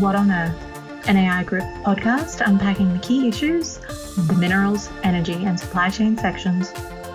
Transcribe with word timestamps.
What 0.00 0.14
on 0.14 0.30
Earth, 0.30 0.54
an 1.08 1.16
AI 1.16 1.42
Group 1.42 1.64
podcast 1.82 2.46
unpacking 2.46 2.92
the 2.92 3.00
key 3.00 3.26
issues 3.26 3.78
the 4.28 4.36
minerals, 4.38 4.90
energy, 5.02 5.44
and 5.44 5.58
supply 5.58 5.90
chain 5.90 6.16
sections 6.16 6.70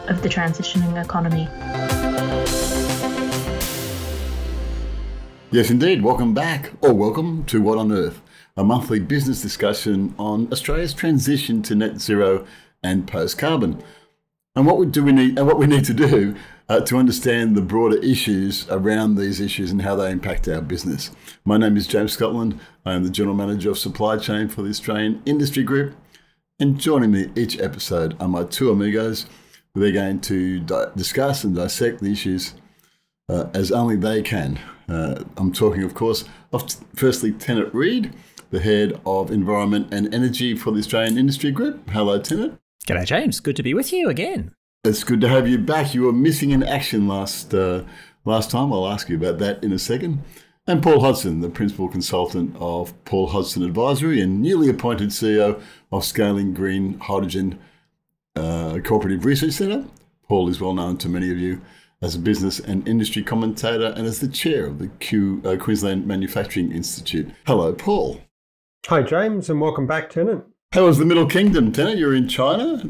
of 0.09 0.21
the 0.21 0.27
transitioning 0.27 1.01
economy. 1.01 1.47
Yes, 5.51 5.69
indeed. 5.69 6.03
Welcome 6.03 6.33
back, 6.33 6.73
or 6.81 6.93
welcome 6.93 7.45
to 7.45 7.61
What 7.61 7.77
on 7.77 7.93
Earth, 7.93 8.21
a 8.57 8.65
monthly 8.65 8.99
business 8.99 9.41
discussion 9.41 10.13
on 10.19 10.51
Australia's 10.51 10.93
transition 10.93 11.61
to 11.63 11.75
net 11.75 12.01
zero 12.01 12.45
and 12.83 13.07
post 13.07 13.37
carbon. 13.37 13.81
And 14.57 14.65
what 14.65 14.77
we 14.77 14.87
do 14.87 15.05
we 15.05 15.13
need, 15.13 15.39
and 15.39 15.47
what 15.47 15.57
we 15.57 15.67
need 15.67 15.85
to 15.85 15.93
do 15.93 16.35
uh, 16.73 16.81
to 16.81 16.97
understand 16.97 17.55
the 17.55 17.61
broader 17.61 17.97
issues 17.97 18.67
around 18.71 19.15
these 19.15 19.39
issues 19.39 19.69
and 19.69 19.83
how 19.83 19.95
they 19.95 20.09
impact 20.09 20.47
our 20.47 20.59
business. 20.59 21.11
My 21.45 21.55
name 21.55 21.77
is 21.77 21.85
James 21.85 22.13
Scotland. 22.13 22.59
I 22.83 22.93
am 22.93 23.03
the 23.03 23.11
General 23.11 23.35
Manager 23.35 23.69
of 23.69 23.77
Supply 23.77 24.17
Chain 24.17 24.49
for 24.49 24.63
the 24.63 24.69
Australian 24.69 25.21
Industry 25.23 25.61
Group. 25.61 25.95
And 26.59 26.79
joining 26.79 27.11
me 27.11 27.29
each 27.35 27.59
episode 27.59 28.19
are 28.19 28.27
my 28.27 28.45
two 28.45 28.71
amigos. 28.71 29.27
They're 29.75 29.91
going 29.91 30.21
to 30.21 30.61
di- 30.61 30.87
discuss 30.95 31.43
and 31.43 31.55
dissect 31.55 32.01
the 32.01 32.11
issues 32.11 32.55
uh, 33.29 33.49
as 33.53 33.71
only 33.71 33.95
they 33.95 34.23
can. 34.23 34.59
Uh, 34.89 35.23
I'm 35.37 35.53
talking, 35.53 35.83
of 35.83 35.93
course, 35.93 36.25
of 36.51 36.67
firstly 36.95 37.33
Tennant 37.33 37.71
Reed, 37.71 38.15
the 38.49 38.59
head 38.59 38.99
of 39.05 39.29
environment 39.29 39.93
and 39.93 40.11
energy 40.11 40.55
for 40.55 40.71
the 40.71 40.79
Australian 40.79 41.19
Industry 41.19 41.51
Group. 41.51 41.87
Hello, 41.91 42.19
Tennant. 42.19 42.59
G'day, 42.87 43.05
James. 43.05 43.39
Good 43.39 43.57
to 43.57 43.63
be 43.63 43.75
with 43.75 43.93
you 43.93 44.09
again. 44.09 44.55
It's 44.85 45.05
good 45.05 45.21
to 45.21 45.29
have 45.29 45.47
you 45.47 45.59
back. 45.59 45.93
You 45.93 46.01
were 46.01 46.11
missing 46.11 46.51
in 46.51 46.61
action 46.61 47.07
last 47.07 47.53
uh, 47.53 47.85
last 48.25 48.51
time. 48.51 48.73
I'll 48.73 48.89
ask 48.89 49.07
you 49.07 49.15
about 49.15 49.37
that 49.39 49.63
in 49.63 49.71
a 49.71 49.79
second. 49.79 50.21
And 50.67 50.83
Paul 50.83 50.99
Hudson, 50.99 51.39
the 51.39 51.49
principal 51.49 51.87
consultant 51.87 52.53
of 52.59 52.93
Paul 53.05 53.27
Hudson 53.27 53.63
Advisory 53.63 54.19
and 54.19 54.41
newly 54.41 54.67
appointed 54.67 55.11
CEO 55.11 55.61
of 55.93 56.03
Scaling 56.03 56.53
Green 56.53 56.99
Hydrogen 56.99 57.59
uh, 58.35 58.79
Cooperative 58.83 59.23
Research 59.23 59.53
Centre. 59.53 59.85
Paul 60.27 60.49
is 60.49 60.59
well 60.59 60.73
known 60.73 60.97
to 60.97 61.07
many 61.07 61.31
of 61.31 61.37
you 61.37 61.61
as 62.01 62.15
a 62.15 62.19
business 62.19 62.59
and 62.59 62.85
industry 62.85 63.23
commentator 63.23 63.93
and 63.95 64.05
as 64.05 64.19
the 64.19 64.27
chair 64.27 64.65
of 64.65 64.79
the 64.79 64.89
Q, 64.99 65.41
uh, 65.45 65.55
Queensland 65.55 66.05
Manufacturing 66.05 66.73
Institute. 66.73 67.31
Hello, 67.47 67.71
Paul. 67.71 68.19
Hi, 68.87 69.01
James, 69.01 69.49
and 69.49 69.61
welcome 69.61 69.87
back, 69.87 70.09
Tennant. 70.09 70.43
How 70.73 70.87
was 70.87 70.97
the 70.97 71.05
Middle 71.05 71.27
Kingdom, 71.27 71.71
Tennant? 71.71 71.99
You're 71.99 72.15
in 72.15 72.27
China. 72.27 72.83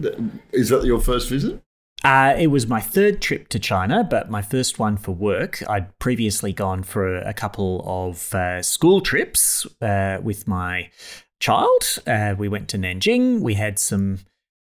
Is 0.51 0.69
that 0.69 0.85
your 0.85 0.99
first 0.99 1.29
visit? 1.29 1.62
Uh, 2.03 2.35
it 2.37 2.47
was 2.47 2.67
my 2.67 2.81
third 2.81 3.21
trip 3.21 3.47
to 3.47 3.57
China, 3.57 4.03
but 4.03 4.29
my 4.29 4.41
first 4.41 4.77
one 4.77 4.97
for 4.97 5.13
work. 5.13 5.63
I'd 5.69 5.97
previously 5.99 6.51
gone 6.51 6.83
for 6.83 7.15
a 7.15 7.33
couple 7.33 7.81
of 7.85 8.33
uh, 8.35 8.61
school 8.61 8.99
trips 8.99 9.65
uh, 9.81 10.19
with 10.21 10.45
my 10.45 10.89
child. 11.39 11.99
Uh, 12.05 12.35
we 12.37 12.49
went 12.49 12.67
to 12.69 12.77
Nanjing. 12.77 13.39
We 13.39 13.53
had 13.53 13.79
some 13.79 14.19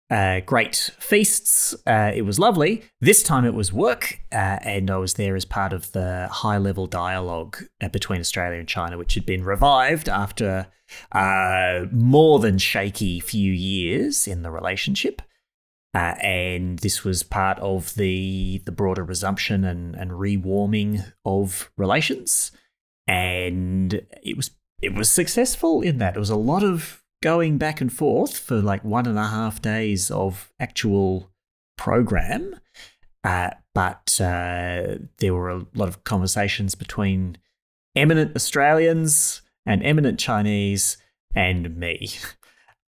uh, 0.10 0.40
great 0.46 0.92
feasts. 0.98 1.76
Uh, 1.86 2.14
it 2.16 2.22
was 2.22 2.40
lovely. 2.40 2.84
This 3.02 3.22
time 3.22 3.44
it 3.44 3.54
was 3.54 3.74
work, 3.74 4.22
and 4.32 4.90
I 4.90 4.96
was 4.96 5.16
there 5.16 5.36
as 5.36 5.44
part 5.44 5.74
of 5.74 5.92
the 5.92 6.30
high 6.32 6.58
level 6.58 6.88
dialogue 6.88 7.58
between 7.92 8.22
Australia 8.22 8.60
and 8.60 8.68
China, 8.68 8.98
which 8.98 9.16
had 9.16 9.26
been 9.26 9.44
revived 9.44 10.08
after 10.08 10.68
more 11.92 12.40
than 12.40 12.60
shaky 12.60 13.20
few 13.20 13.52
years 13.52 14.26
in 14.26 14.42
the 14.42 14.52
relationship. 14.52 15.22
Uh, 15.96 16.14
and 16.22 16.80
this 16.80 17.06
was 17.06 17.24
part 17.24 17.58
of 17.60 17.96
the 17.96 18.62
the 18.66 18.72
broader 18.72 19.04
resumption 19.04 19.64
and, 19.64 19.96
and 19.96 20.12
rewarming 20.12 21.14
of 21.24 21.72
relations. 21.78 22.52
And 23.08 23.94
it 24.22 24.36
was 24.36 24.52
it 24.82 24.94
was 24.94 25.10
successful 25.10 25.82
in 25.82 26.00
that. 26.00 26.18
It 26.18 26.20
was 26.20 26.30
a 26.30 26.36
lot 26.36 26.64
of 26.64 27.02
going 27.24 27.58
back 27.58 27.80
and 27.80 27.92
forth 27.92 28.38
for 28.38 28.58
like 28.58 28.84
one 28.84 29.08
and 29.08 29.18
a 29.18 29.28
half 29.28 29.62
days 29.62 30.12
of 30.12 30.52
actual 30.60 31.32
program. 31.78 32.60
Uh, 33.24 33.52
but 33.74 34.20
uh, 34.20 34.98
there 35.20 35.34
were 35.34 35.50
a 35.50 35.66
lot 35.76 35.88
of 35.88 36.04
conversations 36.04 36.76
between 36.76 37.38
eminent 37.96 38.36
Australians 38.36 39.42
and 39.66 39.82
eminent 39.82 40.20
Chinese 40.20 40.98
and 41.34 41.78
me. 41.78 42.10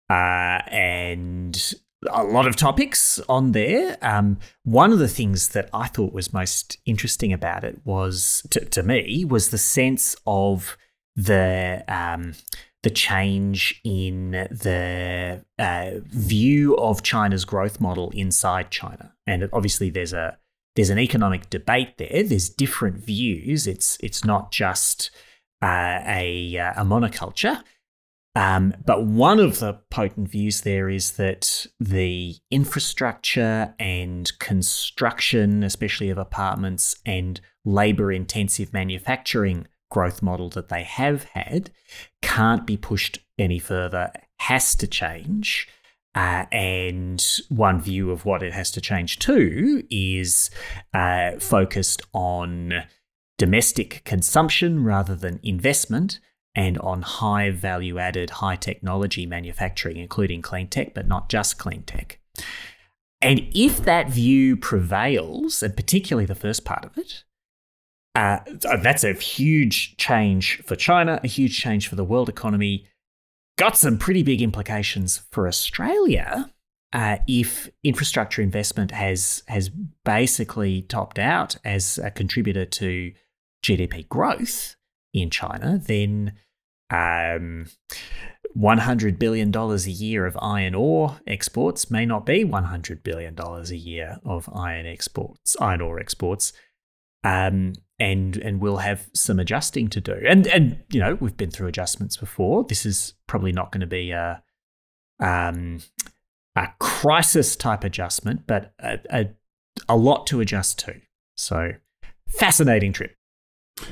Uh, 0.10 0.62
and 0.68 1.74
a 2.10 2.24
lot 2.24 2.48
of 2.48 2.56
topics 2.56 3.20
on 3.30 3.52
there. 3.52 3.98
Um, 4.02 4.40
one 4.64 4.92
of 4.92 5.00
the 5.00 5.08
things 5.08 5.50
that 5.50 5.70
I 5.74 5.88
thought 5.88 6.14
was 6.14 6.34
most 6.34 6.78
interesting 6.86 7.34
about 7.34 7.64
it 7.64 7.82
was, 7.86 8.46
to, 8.52 8.64
to 8.66 8.84
me, 8.84 9.26
was 9.26 9.50
the 9.50 9.58
sense 9.58 10.16
of 10.26 10.78
the 11.16 11.84
um, 11.88 12.34
the 12.82 12.90
change 12.90 13.80
in 13.84 14.32
the 14.32 15.44
uh, 15.58 15.92
view 16.06 16.76
of 16.78 17.02
China's 17.02 17.46
growth 17.46 17.80
model 17.80 18.12
inside 18.12 18.72
China, 18.72 19.14
and 19.26 19.50
obviously 19.54 19.90
there's 19.90 20.14
a 20.14 20.38
there's 20.76 20.90
an 20.90 21.00
economic 21.00 21.50
debate 21.50 21.98
there. 21.98 22.24
There's 22.24 22.50
different 22.50 22.98
views. 22.98 23.68
It's 23.68 23.98
it's 24.02 24.26
not 24.26 24.52
just 24.52 25.12
uh, 25.62 26.00
a 26.06 26.56
a 26.56 26.84
monoculture. 26.84 27.64
Um, 28.36 28.74
but 28.84 29.06
one 29.06 29.40
of 29.40 29.60
the 29.60 29.80
potent 29.92 30.28
views 30.30 30.62
there 30.62 30.90
is 30.90 31.14
that 31.14 31.68
the 31.80 32.36
infrastructure 32.50 33.76
and 33.80 34.32
construction, 34.40 35.64
especially 35.64 36.10
of 36.10 36.18
apartments 36.18 36.96
and 37.06 37.40
labor 37.64 38.12
intensive 38.12 38.74
manufacturing 38.74 39.68
growth 39.92 40.24
model 40.24 40.50
that 40.50 40.70
they 40.70 40.84
have 40.84 41.26
had, 41.26 41.70
can't 42.24 42.66
be 42.66 42.76
pushed 42.76 43.20
any 43.38 43.60
further, 43.60 44.12
has 44.40 44.76
to 44.76 44.88
change. 44.88 45.68
Uh, 46.16 46.46
and 46.52 47.24
one 47.50 47.82
view 47.82 48.12
of 48.12 48.26
what 48.26 48.44
it 48.44 48.54
has 48.54 48.72
to 48.72 48.82
change 48.82 49.20
to 49.20 49.84
is 49.90 50.50
uh, 50.94 51.32
focused 51.40 52.02
on 52.14 52.84
domestic 53.38 54.04
consumption 54.06 54.84
rather 54.84 55.16
than 55.16 55.40
investment 55.44 56.20
and 56.56 56.78
on 56.80 57.02
high 57.02 57.50
value 57.50 57.98
added, 57.98 58.30
high 58.30 58.56
technology 58.56 59.26
manufacturing, 59.26 59.98
including 59.98 60.42
clean 60.42 60.68
tech, 60.68 60.94
but 60.94 61.08
not 61.08 61.30
just 61.30 61.58
clean 61.58 61.84
tech. 61.84 62.20
And 63.22 63.48
if 63.54 63.84
that 63.86 64.10
view 64.10 64.58
prevails, 64.58 65.64
and 65.64 65.76
particularly 65.76 66.26
the 66.26 66.36
first 66.36 66.66
part 66.66 66.86
of 66.86 66.98
it, 66.98 67.24
uh, 68.16 68.40
that's 68.82 69.04
a 69.04 69.14
huge 69.14 69.98
change 69.98 70.62
for 70.66 70.76
China, 70.76 71.20
a 71.24 71.28
huge 71.28 71.60
change 71.60 71.88
for 71.88 71.96
the 71.96 72.04
world 72.04 72.30
economy. 72.30 72.86
Got 73.58 73.78
some 73.78 73.98
pretty 73.98 74.24
big 74.24 74.42
implications 74.42 75.24
for 75.32 75.48
Australia 75.48 76.54
uh, 76.94 77.18
if 77.28 77.70
infrastructure 77.84 78.42
investment 78.42 78.92
has 78.92 79.44
has 79.48 79.70
basically 80.06 80.84
topped 80.84 81.18
out 81.18 81.58
as 81.66 81.98
a 81.98 82.12
contributor 82.12 82.66
to 82.66 83.12
GDP 83.64 84.08
growth 84.08 84.76
in 85.14 85.30
China, 85.30 85.80
then 85.84 86.34
um, 86.90 87.68
$100 88.58 89.20
billion 89.20 89.56
a 89.56 89.76
year 89.78 90.26
of 90.26 90.38
iron 90.42 90.76
ore 90.76 91.20
exports 91.26 91.90
may 91.90 92.06
not 92.06 92.26
be 92.26 92.44
$100 92.44 93.04
billion 93.04 93.36
a 93.40 93.76
year 93.76 94.20
of 94.26 94.50
iron 94.54 94.86
exports, 94.86 95.56
iron 95.60 95.82
ore 95.82 96.00
exports. 96.00 96.54
Um, 97.24 97.74
and 98.00 98.36
and 98.38 98.60
we'll 98.60 98.78
have 98.78 99.08
some 99.14 99.40
adjusting 99.40 99.88
to 99.90 100.02
do. 100.02 100.20
And 100.28 100.46
and 100.48 100.84
you 100.90 101.00
know 101.00 101.16
we've 101.22 101.38
been 101.38 101.52
through 101.52 101.68
adjustments 101.68 102.18
before. 102.18 102.66
This 102.66 102.86
is 102.86 103.14
probably 103.28 103.54
not 103.54 103.72
going 103.72 103.82
to 103.82 103.88
be 103.88 104.12
a 104.12 104.44
um, 105.22 105.80
a 106.56 106.68
crisis 106.80 107.56
type 107.56 107.84
adjustment, 107.84 108.46
but 108.46 108.74
a, 108.80 109.00
a, 109.10 109.30
a 109.88 109.96
lot 109.96 110.28
to 110.28 110.42
adjust 110.42 110.80
to. 110.80 110.96
So 111.36 111.72
fascinating 112.28 112.94
trip. 112.94 113.16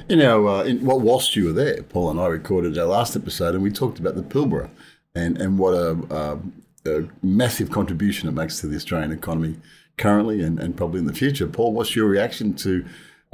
You 0.08 0.16
know, 0.16 0.48
uh, 0.48 0.64
in, 0.64 0.86
well, 0.86 1.00
whilst 1.00 1.36
you 1.36 1.46
were 1.46 1.54
there, 1.54 1.82
Paul 1.84 2.12
and 2.12 2.20
I 2.20 2.28
recorded 2.28 2.78
our 2.78 2.86
last 2.86 3.16
episode, 3.16 3.56
and 3.56 3.64
we 3.64 3.72
talked 3.72 4.00
about 4.00 4.16
the 4.16 4.22
Pilbara 4.22 4.70
and 5.16 5.38
and 5.38 5.58
what 5.58 5.74
a, 5.74 6.40
a, 6.86 7.00
a, 7.00 7.08
massive 7.22 7.70
contribution 7.70 8.30
it 8.30 8.34
makes 8.34 8.60
to 8.62 8.68
the 8.68 8.76
Australian 8.76 9.12
economy 9.12 9.58
currently 9.98 10.42
and, 10.42 10.60
and 10.60 10.78
probably 10.78 11.00
in 11.00 11.06
the 11.06 11.14
future. 11.14 11.48
Paul, 11.48 11.74
what's 11.74 11.96
your 11.96 12.08
reaction 12.08 12.54
to 12.56 12.86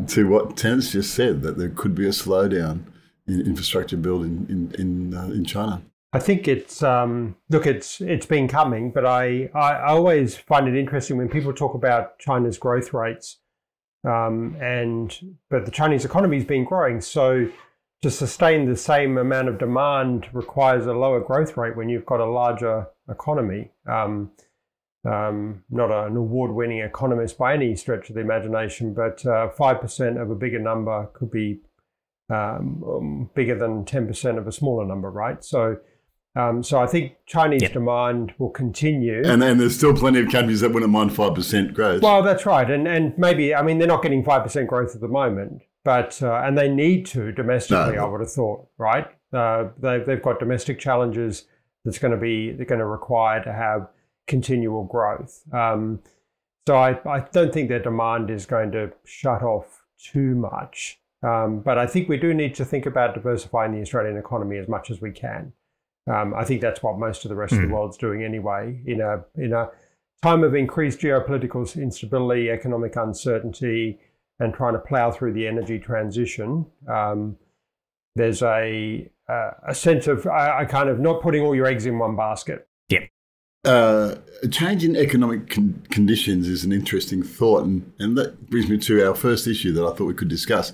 to 0.07 0.27
what 0.27 0.55
Tennant's 0.55 0.91
just 0.91 1.13
said 1.13 1.41
that 1.41 1.57
there 1.57 1.69
could 1.69 1.95
be 1.95 2.05
a 2.05 2.11
slowdown 2.11 2.83
in 3.27 3.41
infrastructure 3.41 3.97
building 3.97 4.45
in 4.49 4.71
in 4.77 4.81
in, 4.81 5.13
uh, 5.13 5.27
in 5.27 5.45
China? 5.45 5.81
I 6.13 6.19
think 6.19 6.47
it's 6.47 6.81
um, 6.81 7.35
look, 7.49 7.67
it's 7.67 8.01
it's 8.01 8.25
been 8.25 8.47
coming, 8.47 8.91
but 8.91 9.05
I, 9.05 9.49
I 9.53 9.87
always 9.87 10.37
find 10.37 10.67
it 10.67 10.75
interesting 10.75 11.17
when 11.17 11.27
people 11.27 11.53
talk 11.53 11.73
about 11.73 12.17
China's 12.19 12.57
growth 12.57 12.93
rates 12.93 13.37
um, 14.07 14.55
and 14.61 15.35
but 15.49 15.65
the 15.65 15.71
Chinese 15.71 16.05
economy 16.05 16.37
has 16.37 16.45
been 16.45 16.63
growing, 16.63 17.01
so 17.01 17.47
to 18.01 18.11
sustain 18.11 18.69
the 18.69 18.77
same 18.77 19.17
amount 19.17 19.49
of 19.49 19.57
demand 19.57 20.27
requires 20.33 20.85
a 20.85 20.93
lower 20.93 21.19
growth 21.19 21.57
rate 21.57 21.75
when 21.75 21.89
you've 21.89 22.05
got 22.05 22.19
a 22.19 22.25
larger 22.25 22.87
economy. 23.09 23.71
Um, 23.87 24.31
um, 25.05 25.63
not 25.69 25.89
an 25.89 26.17
award-winning 26.17 26.79
economist 26.79 27.37
by 27.37 27.53
any 27.53 27.75
stretch 27.75 28.09
of 28.09 28.15
the 28.15 28.21
imagination, 28.21 28.93
but 28.93 29.25
uh, 29.25 29.49
five 29.49 29.77
uh, 29.77 29.79
percent 29.79 30.17
of 30.17 30.29
a 30.29 30.35
bigger 30.35 30.59
number 30.59 31.07
could 31.13 31.31
be 31.31 31.61
um, 32.29 33.29
bigger 33.33 33.57
than 33.57 33.85
10% 33.85 34.37
of 34.37 34.47
a 34.47 34.51
smaller 34.51 34.85
number, 34.85 35.09
right? 35.09 35.43
So, 35.43 35.77
um, 36.37 36.61
so 36.61 36.79
I 36.79 36.85
think 36.85 37.15
Chinese 37.25 37.63
yep. 37.63 37.73
demand 37.73 38.33
will 38.37 38.51
continue. 38.51 39.23
And 39.25 39.41
then 39.41 39.57
there's 39.57 39.75
still 39.75 39.95
plenty 39.95 40.19
of 40.19 40.29
countries 40.29 40.61
that 40.61 40.71
wouldn't 40.71 40.91
mind 40.91 41.09
5% 41.09 41.73
growth. 41.73 42.03
Well, 42.03 42.21
that's 42.21 42.45
right. 42.45 42.69
And, 42.69 42.87
and 42.87 43.17
maybe, 43.17 43.55
I 43.55 43.63
mean, 43.63 43.79
they're 43.79 43.87
not 43.87 44.03
getting 44.03 44.23
5% 44.23 44.67
growth 44.67 44.93
at 44.93 45.01
the 45.01 45.07
moment, 45.07 45.63
but, 45.83 46.21
uh, 46.21 46.41
and 46.45 46.55
they 46.55 46.69
need 46.69 47.07
to 47.07 47.31
domestically, 47.31 47.95
no. 47.95 48.05
I 48.05 48.09
would 48.09 48.21
have 48.21 48.31
thought, 48.31 48.67
right? 48.77 49.07
Uh, 49.33 49.69
they've, 49.79 50.05
they've 50.05 50.21
got 50.21 50.39
domestic 50.39 50.77
challenges 50.79 51.45
that's 51.83 51.97
going 51.97 52.11
to 52.11 52.19
be, 52.19 52.51
they're 52.51 52.67
going 52.67 52.79
to 52.79 52.85
require 52.85 53.43
to 53.43 53.51
have 53.51 53.87
continual 54.27 54.83
growth. 54.83 55.41
Um, 55.51 56.01
so 56.67 56.75
I, 56.75 56.99
I 57.09 57.21
don't 57.31 57.51
think 57.51 57.69
their 57.69 57.81
demand 57.81 58.29
is 58.29 58.45
going 58.45 58.71
to 58.73 58.91
shut 59.05 59.41
off 59.41 59.85
too 59.97 60.35
much. 60.35 60.99
Um, 61.23 61.61
but 61.61 61.79
I 61.79 61.87
think 61.87 62.09
we 62.09 62.17
do 62.17 62.31
need 62.33 62.53
to 62.55 62.65
think 62.65 62.85
about 62.85 63.15
diversifying 63.15 63.71
the 63.73 63.81
Australian 63.81 64.17
economy 64.17 64.59
as 64.59 64.67
much 64.67 64.91
as 64.91 65.01
we 65.01 65.11
can. 65.11 65.53
Um, 66.07 66.33
I 66.33 66.43
think 66.45 66.61
that's 66.61 66.81
what 66.81 66.97
most 66.97 67.25
of 67.25 67.29
the 67.29 67.35
rest 67.35 67.53
mm. 67.53 67.57
of 67.57 67.61
the 67.63 67.67
hmm. 67.67 67.73
world's 67.73 67.97
doing 67.97 68.23
anyway. 68.23 68.79
In 68.85 69.01
a 69.01 69.23
in 69.35 69.53
a 69.53 69.69
time 70.23 70.43
of 70.43 70.55
increased 70.55 70.99
geopolitical 70.99 71.81
instability, 71.81 72.49
economic 72.49 72.95
uncertainty, 72.95 73.99
and 74.39 74.53
trying 74.53 74.73
to 74.73 74.79
plow 74.79 75.11
through 75.11 75.33
the 75.33 75.47
energy 75.47 75.79
transition, 75.79 76.65
um, 76.87 77.35
there's 78.15 78.41
a 78.41 79.09
a 79.29 79.75
sense 79.75 80.07
of 80.07 80.25
a, 80.25 80.59
a 80.61 80.65
kind 80.65 80.89
of 80.89 80.99
not 80.99 81.21
putting 81.21 81.43
all 81.43 81.53
your 81.53 81.65
eggs 81.65 81.85
in 81.85 81.99
one 81.99 82.15
basket. 82.15 82.67
Yeah. 82.89 83.05
Uh, 83.65 84.15
a 84.43 84.47
change 84.47 84.85
in 84.85 84.95
economic 84.95 85.49
con- 85.49 85.85
conditions 85.91 86.47
is 86.47 86.63
an 86.63 86.71
interesting 86.71 87.21
thought, 87.23 87.65
and, 87.65 87.91
and 87.99 88.17
that 88.17 88.49
brings 88.49 88.69
me 88.69 88.77
to 88.77 89.05
our 89.05 89.13
first 89.13 89.45
issue 89.47 89.73
that 89.73 89.83
I 89.83 89.93
thought 89.93 90.05
we 90.05 90.13
could 90.13 90.29
discuss 90.29 90.71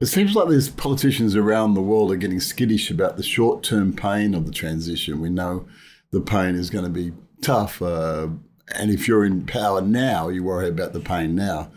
it 0.00 0.06
seems 0.06 0.34
like 0.34 0.48
there's 0.48 0.70
politicians 0.70 1.36
around 1.36 1.74
the 1.74 1.82
world 1.82 2.10
are 2.10 2.16
getting 2.16 2.40
skittish 2.40 2.90
about 2.90 3.16
the 3.16 3.22
short 3.22 3.62
term 3.62 3.92
pain 3.92 4.34
of 4.34 4.46
the 4.46 4.52
transition. 4.52 5.20
We 5.20 5.28
know 5.28 5.66
the 6.10 6.20
pain 6.20 6.54
is 6.54 6.70
going 6.70 6.84
to 6.84 6.90
be 6.90 7.12
tough. 7.42 7.82
Uh, 7.82 8.28
and 8.74 8.90
if 8.90 9.06
you're 9.06 9.24
in 9.24 9.46
power 9.46 9.80
now, 9.80 10.28
you 10.28 10.42
worry 10.42 10.68
about 10.68 10.92
the 10.92 11.00
pain 11.00 11.34
now. 11.34 11.70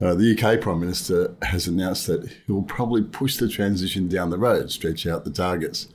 Uh, 0.00 0.14
the 0.14 0.32
UK 0.32 0.60
Prime 0.60 0.80
Minister 0.80 1.34
has 1.42 1.66
announced 1.66 2.06
that 2.06 2.30
he'll 2.46 2.62
probably 2.62 3.02
push 3.02 3.36
the 3.36 3.48
transition 3.48 4.08
down 4.08 4.30
the 4.30 4.38
road, 4.38 4.70
stretch 4.70 5.06
out 5.06 5.24
the 5.24 5.30
targets. 5.30 5.88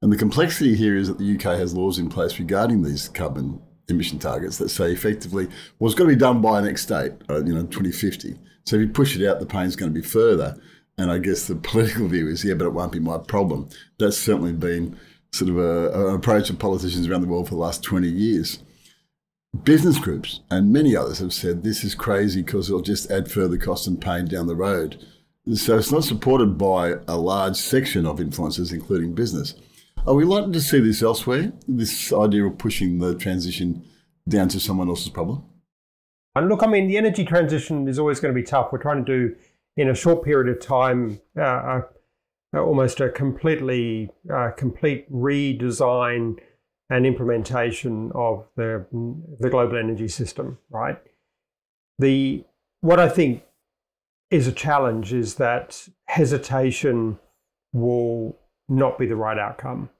And 0.00 0.12
the 0.12 0.16
complexity 0.16 0.74
here 0.74 0.96
is 0.96 1.08
that 1.08 1.18
the 1.18 1.34
UK 1.34 1.58
has 1.58 1.74
laws 1.74 1.98
in 1.98 2.08
place 2.08 2.38
regarding 2.38 2.82
these 2.82 3.08
carbon 3.08 3.60
emission 3.88 4.18
targets 4.18 4.58
that 4.58 4.68
say 4.68 4.92
effectively, 4.92 5.48
well, 5.78 5.90
it's 5.90 5.98
got 5.98 6.04
to 6.04 6.10
be 6.10 6.16
done 6.16 6.40
by 6.40 6.60
next 6.60 6.86
date, 6.86 7.12
uh, 7.28 7.42
you 7.44 7.54
know, 7.54 7.62
2050. 7.62 8.38
So 8.64 8.76
if 8.76 8.82
you 8.82 8.88
push 8.88 9.16
it 9.16 9.26
out, 9.26 9.40
the 9.40 9.46
pain's 9.46 9.76
going 9.76 9.92
to 9.92 10.00
be 10.00 10.06
further. 10.06 10.58
And 10.98 11.10
I 11.10 11.18
guess 11.18 11.46
the 11.46 11.54
political 11.70 12.08
view 12.08 12.28
is, 12.28 12.44
yeah, 12.44 12.54
but 12.54 12.66
it 12.66 12.72
won't 12.72 12.92
be 12.92 13.00
my 13.00 13.18
problem. 13.18 13.68
That's 13.98 14.18
certainly 14.18 14.52
been 14.52 14.98
sort 15.32 15.50
of 15.50 15.58
a, 15.58 16.08
an 16.08 16.14
approach 16.14 16.50
of 16.50 16.58
politicians 16.58 17.08
around 17.08 17.22
the 17.22 17.28
world 17.28 17.48
for 17.48 17.54
the 17.54 17.60
last 17.60 17.82
20 17.82 18.08
years. 18.08 18.58
Business 19.64 19.98
groups 19.98 20.40
and 20.50 20.72
many 20.72 20.94
others 20.94 21.20
have 21.20 21.32
said 21.32 21.62
this 21.62 21.82
is 21.82 21.94
crazy 21.94 22.42
because 22.42 22.68
it'll 22.68 22.82
just 22.82 23.10
add 23.10 23.30
further 23.30 23.56
cost 23.56 23.86
and 23.86 24.00
pain 24.00 24.26
down 24.26 24.46
the 24.46 24.54
road. 24.54 25.04
So 25.54 25.78
it's 25.78 25.90
not 25.90 26.04
supported 26.04 26.58
by 26.58 26.96
a 27.06 27.16
large 27.16 27.56
section 27.56 28.04
of 28.04 28.18
influencers, 28.18 28.72
including 28.72 29.14
business. 29.14 29.54
Are 30.06 30.14
we 30.14 30.24
likely 30.24 30.52
to 30.52 30.60
see 30.60 30.80
this 30.80 31.02
elsewhere? 31.02 31.52
This 31.66 32.12
idea 32.12 32.44
of 32.44 32.58
pushing 32.58 32.98
the 32.98 33.14
transition 33.14 33.84
down 34.28 34.48
to 34.48 34.60
someone 34.60 34.88
else's 34.88 35.08
problem? 35.08 35.44
And 36.34 36.48
look, 36.48 36.62
I 36.62 36.66
mean, 36.66 36.86
the 36.86 36.98
energy 36.98 37.24
transition 37.24 37.88
is 37.88 37.98
always 37.98 38.20
going 38.20 38.32
to 38.32 38.40
be 38.40 38.46
tough. 38.46 38.70
We're 38.70 38.78
trying 38.78 39.04
to 39.04 39.28
do 39.28 39.36
in 39.78 39.88
a 39.88 39.94
short 39.94 40.24
period 40.24 40.54
of 40.54 40.60
time, 40.60 41.20
uh, 41.38 41.82
uh, 42.52 42.58
almost 42.58 43.00
a 43.00 43.08
completely 43.08 44.10
uh, 44.30 44.50
complete 44.56 45.10
redesign 45.10 46.38
and 46.90 47.06
implementation 47.06 48.10
of 48.14 48.44
the 48.56 48.84
the 49.38 49.48
global 49.48 49.76
energy 49.76 50.08
system. 50.08 50.58
Right. 50.68 50.98
The 51.98 52.44
what 52.80 52.98
I 52.98 53.08
think 53.08 53.44
is 54.30 54.46
a 54.46 54.52
challenge 54.52 55.12
is 55.12 55.36
that 55.36 55.88
hesitation 56.06 57.18
will 57.72 58.36
not 58.68 58.98
be 58.98 59.06
the 59.06 59.16
right 59.16 59.38
outcome. 59.38 59.90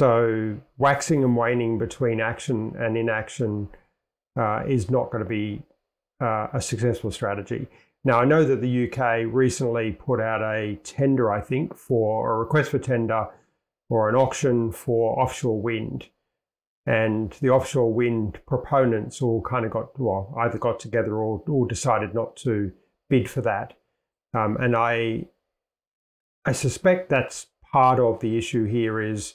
So 0.00 0.56
waxing 0.78 1.24
and 1.24 1.36
waning 1.36 1.78
between 1.78 2.20
action 2.20 2.74
and 2.78 2.96
inaction 2.96 3.68
uh, 4.38 4.62
is 4.66 4.90
not 4.90 5.10
going 5.10 5.22
to 5.22 5.28
be 5.28 5.62
uh, 6.22 6.46
a 6.52 6.60
successful 6.62 7.10
strategy. 7.10 7.66
Now, 8.02 8.20
I 8.20 8.24
know 8.24 8.44
that 8.44 8.62
the 8.62 8.90
UK 8.90 9.26
recently 9.30 9.92
put 9.92 10.20
out 10.20 10.40
a 10.40 10.76
tender, 10.82 11.30
I 11.30 11.42
think, 11.42 11.76
for 11.76 12.32
a 12.32 12.38
request 12.38 12.70
for 12.70 12.78
tender 12.78 13.28
or 13.90 14.08
an 14.08 14.14
auction 14.14 14.72
for 14.72 15.20
offshore 15.20 15.60
wind. 15.60 16.08
And 16.86 17.32
the 17.42 17.50
offshore 17.50 17.92
wind 17.92 18.40
proponents 18.46 19.20
all 19.20 19.42
kind 19.42 19.66
of 19.66 19.72
got, 19.72 20.00
well, 20.00 20.34
either 20.38 20.56
got 20.56 20.80
together 20.80 21.14
or, 21.14 21.42
or 21.46 21.66
decided 21.66 22.14
not 22.14 22.36
to 22.38 22.72
bid 23.10 23.28
for 23.28 23.42
that. 23.42 23.74
Um, 24.32 24.56
and 24.58 24.74
I, 24.74 25.26
I 26.46 26.52
suspect 26.52 27.10
that's 27.10 27.48
part 27.70 28.00
of 28.00 28.20
the 28.20 28.38
issue 28.38 28.64
here 28.64 29.00
is, 29.00 29.34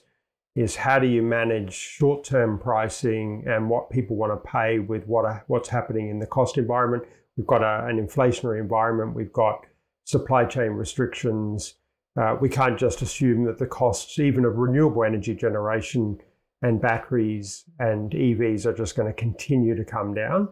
is 0.56 0.78
how 0.78 0.98
do 0.98 1.06
you 1.06 1.22
manage 1.22 1.74
short-term 1.74 2.58
pricing 2.58 3.44
and 3.46 3.70
what 3.70 3.92
people 3.92 4.16
want 4.16 4.32
to 4.34 4.50
pay 4.50 4.80
with 4.80 5.06
what, 5.06 5.44
what's 5.48 5.70
happening 5.70 6.10
in 6.10 6.18
the 6.18 6.26
cost 6.26 6.58
environment 6.58 7.04
We've 7.38 7.48
got 7.48 7.64
a, 7.64 7.88
an 7.88 8.06
inflationary 8.06 8.60
environment. 8.60 9.16
We've 9.16 9.34
got 9.34 9.66
supply 10.06 10.46
chain 10.46 10.72
restrictions. 10.72 11.76
Uh, 12.20 12.38
we 12.40 12.48
can't 12.48 12.80
just 12.80 13.02
assume 13.02 13.44
that 13.46 13.58
the 13.58 13.66
costs, 13.66 14.20
even 14.20 14.46
of 14.46 14.58
renewable 14.58 15.04
energy 15.04 15.36
generation 15.36 16.18
and 16.62 16.82
batteries 16.82 17.66
and 17.80 18.12
EVs, 18.12 18.66
are 18.66 18.74
just 18.74 18.96
going 18.96 19.08
to 19.08 19.14
continue 19.14 19.76
to 19.76 19.84
come 19.84 20.14
down, 20.14 20.48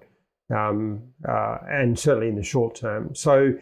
um, 0.54 1.02
uh, 1.28 1.58
and 1.70 1.98
certainly 1.98 2.28
in 2.28 2.36
the 2.36 2.44
short 2.44 2.76
term. 2.76 3.16
So 3.16 3.54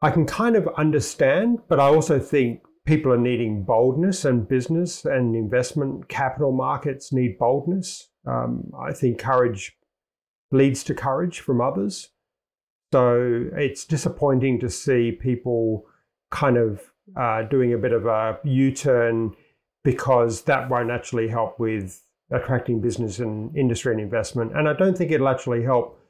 I 0.00 0.10
can 0.10 0.24
kind 0.24 0.56
of 0.56 0.68
understand, 0.78 1.58
but 1.68 1.78
I 1.78 1.88
also 1.88 2.18
think 2.18 2.62
people 2.86 3.12
are 3.12 3.18
needing 3.18 3.62
boldness, 3.62 4.24
and 4.24 4.48
business 4.48 5.04
and 5.04 5.34
investment 5.34 6.08
capital 6.08 6.52
markets 6.52 7.12
need 7.12 7.36
boldness. 7.38 8.08
Um, 8.26 8.70
I 8.78 8.92
think 8.92 9.18
courage 9.18 9.76
leads 10.50 10.84
to 10.84 10.94
courage 10.94 11.40
from 11.40 11.60
others. 11.60 12.10
So 12.92 13.48
it's 13.52 13.84
disappointing 13.84 14.60
to 14.60 14.70
see 14.70 15.12
people 15.12 15.86
kind 16.30 16.56
of 16.56 16.82
uh, 17.16 17.42
doing 17.42 17.72
a 17.72 17.78
bit 17.78 17.92
of 17.92 18.06
a 18.06 18.38
U 18.44 18.72
turn 18.72 19.34
because 19.84 20.42
that 20.42 20.68
won't 20.68 20.90
actually 20.90 21.28
help 21.28 21.58
with 21.58 22.02
attracting 22.30 22.80
business 22.80 23.18
and 23.18 23.56
industry 23.56 23.92
and 23.92 24.00
investment. 24.00 24.56
And 24.56 24.68
I 24.68 24.72
don't 24.72 24.96
think 24.96 25.12
it'll 25.12 25.28
actually 25.28 25.62
help 25.62 26.00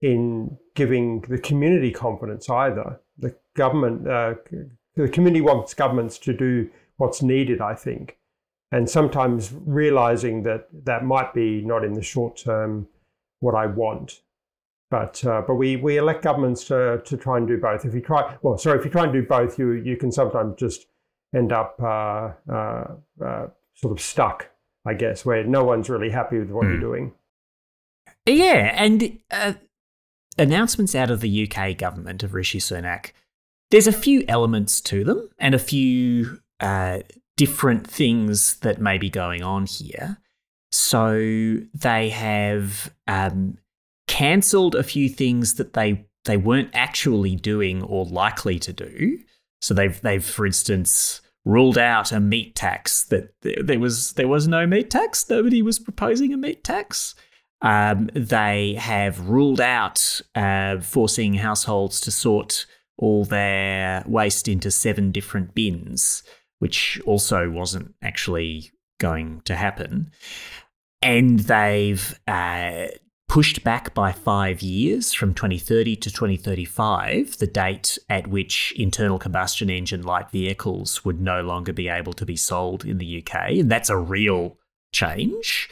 in 0.00 0.56
giving 0.74 1.22
the 1.22 1.38
community 1.38 1.90
confidence 1.90 2.48
either. 2.48 3.00
The 3.18 3.34
government, 3.54 4.08
uh, 4.08 4.34
the 4.94 5.08
community 5.08 5.42
wants 5.42 5.74
governments 5.74 6.18
to 6.20 6.32
do 6.32 6.70
what's 6.96 7.22
needed, 7.22 7.60
I 7.60 7.74
think. 7.74 8.18
And 8.72 8.88
sometimes 8.88 9.52
realizing 9.64 10.42
that 10.42 10.68
that 10.84 11.04
might 11.04 11.32
be 11.34 11.62
not 11.62 11.84
in 11.84 11.94
the 11.94 12.02
short 12.02 12.36
term 12.36 12.88
what 13.40 13.54
I 13.54 13.66
want. 13.66 14.22
But 14.90 15.24
uh, 15.24 15.42
but 15.46 15.56
we, 15.56 15.76
we 15.76 15.96
elect 15.96 16.22
governments 16.22 16.64
to, 16.64 17.02
to 17.04 17.16
try 17.16 17.38
and 17.38 17.48
do 17.48 17.58
both. 17.58 17.84
If 17.84 17.92
you 17.92 18.00
try, 18.00 18.36
well, 18.42 18.56
sorry, 18.56 18.78
if 18.78 18.84
you 18.84 18.90
try 18.90 19.04
and 19.04 19.12
do 19.12 19.22
both, 19.22 19.58
you 19.58 19.72
you 19.72 19.96
can 19.96 20.12
sometimes 20.12 20.56
just 20.56 20.86
end 21.34 21.52
up 21.52 21.76
uh, 21.82 22.30
uh, 22.50 22.84
uh 23.24 23.46
sort 23.74 23.92
of 23.92 24.00
stuck, 24.00 24.48
I 24.86 24.94
guess, 24.94 25.24
where 25.24 25.42
no 25.44 25.64
one's 25.64 25.90
really 25.90 26.10
happy 26.10 26.38
with 26.38 26.50
what 26.50 26.64
mm. 26.64 26.68
you're 26.68 26.76
hmm. 26.76 26.80
doing. 26.80 27.12
Yeah, 28.26 28.72
and 28.74 29.18
uh, 29.30 29.54
announcements 30.38 30.94
out 30.94 31.10
of 31.10 31.20
the 31.20 31.50
UK 31.50 31.76
government 31.76 32.22
of 32.22 32.34
Rishi 32.34 32.58
Sunak, 32.58 33.12
there's 33.70 33.86
a 33.86 33.92
few 33.92 34.24
elements 34.28 34.80
to 34.82 35.04
them 35.04 35.28
and 35.38 35.54
a 35.54 35.58
few 35.58 36.40
uh, 36.60 37.00
different 37.36 37.86
things 37.86 38.56
that 38.58 38.80
may 38.80 38.98
be 38.98 39.10
going 39.10 39.42
on 39.42 39.66
here. 39.66 40.18
So 40.76 41.56
they 41.72 42.10
have 42.10 42.94
um, 43.08 43.56
cancelled 44.06 44.74
a 44.74 44.82
few 44.82 45.08
things 45.08 45.54
that 45.54 45.72
they 45.72 46.06
they 46.26 46.36
weren't 46.36 46.70
actually 46.74 47.34
doing 47.36 47.82
or 47.82 48.04
likely 48.04 48.58
to 48.58 48.72
do. 48.72 49.18
So 49.62 49.72
they've 49.72 49.98
they've, 50.02 50.24
for 50.24 50.44
instance, 50.44 51.22
ruled 51.46 51.78
out 51.78 52.12
a 52.12 52.20
meat 52.20 52.54
tax. 52.54 53.04
That 53.04 53.32
there 53.40 53.80
was 53.80 54.12
there 54.12 54.28
was 54.28 54.46
no 54.46 54.66
meat 54.66 54.90
tax. 54.90 55.28
Nobody 55.30 55.62
was 55.62 55.78
proposing 55.78 56.34
a 56.34 56.36
meat 56.36 56.62
tax. 56.62 57.14
Um, 57.62 58.10
they 58.12 58.74
have 58.74 59.28
ruled 59.28 59.62
out 59.62 60.20
uh, 60.34 60.80
forcing 60.80 61.34
households 61.34 62.02
to 62.02 62.10
sort 62.10 62.66
all 62.98 63.24
their 63.24 64.04
waste 64.06 64.46
into 64.46 64.70
seven 64.70 65.10
different 65.10 65.54
bins, 65.54 66.22
which 66.58 67.00
also 67.06 67.48
wasn't 67.48 67.94
actually 68.02 68.72
going 68.98 69.40
to 69.46 69.56
happen. 69.56 70.10
And 71.02 71.40
they've 71.40 72.18
uh, 72.26 72.86
pushed 73.28 73.62
back 73.64 73.94
by 73.94 74.12
five 74.12 74.62
years 74.62 75.12
from 75.12 75.34
2030 75.34 75.96
to 75.96 76.10
2035, 76.10 77.38
the 77.38 77.46
date 77.46 77.98
at 78.08 78.26
which 78.26 78.72
internal 78.76 79.18
combustion 79.18 79.68
engine 79.68 80.02
light 80.02 80.30
vehicles 80.30 81.04
would 81.04 81.20
no 81.20 81.42
longer 81.42 81.72
be 81.72 81.88
able 81.88 82.12
to 82.14 82.24
be 82.24 82.36
sold 82.36 82.84
in 82.84 82.98
the 82.98 83.22
UK. 83.22 83.50
And 83.50 83.70
that's 83.70 83.90
a 83.90 83.98
real 83.98 84.58
change. 84.92 85.68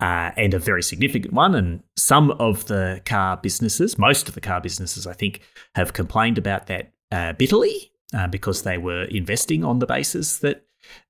Uh, 0.00 0.30
and 0.36 0.54
a 0.54 0.60
very 0.60 0.82
significant 0.82 1.34
one. 1.34 1.56
And 1.56 1.82
some 1.96 2.30
of 2.32 2.66
the 2.66 3.02
car 3.04 3.36
businesses, 3.36 3.98
most 3.98 4.28
of 4.28 4.34
the 4.34 4.40
car 4.40 4.60
businesses, 4.60 5.08
I 5.08 5.12
think, 5.12 5.40
have 5.74 5.92
complained 5.92 6.38
about 6.38 6.68
that 6.68 6.92
uh, 7.10 7.32
bitterly 7.32 7.90
uh, 8.14 8.28
because 8.28 8.62
they 8.62 8.78
were 8.78 9.04
investing 9.04 9.64
on 9.64 9.80
the 9.80 9.86
basis 9.86 10.38
that 10.38 10.64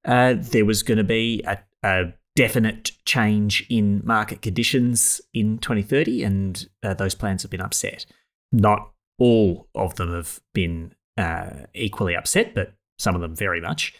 uh, 0.04 0.36
there 0.38 0.64
was 0.64 0.82
going 0.82 0.98
to 0.98 1.04
be 1.04 1.42
a, 1.46 1.58
a, 1.82 2.12
definite 2.38 2.92
change 3.04 3.66
in 3.68 4.00
market 4.04 4.40
conditions 4.42 5.20
in 5.34 5.58
2030, 5.58 6.22
and 6.22 6.68
uh, 6.84 6.94
those 6.94 7.12
plans 7.12 7.42
have 7.42 7.50
been 7.50 7.60
upset. 7.60 8.06
Not 8.52 8.92
all 9.18 9.66
of 9.74 9.96
them 9.96 10.14
have 10.14 10.38
been 10.54 10.94
uh, 11.16 11.50
equally 11.74 12.14
upset, 12.14 12.54
but 12.54 12.74
some 12.96 13.16
of 13.16 13.20
them 13.20 13.34
very 13.34 13.60
much. 13.60 13.92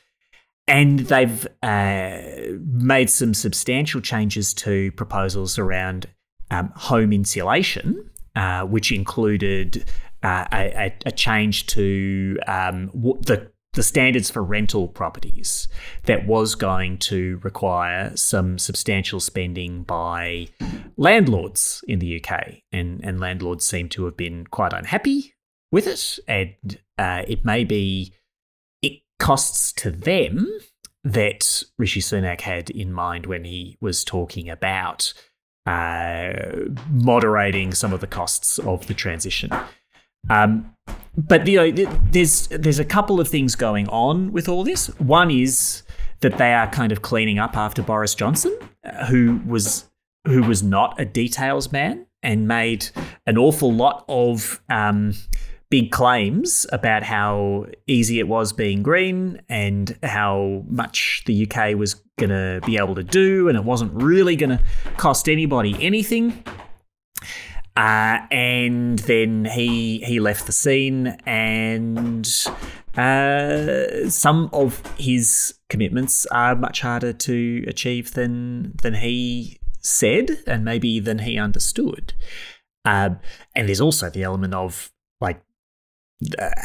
And 0.69 1.01
they've 1.01 1.49
uh, 1.65 2.21
made 2.63 3.11
some 3.11 3.35
substantial 3.35 4.01
changes 4.01 4.55
to 4.55 4.93
proposals 4.93 5.59
around 5.59 6.07
um, 6.53 6.71
home 6.77 7.13
insulation, 7.13 8.09
uh, 8.37 8.63
which 8.63 8.93
included 8.93 9.85
uh, 10.23 10.45
a, 10.53 10.95
a, 11.07 11.11
change 11.11 11.67
to 11.67 12.39
um, 12.47 12.91
the 13.21 13.51
the 13.79 13.83
standards 13.85 14.29
for 14.29 14.43
rental 14.43 14.89
properties 14.89 15.69
that 16.07 16.27
was 16.27 16.57
going 16.57 16.99
to 16.99 17.39
require 17.45 18.11
some 18.17 18.59
substantial 18.59 19.21
spending 19.21 19.85
by 19.85 20.49
landlords 20.97 21.85
in 21.87 22.01
the 22.01 22.21
UK. 22.21 22.57
And, 22.73 23.01
and 23.05 23.21
landlords 23.21 23.65
seem 23.65 23.89
to 23.91 24.05
have 24.07 24.17
been 24.17 24.49
quite 24.49 24.73
unhappy 24.73 25.33
with 25.71 25.87
it. 25.87 26.19
And 26.27 26.57
uh, 26.99 27.23
it 27.29 27.45
may 27.45 27.63
be 27.63 28.13
it 28.83 28.95
costs 29.21 29.73
to 29.75 29.93
them 29.93 30.49
that 31.05 31.63
Rishi 31.79 32.01
Sunak 32.01 32.41
had 32.41 32.71
in 32.71 32.93
mind 32.93 33.27
when 33.27 33.45
he 33.45 33.79
was 33.81 34.03
talking 34.03 34.51
about 34.51 35.15
uh, 35.67 36.33
moderating 36.91 37.73
some 37.73 37.93
of 37.93 38.01
the 38.01 38.09
costs 38.09 38.59
of 38.59 38.89
the 38.89 38.95
transition. 38.95 39.53
Um, 40.29 40.75
but 41.17 41.47
you 41.47 41.57
know, 41.57 41.97
there's 42.11 42.49
there's 42.49 42.79
a 42.79 42.85
couple 42.85 43.21
of 43.21 43.29
things 43.29 43.55
going 43.55 43.89
on 43.89 44.33
with 44.33 44.49
all 44.49 44.65
this. 44.65 44.87
One 44.99 45.31
is 45.31 45.83
that 46.21 46.39
they 46.39 46.53
are 46.53 46.69
kind 46.69 46.93
of 46.93 47.03
cleaning 47.03 47.39
up 47.39 47.57
after 47.57 47.83
Boris 47.83 48.15
Johnson, 48.15 48.57
uh, 48.85 49.07
who 49.07 49.41
was 49.47 49.89
who 50.27 50.43
was 50.43 50.63
not 50.63 51.01
a 51.01 51.05
details 51.05 51.73
man 51.73 52.07
and 52.23 52.49
made 52.49 52.89
an 53.27 53.39
awful 53.39 53.73
lot 53.73 54.05
of 54.09 54.61
um, 54.69 55.15
big 55.71 55.91
claims 55.91 56.67
about 56.73 57.03
how 57.03 57.67
easy 57.87 58.19
it 58.19 58.27
was 58.29 58.53
being 58.53 58.83
green 58.83 59.41
and 59.49 59.97
how 60.03 60.65
much 60.69 61.23
the 61.27 61.49
UK 61.49 61.77
was 61.77 61.95
going 62.19 62.31
to 62.31 62.61
be 62.67 62.77
able 62.77 62.95
to 62.95 63.05
do, 63.05 63.49
and 63.49 63.57
it 63.57 63.65
wasn't 63.65 63.93
really 63.95 64.37
going 64.37 64.51
to 64.51 64.63
cost 64.97 65.29
anybody 65.29 65.77
anything. 65.81 66.43
Uh, 67.79 68.27
and 68.33 68.99
then 69.01 69.45
he 69.45 70.01
he 70.01 70.19
left 70.19 70.47
the 70.47 70.53
scene, 70.53 71.17
and 71.25 72.29
uh, 72.97 74.11
some 74.11 74.51
of 74.53 74.83
his 74.99 75.55
commitments 75.69 76.27
are 76.27 76.57
much 76.57 76.81
harder 76.81 77.13
to 77.13 77.65
achieve 77.69 78.15
than 78.15 78.73
than 78.83 78.95
he 78.95 79.61
said, 79.79 80.43
and 80.45 80.65
maybe 80.65 80.99
than 80.99 81.21
he 81.21 81.39
understood. 81.39 82.15
Uh, 82.85 83.11
and 83.55 83.69
there's 83.69 83.81
also 83.81 84.11
the 84.11 84.25
element 84.25 84.55
of 84.55 84.91
like 85.21 85.41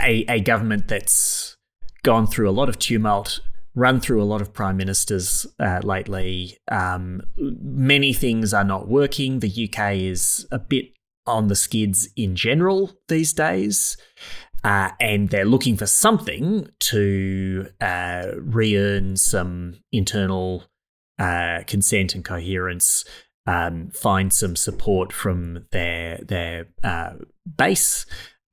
a 0.02 0.26
a 0.28 0.40
government 0.40 0.88
that's 0.88 1.58
gone 2.02 2.26
through 2.26 2.50
a 2.50 2.58
lot 2.60 2.70
of 2.70 2.80
tumult 2.80 3.40
run 3.76 4.00
through 4.00 4.22
a 4.22 4.26
lot 4.26 4.42
of 4.42 4.54
prime 4.54 4.78
ministers 4.78 5.48
uh, 5.60 5.80
lately. 5.84 6.58
Um, 6.72 7.22
many 7.38 8.14
things 8.14 8.54
are 8.54 8.64
not 8.64 8.88
working. 8.88 9.40
The 9.40 9.70
UK 9.70 9.96
is 9.96 10.48
a 10.52 10.60
bit 10.60 10.94
on 11.26 11.48
the 11.48 11.56
skids 11.56 12.10
in 12.16 12.36
general 12.36 12.92
these 13.08 13.34
days. 13.34 13.98
Uh, 14.64 14.92
and 15.02 15.30
they're 15.30 15.46
looking 15.46 15.76
for 15.76 15.86
something 15.86 16.70
to 16.80 17.68
uh, 17.82 18.28
re 18.38 18.78
earn 18.78 19.18
some 19.18 19.76
internal 19.92 20.64
uh, 21.20 21.60
consent 21.68 22.16
and 22.16 22.24
coherence, 22.24 23.04
um, 23.46 23.90
find 23.90 24.32
some 24.32 24.56
support 24.56 25.12
from 25.12 25.66
their, 25.72 26.20
their 26.26 26.68
uh, 26.84 27.14
base. 27.58 28.06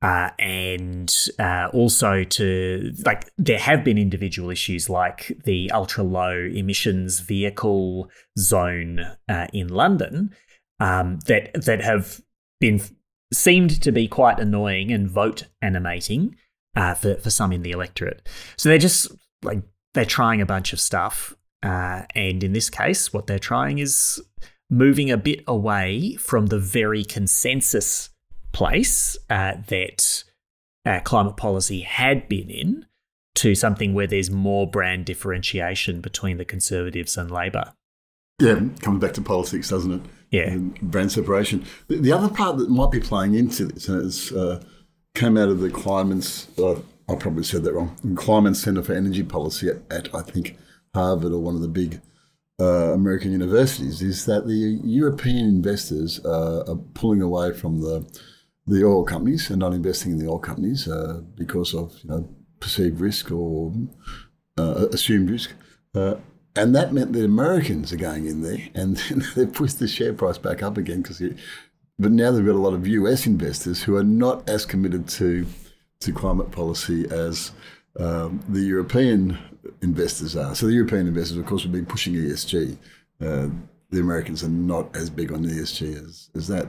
Uh, 0.03 0.31
and 0.39 1.15
uh, 1.37 1.69
also 1.73 2.23
to 2.23 2.91
like 3.05 3.29
there 3.37 3.59
have 3.59 3.83
been 3.83 3.99
individual 3.99 4.49
issues 4.49 4.89
like 4.89 5.31
the 5.43 5.69
ultra 5.69 6.03
low 6.03 6.31
emissions 6.31 7.19
vehicle 7.19 8.09
zone 8.39 8.99
in 9.53 9.67
London 9.67 10.33
um, 10.79 11.19
that 11.27 11.53
that 11.53 11.81
have 11.83 12.19
been 12.61 12.79
seemed 13.33 13.81
to 13.81 13.91
be 13.91 14.07
quite 14.07 14.39
annoying 14.39 14.91
and 14.91 15.09
vote 15.09 15.47
animating 15.61 16.37
uh, 16.77 16.93
for 16.93 17.15
for 17.15 17.29
some 17.29 17.51
in 17.51 17.63
the 17.63 17.71
electorate. 17.71 18.27
So 18.55 18.69
they're 18.69 18.77
just 18.77 19.11
like 19.43 19.61
they're 19.93 20.05
trying 20.05 20.39
a 20.39 20.45
bunch 20.45 20.71
of 20.71 20.79
stuff, 20.79 21.35
uh, 21.61 22.03
and 22.15 22.41
in 22.41 22.53
this 22.53 22.69
case, 22.69 23.11
what 23.11 23.27
they're 23.27 23.39
trying 23.39 23.79
is 23.79 24.23
moving 24.69 25.11
a 25.11 25.17
bit 25.17 25.43
away 25.47 26.15
from 26.15 26.45
the 26.45 26.59
very 26.59 27.03
consensus 27.03 28.09
place 28.53 29.17
uh, 29.29 29.55
that 29.67 30.23
uh, 30.85 31.01
climate 31.01 31.35
policy 31.35 31.81
had 31.81 32.29
been 32.29 32.49
in 32.49 32.85
to 33.35 33.53
something 33.55 33.93
where 33.93 34.07
there's 34.07 34.29
more 34.29 34.69
brand 34.69 35.05
differentiation 35.05 36.01
between 36.01 36.37
the 36.37 36.45
Conservatives 36.45 37.17
and 37.17 37.29
Labor. 37.29 37.73
Yeah, 38.39 38.61
comes 38.81 39.01
back 39.01 39.13
to 39.13 39.21
politics, 39.21 39.69
doesn't 39.69 39.91
it? 39.91 40.01
Yeah. 40.31 40.55
brand 40.81 41.11
separation. 41.11 41.65
The, 41.87 41.97
the, 41.97 42.11
other 42.13 42.29
part 42.29 42.57
that 42.57 42.69
might 42.69 42.91
be 42.91 43.01
playing 43.01 43.35
into 43.35 43.65
this, 43.65 43.89
and 43.89 44.05
it's 44.05 44.31
uh, 44.31 44.63
came 45.13 45.37
out 45.37 45.49
of 45.49 45.59
the 45.59 45.69
Kleinman's, 45.69 46.47
uh, 46.57 46.79
I 47.09 47.15
probably 47.15 47.43
said 47.43 47.63
that 47.63 47.73
wrong, 47.73 47.97
Kleinman 48.15 48.55
Center 48.55 48.81
for 48.81 48.93
Energy 48.93 49.23
Policy 49.23 49.67
at, 49.67 49.81
at, 49.91 50.15
I 50.15 50.21
think, 50.21 50.57
Harvard 50.95 51.33
or 51.33 51.39
one 51.39 51.55
of 51.55 51.61
the 51.61 51.67
big 51.67 52.01
uh, 52.61 52.93
American 52.93 53.33
universities, 53.33 54.01
is 54.01 54.25
that 54.25 54.47
the 54.47 54.79
European 54.83 55.47
investors 55.47 56.23
uh, 56.23 56.63
are 56.65 56.79
pulling 56.93 57.21
away 57.21 57.53
from 57.53 57.81
the 57.81 58.05
the 58.67 58.85
oil 58.85 59.03
companies 59.03 59.49
and 59.49 59.59
not 59.59 59.73
investing 59.73 60.11
in 60.11 60.19
the 60.19 60.27
oil 60.27 60.39
companies 60.39 60.87
uh, 60.87 61.21
because 61.35 61.73
of 61.73 61.93
you 62.03 62.09
know 62.09 62.29
perceived 62.59 62.99
risk 62.99 63.31
or 63.31 63.73
uh, 64.57 64.87
assumed 64.93 65.29
risk. 65.29 65.53
And 66.55 66.75
that 66.75 66.93
meant 66.93 67.13
that 67.13 67.23
Americans 67.23 67.93
are 67.93 67.97
going 67.97 68.25
in 68.25 68.41
there 68.41 68.59
and 68.73 68.97
they've 69.35 69.51
pushed 69.51 69.79
the 69.79 69.87
share 69.87 70.13
price 70.13 70.37
back 70.37 70.61
up 70.61 70.77
again 70.77 71.01
because 71.01 71.21
but 71.97 72.11
now 72.11 72.31
they've 72.31 72.45
got 72.45 72.55
a 72.55 72.57
lot 72.57 72.73
of 72.73 72.87
US 72.87 73.25
investors 73.25 73.83
who 73.83 73.95
are 73.95 74.03
not 74.03 74.49
as 74.49 74.65
committed 74.65 75.07
to 75.09 75.45
to 75.99 76.11
climate 76.11 76.51
policy 76.51 77.05
as 77.11 77.51
um, 77.99 78.43
the 78.49 78.61
European 78.61 79.37
investors 79.81 80.35
are. 80.35 80.55
So 80.55 80.65
the 80.65 80.73
European 80.73 81.07
investors, 81.07 81.37
of 81.37 81.45
course, 81.45 81.63
have 81.63 81.71
been 81.71 81.85
pushing 81.85 82.13
ESG. 82.13 82.77
Uh, 83.21 83.49
the 83.91 83.99
Americans 83.99 84.43
are 84.43 84.49
not 84.49 84.95
as 84.95 85.09
big 85.09 85.31
on 85.31 85.45
ESG 85.45 86.03
as, 86.03 86.29
as 86.35 86.47
that. 86.47 86.67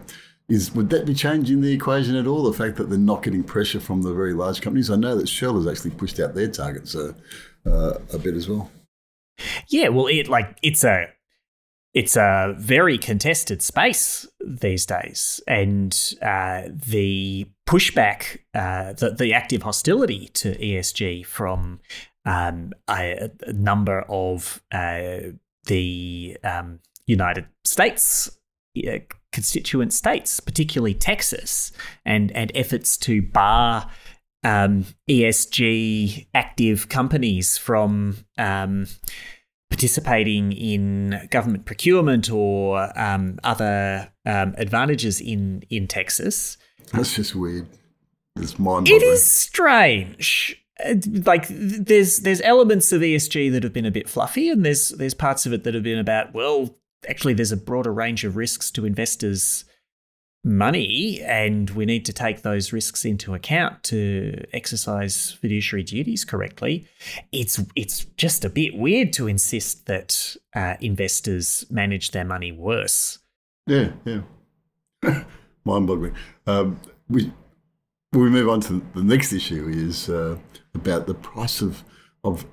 Is 0.49 0.75
would 0.75 0.91
that 0.91 1.07
be 1.07 1.15
changing 1.15 1.61
the 1.61 1.73
equation 1.73 2.17
at 2.17 2.27
all? 2.27 2.43
The 2.43 2.53
fact 2.53 2.77
that 2.77 2.91
they're 2.91 2.99
not 2.99 3.23
getting 3.23 3.43
pressure 3.43 3.81
from 3.81 4.03
the 4.03 4.13
very 4.13 4.35
large 4.35 4.61
companies. 4.61 4.91
I 4.91 4.97
know 4.97 5.17
that 5.17 5.29
Shell 5.29 5.55
has 5.55 5.67
actually 5.67 5.93
pushed 5.93 6.21
out 6.21 6.35
their 6.35 6.49
targets 6.49 6.95
uh, 6.95 7.13
uh, 7.65 7.95
a 8.13 8.19
bit 8.19 8.35
as 8.35 8.49
well. 8.49 8.71
Yeah, 9.69 9.89
well, 9.89 10.07
it 10.07 10.29
like 10.29 10.59
it's 10.63 10.85
a 10.85 11.07
it's 11.95 12.17
a 12.17 12.55
very 12.59 12.97
contested 12.97 13.63
space 13.63 14.27
these 14.41 14.87
days, 14.87 15.41
and 15.47 16.15
uh, 16.23 16.63
the 16.69 17.47
pushback, 17.67 18.39
uh, 18.55 18.95
the 18.95 19.11
the 19.11 19.35
active 19.35 19.63
hostility 19.63 20.29
to 20.35 20.57
ESG 20.57 21.27
from 21.27 21.81
um, 22.25 22.73
a, 22.89 23.31
a, 23.47 23.53
number 23.53 24.03
of 24.09 24.63
uh, 24.73 25.19
the 25.67 26.37
um, 26.45 26.81
United 27.07 27.47
States 27.65 28.39
constituent 29.33 29.93
states, 29.93 30.41
particularly 30.41 30.95
Texas, 30.95 31.73
and 32.05 32.31
and 32.33 32.53
efforts 32.55 32.97
to 32.99 33.23
bar 33.23 33.91
um, 34.45 34.87
ESG 35.09 36.27
active 36.35 36.89
companies 36.89 37.59
from 37.59 38.17
um, 38.39 38.87
participating 39.71 40.53
in 40.53 41.29
government 41.31 41.65
procurement 41.65 42.31
or 42.31 42.99
um, 42.99 43.39
other 43.45 44.13
um, 44.27 44.55
advantages 44.59 45.21
in 45.21 45.63
in 45.71 45.87
Texas. 45.87 46.59
That's 46.93 47.15
just 47.15 47.35
weird. 47.35 47.67
It's 48.37 48.59
mind. 48.59 48.89
It 48.89 49.03
is 49.03 49.23
strange. 49.23 50.59
Uh, 50.85 50.95
like 51.25 51.47
there's 51.49 52.19
there's 52.19 52.41
elements 52.43 52.93
of 52.93 53.03
ESG 53.03 53.53
that 53.53 53.63
have 53.63 53.73
been 53.73 53.87
a 53.87 53.91
bit 53.91 54.09
fluffy, 54.09 54.51
and 54.51 54.65
there's 54.65 54.91
there's 54.91 55.15
parts 55.15 55.47
of 55.47 55.53
it 55.53 55.65
that 55.65 55.75
have 55.75 55.83
been 55.83 55.99
about 55.99 56.35
well, 56.35 56.77
actually, 57.09 57.35
there's 57.35 57.53
a 57.53 57.57
broader 57.57 57.93
range 57.93 58.25
of 58.25 58.37
risks 58.37 58.71
to 58.73 58.85
investors 58.85 59.65
money 60.45 61.21
and 61.23 61.71
we 61.71 61.85
need 61.85 62.05
to 62.05 62.13
take 62.13 62.43
those 62.43 62.73
risks 62.73 63.05
into 63.05 63.35
account 63.35 63.83
to 63.85 64.45
exercise 64.53 65.33
fiduciary 65.33 65.85
duties 65.85 66.25
correctly. 66.25 66.87
It's 67.31 67.63
it's 67.77 68.05
just 68.17 68.45
a 68.45 68.49
bit 68.49 68.77
weird 68.77 69.13
to 69.15 69.29
insist 69.29 69.87
that 69.87 70.37
uh, 70.55 70.75
investors 70.81 71.65
manage 71.71 72.11
their 72.11 72.25
money 72.25 72.51
worse. 72.51 73.19
Yeah, 73.67 73.93
yeah, 74.05 74.23
mind-boggling. 75.65 76.15
Um, 76.47 76.81
we 77.09 77.33
we 78.13 78.29
move 78.29 78.49
on 78.49 78.61
to 78.63 78.85
the 78.95 79.05
next 79.05 79.33
issue 79.33 79.69
is 79.69 80.09
uh, 80.09 80.37
about 80.75 81.07
the 81.07 81.15
price 81.15 81.63
of 81.63 81.85
of 82.25 82.47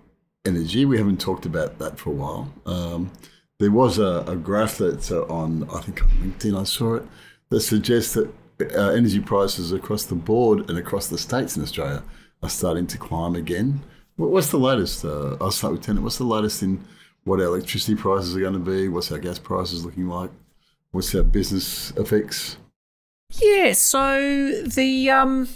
energy. 0.46 0.86
We 0.86 0.98
haven't 0.98 1.20
talked 1.20 1.48
about 1.48 1.80
that 1.80 1.98
for 1.98 2.12
a 2.12 2.14
while. 2.14 2.54
Um, 2.68 3.12
there 3.60 3.72
was 3.72 3.98
a, 3.98 4.24
a 4.28 4.36
graph 4.36 4.78
that's 4.78 5.12
uh, 5.12 5.24
on 5.24 5.68
I 5.74 5.82
think 5.82 6.04
on 6.04 6.10
LinkedIn. 6.10 6.60
I 6.60 6.64
saw 6.64 6.96
it 6.96 7.06
that 7.50 7.62
suggests 7.62 8.14
that 8.14 8.32
uh, 8.76 8.90
energy 8.90 9.20
prices 9.20 9.72
across 9.72 10.04
the 10.04 10.16
board 10.16 10.70
and 10.70 10.78
across 10.78 11.08
the 11.08 11.18
states 11.18 11.56
in 11.56 11.64
Australia 11.64 12.04
are 12.44 12.50
starting 12.50 12.88
to 12.88 12.98
climb 12.98 13.36
again. 13.36 13.82
What's 14.18 14.52
the 14.52 14.58
latest? 14.60 15.06
Uh, 15.06 15.38
I'll 15.40 15.52
start 15.52 15.74
with 15.74 15.82
Tennant. 15.82 16.04
What's 16.04 16.18
the 16.18 16.26
latest 16.26 16.62
in 16.62 16.84
what 17.24 17.40
our 17.40 17.46
electricity 17.46 17.96
prices 17.96 18.36
are 18.36 18.40
going 18.42 18.54
to 18.54 18.60
be? 18.60 18.90
What's 18.90 19.12
our 19.12 19.20
gas 19.20 19.40
prices 19.40 19.86
looking 19.86 20.08
like? 20.08 20.30
What's 20.92 21.14
our 21.16 21.24
business 21.24 21.92
effects? 21.92 22.58
Yeah, 23.42 23.74
so 23.74 24.64
the 24.64 25.10
um, 25.10 25.48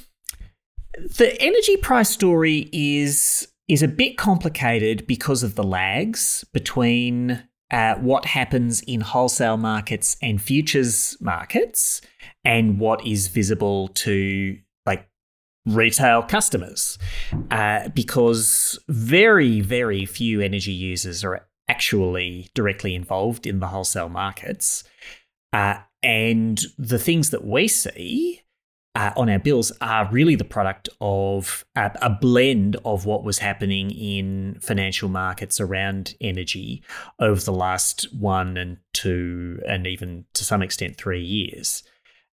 the 0.97 1.35
energy 1.41 1.77
price 1.77 2.09
story 2.09 2.69
is 2.71 3.47
is 3.67 3.81
a 3.81 3.87
bit 3.87 4.17
complicated 4.17 5.07
because 5.07 5.41
of 5.43 5.55
the 5.55 5.63
lags 5.63 6.45
between 6.53 7.43
uh, 7.73 7.95
what 7.95 8.25
happens 8.25 8.81
in 8.81 9.01
wholesale 9.01 9.57
markets 9.57 10.15
and 10.21 10.39
futures 10.39 11.17
markets 11.19 12.01
and 12.45 12.79
what 12.79 13.05
is 13.05 13.27
visible 13.29 13.87
to 13.89 14.55
like 14.85 15.09
retail 15.65 16.21
customers. 16.21 16.99
Uh, 17.49 17.89
because 17.89 18.77
very 18.87 19.59
very 19.59 20.05
few 20.05 20.39
energy 20.39 20.71
users 20.71 21.23
are 21.23 21.47
actually 21.67 22.47
directly 22.53 22.93
involved 22.93 23.47
in 23.47 23.59
the 23.59 23.67
wholesale 23.67 24.09
markets. 24.09 24.83
Uh, 25.51 25.79
and 26.03 26.61
the 26.77 26.99
things 26.99 27.31
that 27.31 27.43
we 27.43 27.67
see 27.67 28.42
uh, 28.95 29.11
on 29.17 29.29
our 29.29 29.39
bills 29.39 29.71
are 29.81 30.07
really 30.11 30.35
the 30.35 30.43
product 30.43 30.87
of 31.01 31.65
a, 31.75 31.91
a, 32.01 32.09
blend 32.09 32.75
of 32.85 33.05
what 33.05 33.23
was 33.23 33.39
happening 33.39 33.89
in 33.89 34.57
financial 34.61 35.09
markets 35.09 35.59
around 35.59 36.15
energy 36.21 36.83
over 37.19 37.41
the 37.41 37.51
last 37.51 38.05
one 38.13 38.55
and 38.55 38.77
two, 38.93 39.59
and 39.67 39.87
even 39.87 40.25
to 40.33 40.43
some 40.45 40.61
extent 40.61 40.95
three 40.95 41.23
years. 41.23 41.83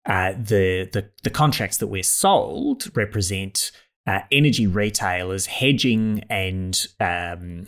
Uh, 0.06 0.32
the, 0.32 0.88
the 0.92 1.10
the 1.22 1.30
contracts 1.30 1.78
that 1.78 1.86
we're 1.86 2.02
sold 2.02 2.94
represent 2.96 3.70
uh, 4.06 4.20
energy 4.30 4.66
retailers 4.66 5.46
hedging 5.46 6.22
and 6.28 6.88
um, 7.00 7.66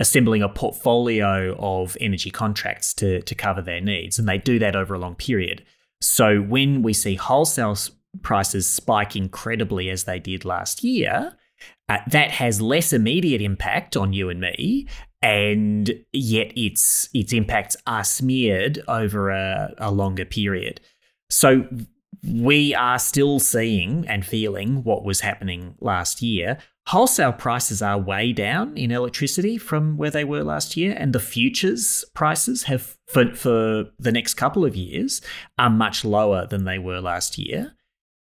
assembling 0.00 0.42
a 0.42 0.48
portfolio 0.48 1.54
of 1.58 1.96
energy 2.00 2.30
contracts 2.30 2.92
to 2.92 3.22
to 3.22 3.34
cover 3.34 3.62
their 3.62 3.80
needs, 3.80 4.18
and 4.18 4.28
they 4.28 4.38
do 4.38 4.58
that 4.58 4.76
over 4.76 4.94
a 4.94 4.98
long 4.98 5.14
period. 5.14 5.64
So 6.00 6.40
when 6.40 6.82
we 6.82 6.92
see 6.92 7.14
wholesale 7.14 7.76
prices 8.22 8.66
spike 8.66 9.16
incredibly 9.16 9.90
as 9.90 10.04
they 10.04 10.18
did 10.18 10.44
last 10.44 10.84
year, 10.84 11.36
uh, 11.88 11.98
that 12.10 12.30
has 12.30 12.60
less 12.60 12.92
immediate 12.92 13.42
impact 13.42 13.96
on 13.96 14.12
you 14.12 14.28
and 14.28 14.40
me, 14.40 14.86
and 15.22 15.92
yet 16.12 16.52
its 16.56 17.08
its 17.14 17.32
impacts 17.32 17.76
are 17.86 18.04
smeared 18.04 18.82
over 18.88 19.30
a, 19.30 19.74
a 19.78 19.90
longer 19.90 20.24
period. 20.24 20.80
So 21.30 21.66
we 22.26 22.74
are 22.74 22.98
still 22.98 23.38
seeing 23.38 24.06
and 24.08 24.24
feeling 24.24 24.82
what 24.82 25.04
was 25.04 25.20
happening 25.20 25.74
last 25.80 26.22
year. 26.22 26.58
Wholesale 26.88 27.32
prices 27.32 27.80
are 27.80 27.98
way 27.98 28.32
down 28.32 28.76
in 28.76 28.90
electricity 28.90 29.56
from 29.56 29.96
where 29.96 30.10
they 30.10 30.24
were 30.24 30.44
last 30.44 30.76
year, 30.76 30.94
and 30.98 31.12
the 31.12 31.20
futures 31.20 32.04
prices 32.14 32.64
have 32.64 32.96
for, 33.08 33.34
for 33.34 33.86
the 33.98 34.12
next 34.12 34.34
couple 34.34 34.64
of 34.64 34.76
years 34.76 35.22
are 35.58 35.70
much 35.70 36.04
lower 36.04 36.46
than 36.46 36.64
they 36.64 36.78
were 36.78 37.00
last 37.00 37.38
year. 37.38 37.74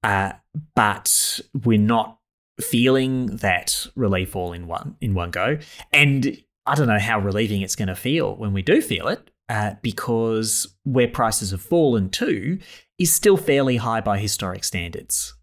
Uh, 0.03 0.33
but 0.75 1.41
we're 1.65 1.79
not 1.79 2.19
feeling 2.61 3.27
that 3.37 3.87
relief 3.95 4.35
all 4.35 4.53
in 4.53 4.67
one 4.67 4.97
in 5.01 5.15
one 5.15 5.31
go. 5.31 5.59
And 5.93 6.43
I 6.67 6.75
don't 6.75 6.89
know 6.89 6.99
how 6.99 7.19
relieving 7.19 7.63
it's 7.63 7.77
going 7.77 7.89
to 7.89 7.97
feel 7.97 8.37
when 8.37 8.53
we 8.53 8.63
do 8.63 8.81
feel 8.83 9.09
it, 9.09 9.31
uh, 9.49 9.75
because 9.83 10.75
where 10.85 11.09
prices 11.09 11.51
have 11.51 11.63
fallen 11.63 12.11
to 12.11 12.59
is 12.99 13.13
still 13.13 13.37
fairly 13.37 13.77
high 13.77 14.01
by 14.01 14.19
historic 14.19 14.65
standards. 14.65 15.35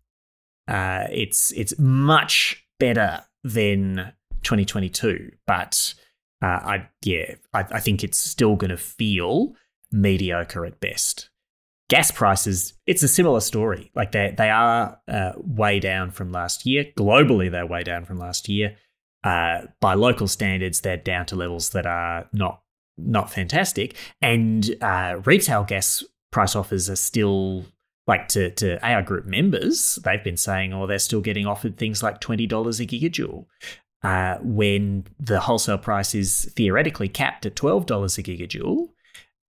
Uh, 0.67 1.05
it's 1.11 1.51
it's 1.53 1.77
much 1.79 2.65
better 2.79 3.21
than 3.43 4.13
2022, 4.43 5.31
but 5.47 5.93
uh, 6.41 6.45
I 6.45 6.89
yeah 7.03 7.35
I, 7.53 7.59
I 7.71 7.79
think 7.79 8.03
it's 8.03 8.17
still 8.17 8.55
going 8.55 8.71
to 8.71 8.77
feel 8.77 9.55
mediocre 9.91 10.65
at 10.65 10.79
best 10.79 11.29
gas 11.89 12.11
prices, 12.11 12.73
it's 12.87 13.03
a 13.03 13.07
similar 13.07 13.39
story. 13.39 13.91
Like 13.95 14.11
they 14.11 14.33
they 14.37 14.49
are 14.49 14.99
uh, 15.07 15.33
way 15.37 15.79
down 15.79 16.11
from 16.11 16.31
last 16.31 16.65
year. 16.65 16.85
Globally, 16.97 17.51
they're 17.51 17.65
way 17.65 17.83
down 17.83 18.05
from 18.05 18.17
last 18.17 18.49
year. 18.49 18.77
Uh, 19.23 19.61
by 19.81 19.95
local 19.95 20.27
standards, 20.27 20.81
they're 20.81 20.97
down 20.97 21.25
to 21.27 21.35
levels 21.35 21.71
that 21.71 21.85
are 21.85 22.27
not 22.31 22.61
not 22.97 23.31
fantastic. 23.31 23.95
And 24.21 24.75
uh, 24.81 25.21
retail 25.25 25.63
gas 25.63 26.03
price 26.31 26.55
offers 26.55 26.89
are 26.89 26.95
still 26.95 27.65
like 28.07 28.27
to 28.29 28.51
to 28.51 28.85
AI 28.85 29.01
Group 29.01 29.25
members. 29.25 29.99
They've 30.03 30.23
been 30.23 30.37
saying, 30.37 30.73
oh, 30.73 30.87
they're 30.87 30.99
still 30.99 31.21
getting 31.21 31.45
offered 31.45 31.77
things 31.77 32.03
like 32.03 32.19
twenty 32.19 32.47
dollars 32.47 32.79
a 32.79 32.85
gigajoule. 32.85 33.45
Uh, 34.03 34.37
when 34.41 35.03
the 35.19 35.39
wholesale 35.39 35.79
price 35.79 36.13
is 36.13 36.51
theoretically 36.55 37.07
capped 37.07 37.45
at 37.45 37.55
twelve 37.55 37.85
dollars 37.87 38.17
a 38.17 38.23
gigajoule, 38.23 38.89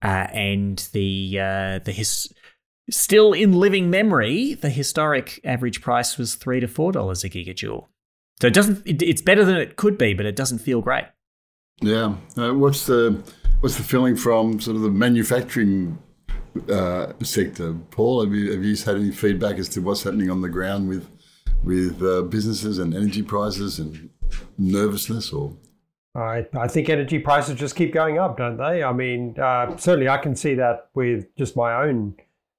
uh, 0.07 0.29
and 0.33 0.89
the 0.93 1.37
uh, 1.41 1.79
the 1.85 1.91
his 1.91 2.33
still 2.89 3.33
in 3.33 3.53
living 3.53 3.91
memory, 3.91 4.55
the 4.55 4.71
historic 4.71 5.41
average 5.45 5.83
price 5.83 6.17
was 6.17 6.37
three 6.37 6.61
to 6.61 6.69
four 6.69 6.93
dollars 6.93 7.25
a 7.25 7.29
gigajoule. 7.29 7.89
So 8.41 8.47
it 8.47 8.55
doesn't. 8.55 8.87
It, 8.87 9.03
it's 9.03 9.21
better 9.21 9.45
than 9.45 9.57
it 9.57 9.75
could 9.75 9.99
be, 9.99 10.15
but 10.15 10.25
it 10.25 10.37
doesn't 10.37 10.59
feel 10.59 10.81
great. 10.81 11.07
Yeah. 11.81 12.15
Uh, 12.37 12.55
what's 12.55 12.87
the 12.87 13.21
what's 13.61 13.77
the 13.77 13.83
feeling 13.83 14.15
from 14.15 14.61
sort 14.61 14.77
of 14.77 14.83
the 14.83 14.91
manufacturing 14.91 15.99
uh, 16.71 17.13
sector, 17.25 17.75
Paul? 17.91 18.25
Have 18.25 18.33
you 18.33 18.53
have 18.53 18.63
you 18.63 18.77
had 18.77 18.97
any 18.97 19.11
feedback 19.11 19.59
as 19.59 19.69
to 19.71 19.81
what's 19.81 20.05
happening 20.05 20.31
on 20.31 20.41
the 20.41 20.49
ground 20.49 20.89
with 20.89 21.09
with 21.65 22.01
uh, 22.01 22.23
businesses 22.23 22.79
and 22.79 22.95
energy 22.95 23.23
prices 23.23 23.81
and 23.81 24.11
nervousness 24.57 25.33
or 25.33 25.57
I, 26.17 26.47
I 26.59 26.67
think 26.67 26.89
energy 26.89 27.19
prices 27.19 27.57
just 27.57 27.77
keep 27.77 27.93
going 27.93 28.19
up, 28.19 28.39
don't 28.39 28.57
they? 28.57 28.83
I 28.83 28.93
mean, 28.93 29.39
uh, 29.39 29.77
certainly 29.77 30.09
I 30.09 30.17
can 30.19 30.35
see 30.35 30.55
that 30.55 30.89
with 30.95 31.35
just 31.37 31.57
my 31.57 31.75
own 31.85 32.15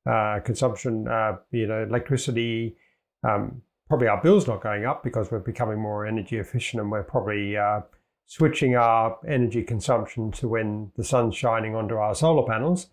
uh, 0.07 0.39
consumption. 0.45 1.07
Uh, 1.07 1.37
you 1.51 1.67
know, 1.67 1.83
electricity. 1.83 2.75
Um, 3.27 3.61
probably 3.89 4.07
our 4.07 4.21
bills 4.21 4.47
not 4.47 4.61
going 4.61 4.85
up 4.85 5.03
because 5.03 5.31
we're 5.31 5.39
becoming 5.39 5.79
more 5.79 6.05
energy 6.05 6.37
efficient, 6.37 6.81
and 6.81 6.91
we're 6.91 7.03
probably 7.03 7.57
uh, 7.57 7.81
switching 8.27 8.75
our 8.75 9.17
energy 9.27 9.63
consumption 9.63 10.31
to 10.33 10.47
when 10.47 10.91
the 10.95 11.03
sun's 11.03 11.35
shining 11.35 11.73
onto 11.75 11.95
our 11.95 12.13
solar 12.13 12.45
panels 12.45 12.87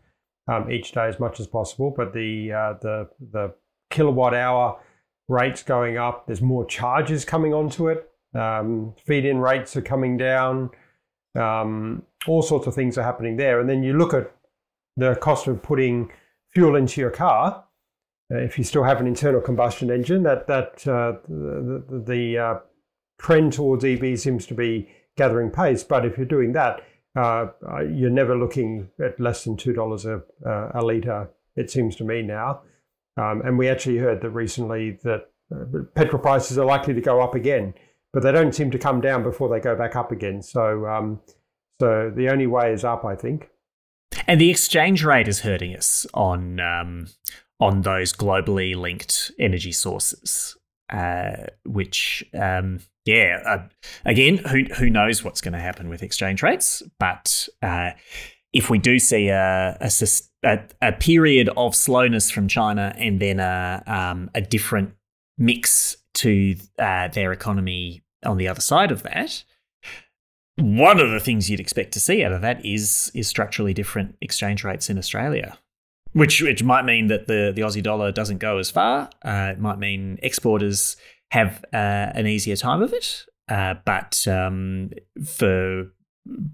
um, 0.48 0.70
each 0.70 0.92
day 0.92 1.09
as 1.09 1.20
much 1.20 1.40
as 1.40 1.46
possible. 1.46 1.92
But 1.94 2.14
the 2.14 2.53
uh, 2.53 2.74
the 2.81 3.09
the 3.33 3.55
kilowatt 3.90 4.35
hour 4.35 4.81
rates 5.29 5.62
going 5.62 5.98
up. 5.98 6.27
There's 6.27 6.42
more 6.42 6.64
charges 6.64 7.24
coming 7.24 7.53
onto 7.53 7.88
it. 7.88 8.11
Um, 8.35 8.94
feed 9.05 9.25
in 9.25 9.38
rates 9.38 9.77
are 9.77 9.83
coming 9.83 10.16
down. 10.16 10.70
Um, 11.38 12.03
all 12.27 12.42
sorts 12.42 12.66
of 12.66 12.75
things 12.75 12.99
are 12.99 13.03
happening 13.03 13.37
there. 13.37 13.61
And 13.61 13.68
then 13.68 13.83
you 13.83 13.97
look 13.97 14.14
at 14.14 14.35
the 14.97 15.14
cost 15.16 15.47
of 15.47 15.62
putting 15.62 16.11
fuel 16.51 16.77
into 16.77 17.01
your 17.01 17.11
car. 17.11 17.64
Uh, 18.33 18.38
if 18.38 18.57
you 18.57 18.64
still 18.64 18.85
have 18.85 19.01
an 19.01 19.07
internal 19.07 19.40
combustion 19.40 19.90
engine, 19.90 20.23
that 20.23 20.47
that 20.47 20.87
uh, 20.88 21.18
the, 21.29 21.85
the, 21.88 22.05
the 22.07 22.38
uh, 22.38 22.59
trend 23.18 23.53
towards 23.53 23.85
EV 23.85 24.18
seems 24.18 24.47
to 24.47 24.55
be 24.55 24.88
gathering 25.16 25.51
pace. 25.51 25.85
But 25.85 26.07
if 26.07 26.16
you're 26.16 26.27
doing 26.27 26.53
that, 26.53 26.81
uh, 27.16 27.49
uh, 27.68 27.81
you're 27.83 28.11
never 28.11 28.37
looking 28.37 28.88
at 29.03 29.20
less 29.20 29.44
than 29.44 29.57
two 29.57 29.73
dollars 29.73 30.07
a 30.07 30.23
uh, 30.47 30.70
a 30.75 30.85
liter. 30.85 31.29
It 31.57 31.70
seems 31.70 31.97
to 31.97 32.05
me 32.05 32.23
now. 32.23 32.62
Um, 33.16 33.42
and 33.44 33.59
we 33.59 33.68
actually 33.68 33.99
heard 33.99 34.23
that 34.23 34.31
recently 34.31 34.99
that 35.05 35.29
petrol 35.94 36.20
prices 36.20 36.59
are 36.59 36.64
likely 36.64 36.94
to 36.94 37.01
go 37.01 37.20
up 37.20 37.37
again 37.37 37.75
but 38.14 38.22
they 38.22 38.33
don't 38.33 38.55
seem 38.55 38.70
to 38.70 38.79
come 38.79 39.00
down 39.00 39.24
before 39.24 39.48
they 39.48 39.61
go 39.61 39.77
back 39.77 39.96
up 39.96 40.12
again. 40.12 40.40
So, 40.40 40.87
um, 40.87 41.20
so 41.81 42.11
the 42.14 42.31
only 42.31 42.46
way 42.46 42.72
is 42.72 42.85
up, 42.85 43.05
I 43.05 43.16
think. 43.16 43.50
And 44.29 44.40
the 44.40 44.50
exchange 44.50 45.05
rate 45.05 45.27
is 45.27 45.40
hurting 45.40 45.77
us 45.77 46.07
on 46.14 46.61
um, 46.61 47.09
on 47.61 47.83
those 47.83 48.12
globally 48.12 48.77
linked 48.77 49.33
energy 49.40 49.72
sources, 49.72 50.57
uh, 50.90 51.48
which 51.66 52.24
um, 52.33 52.79
yeah, 53.05 53.42
uh, 53.44 53.68
again, 54.05 54.38
who 54.38 54.62
who 54.77 54.88
knows 54.88 55.24
what's 55.24 55.40
going 55.40 55.55
to 55.55 55.61
happen 55.61 55.88
with 55.88 56.05
exchange 56.05 56.42
rates? 56.42 56.83
But 57.00 57.48
uh, 57.61 57.90
if 58.53 58.70
we 58.70 58.79
do 58.79 59.00
see 59.00 59.29
a, 59.29 59.77
a, 60.44 60.59
a, 60.81 60.92
period 60.92 61.50
of 61.57 61.74
slowness 61.74 62.31
from 62.31 62.46
China 62.46 62.94
and 62.96 63.18
then 63.20 63.40
a, 63.40 63.83
um, 63.85 64.31
a 64.33 64.40
different 64.40 64.94
mix 65.37 65.96
to 66.14 66.57
uh, 66.79 67.09
their 67.09 67.33
economy 67.33 68.03
on 68.24 68.37
the 68.37 68.48
other 68.48 68.61
side 68.61 68.90
of 68.90 69.03
that. 69.03 69.44
One 70.57 71.00
of 71.00 71.11
the 71.11 71.20
things 71.20 71.50
you'd 71.50 71.61
expect 71.61 71.92
to 71.92 72.00
see 72.00 72.22
out 72.24 72.33
of 72.33 72.40
that 72.42 72.64
is 72.64 73.11
is 73.14 73.27
structurally 73.27 73.74
different 73.74 74.16
exchange 74.20 74.62
rates 74.62 74.88
in 74.88 74.98
Australia, 74.98 75.59
which 76.12 76.40
which 76.42 76.62
might 76.62 76.85
mean 76.85 77.09
that 77.09 77.27
the 77.27 77.53
the 77.55 77.62
Aussie 77.62 77.83
dollar 77.83 78.12
doesn't 78.12 78.38
go 78.38 78.59
as 78.59 78.70
far. 78.70 79.11
Uh, 79.24 79.50
it 79.53 79.59
might 79.59 79.79
mean 79.79 80.18
exporters 80.22 80.96
have 81.33 81.64
uh, 81.72 82.12
an 82.14 82.29
easier 82.29 82.55
time 82.55 82.83
of 82.83 82.92
it, 82.92 83.24
uh, 83.48 83.74
but 83.85 84.27
um, 84.29 84.90
for 85.24 85.90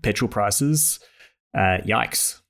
petrol 0.00 0.30
prices, 0.30 0.98
uh, 1.54 1.78
yikes. 1.84 2.40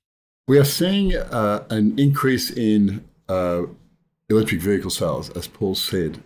We 0.47 0.57
are 0.57 0.65
seeing 0.65 1.15
uh, 1.15 1.65
an 1.69 1.99
increase 1.99 2.49
in 2.49 3.03
uh, 3.27 3.63
electric 4.29 4.61
vehicle 4.61 4.89
sales, 4.89 5.29
as 5.31 5.47
Paul 5.47 5.75
said. 5.75 6.23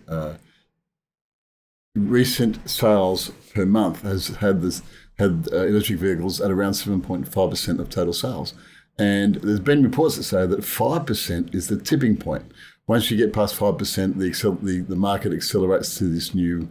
Recent 1.96 2.68
sales 2.68 3.30
per 3.54 3.66
month 3.66 4.02
has 4.02 4.28
had 4.28 4.62
this 4.62 4.82
had 5.18 5.48
uh, 5.52 5.66
electric 5.66 5.98
vehicles 5.98 6.40
at 6.40 6.50
around 6.50 6.72
7.5% 6.72 7.78
of 7.78 7.88
total 7.88 8.12
sales. 8.12 8.54
And 8.98 9.36
there's 9.36 9.60
been 9.60 9.82
reports 9.82 10.16
that 10.16 10.24
say 10.24 10.46
that 10.46 10.60
5% 10.60 11.54
is 11.54 11.68
the 11.68 11.78
tipping 11.78 12.16
point. 12.16 12.52
Once 12.86 13.10
you 13.10 13.16
get 13.16 13.32
past 13.32 13.56
5%, 13.56 14.18
the, 14.18 14.30
accel- 14.30 14.62
the, 14.62 14.80
the 14.80 14.96
market 14.96 15.32
accelerates 15.32 15.98
to 15.98 16.04
this 16.04 16.34
new, 16.34 16.68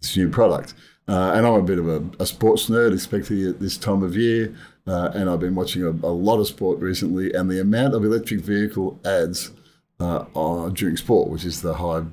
this 0.00 0.16
new 0.16 0.28
product. 0.28 0.74
Uh, 1.08 1.32
and 1.34 1.46
I'm 1.46 1.54
a 1.54 1.62
bit 1.62 1.78
of 1.78 1.88
a, 1.88 2.04
a, 2.18 2.26
sports 2.26 2.68
nerd, 2.68 2.92
especially 2.92 3.48
at 3.48 3.60
this 3.60 3.76
time 3.76 4.02
of 4.02 4.16
year. 4.16 4.54
Uh, 4.86 5.10
and 5.14 5.28
I've 5.28 5.40
been 5.40 5.54
watching 5.54 5.82
a, 5.82 5.90
a, 5.90 6.12
lot 6.12 6.38
of 6.38 6.46
sport 6.48 6.80
recently. 6.80 7.32
And 7.32 7.50
the 7.50 7.60
amount 7.60 7.94
of 7.94 8.04
electric 8.04 8.40
vehicle 8.40 8.98
ads 9.04 9.52
uh, 10.00 10.68
during 10.70 10.96
sport, 10.96 11.30
which 11.30 11.44
is 11.44 11.62
the 11.62 11.74
high 11.74 12.04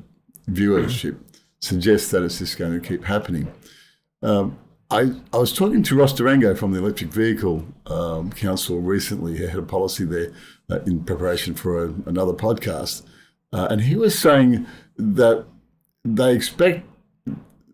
viewership, 0.50 1.18
suggests 1.64 2.12
that 2.12 2.24
it's 2.24 2.40
just 2.40 2.58
going 2.58 2.80
to 2.80 2.86
keep 2.86 3.06
happening. 3.06 3.52
Um, 4.22 4.58
I, 4.92 5.14
I 5.32 5.38
was 5.38 5.54
talking 5.54 5.82
to 5.84 5.96
Ross 5.96 6.14
De 6.14 6.24
Rango 6.24 6.54
from 6.56 6.72
the 6.72 6.80
Electric 6.80 7.12
Vehicle 7.12 7.66
um, 7.88 8.32
Council 8.32 8.80
recently. 8.80 9.38
He 9.38 9.48
had 9.48 9.56
a 9.56 9.64
policy 9.64 10.04
there 10.04 10.32
uh, 10.70 10.80
in 10.82 11.04
preparation 11.04 11.56
for 11.56 11.86
a, 11.86 11.94
another 12.06 12.34
podcast. 12.34 13.04
Uh, 13.54 13.68
and 13.70 13.82
he 13.82 13.96
was 13.96 14.18
saying 14.18 14.68
that 14.98 15.46
they 16.04 16.36
expect 16.36 16.86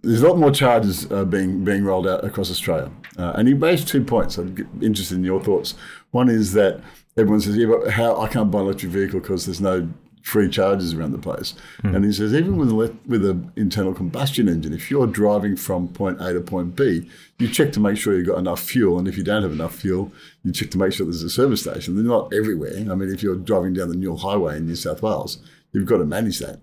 there's 0.02 0.22
a 0.22 0.28
lot 0.28 0.38
more 0.38 0.52
charges 0.52 1.12
uh, 1.12 1.26
being 1.26 1.66
being 1.66 1.84
rolled 1.84 2.08
out 2.08 2.24
across 2.24 2.50
Australia. 2.50 2.90
Uh, 3.18 3.34
and 3.36 3.48
he 3.48 3.54
raised 3.54 3.88
two 3.88 4.04
points. 4.04 4.38
I'm 4.38 4.56
interested 4.82 5.16
in 5.16 5.24
your 5.24 5.44
thoughts. 5.44 5.74
One 6.12 6.30
is 6.30 6.54
that 6.54 6.80
everyone 7.18 7.42
says, 7.42 7.58
yeah, 7.58 7.68
but 7.68 7.90
how 7.92 8.22
I 8.22 8.28
can't 8.30 8.50
buy 8.50 8.60
an 8.60 8.66
electric 8.66 8.92
vehicle 8.92 9.20
because 9.20 9.46
there's 9.46 9.60
no 9.60 9.90
free 10.22 10.50
charges 10.50 10.94
around 10.94 11.12
the 11.12 11.18
place. 11.18 11.54
Mm. 11.84 11.96
And 11.96 12.06
he 12.06 12.12
says, 12.12 12.34
even 12.34 12.58
with 12.58 12.70
an 12.70 13.00
with 13.08 13.26
an 13.26 13.52
internal 13.56 13.94
combustion 13.94 14.48
engine, 14.48 14.74
if 14.74 14.92
you're 14.92 15.08
driving 15.08 15.56
from 15.56 15.88
point 15.88 16.22
A 16.22 16.34
to 16.34 16.42
point 16.42 16.76
B, 16.76 17.10
you 17.38 17.48
check 17.48 17.72
to 17.74 17.80
make 17.80 17.98
sure 17.98 18.16
you've 18.16 18.28
got 18.28 18.38
enough 18.38 18.62
fuel. 18.62 19.00
And 19.00 19.08
if 19.08 19.18
you 19.18 19.24
don't 19.24 19.44
have 19.44 19.52
enough 19.52 19.76
fuel, 19.76 20.12
you 20.44 20.52
check 20.52 20.72
to 20.72 20.78
make 20.78 20.94
sure 20.94 21.06
there's 21.06 21.24
a 21.24 21.30
service 21.30 21.62
station. 21.62 21.96
They're 21.96 22.04
not 22.04 22.34
everywhere. 22.34 22.76
I 22.92 22.96
mean, 22.96 23.10
if 23.10 23.24
you're 23.24 23.36
driving 23.36 23.74
down 23.74 23.90
the 23.90 23.96
Newell 23.96 24.18
Highway 24.18 24.58
in 24.58 24.66
New 24.66 24.76
South 24.76 25.02
Wales, 25.02 25.40
you've 25.72 25.86
got 25.86 25.98
to 25.98 26.06
manage 26.06 26.40
that. 26.40 26.60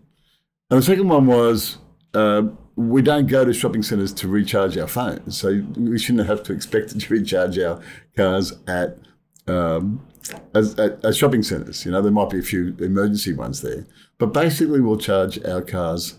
And 0.70 0.80
the 0.80 0.82
second 0.82 1.08
one 1.08 1.26
was 1.26 1.78
uh, 2.14 2.42
we 2.76 3.02
don't 3.02 3.26
go 3.26 3.44
to 3.44 3.52
shopping 3.52 3.82
centres 3.82 4.12
to 4.14 4.28
recharge 4.28 4.76
our 4.76 4.86
phones. 4.86 5.38
So 5.38 5.64
we 5.76 5.98
shouldn't 5.98 6.26
have 6.26 6.42
to 6.44 6.52
expect 6.52 6.98
to 6.98 7.08
recharge 7.12 7.58
our 7.58 7.80
cars 8.16 8.52
at 8.66 8.98
um, 9.46 10.06
as, 10.54 10.78
at, 10.78 11.04
at 11.04 11.16
shopping 11.16 11.42
centres. 11.42 11.84
You 11.84 11.92
know, 11.92 12.02
there 12.02 12.12
might 12.12 12.30
be 12.30 12.38
a 12.38 12.42
few 12.42 12.76
emergency 12.78 13.32
ones 13.32 13.62
there, 13.62 13.86
but 14.18 14.32
basically 14.32 14.80
we'll 14.80 14.98
charge 14.98 15.42
our 15.44 15.62
cars 15.62 16.16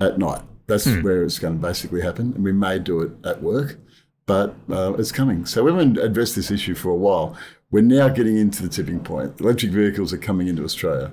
at 0.00 0.18
night. 0.18 0.42
That's 0.66 0.84
hmm. 0.84 1.02
where 1.02 1.22
it's 1.22 1.38
going 1.38 1.54
to 1.54 1.66
basically 1.66 2.02
happen, 2.02 2.32
and 2.34 2.44
we 2.44 2.52
may 2.52 2.78
do 2.78 3.00
it 3.00 3.12
at 3.24 3.42
work, 3.42 3.78
but 4.26 4.54
uh, 4.70 4.94
it's 4.98 5.12
coming. 5.12 5.46
So 5.46 5.64
we 5.64 5.70
haven't 5.70 5.98
addressed 5.98 6.36
this 6.36 6.50
issue 6.50 6.74
for 6.74 6.90
a 6.90 6.96
while. 6.96 7.36
We're 7.70 7.82
now 7.82 8.08
getting 8.08 8.36
into 8.36 8.62
the 8.62 8.68
tipping 8.68 9.00
point. 9.00 9.40
Electric 9.40 9.72
vehicles 9.72 10.12
are 10.12 10.18
coming 10.18 10.48
into 10.48 10.64
Australia, 10.64 11.12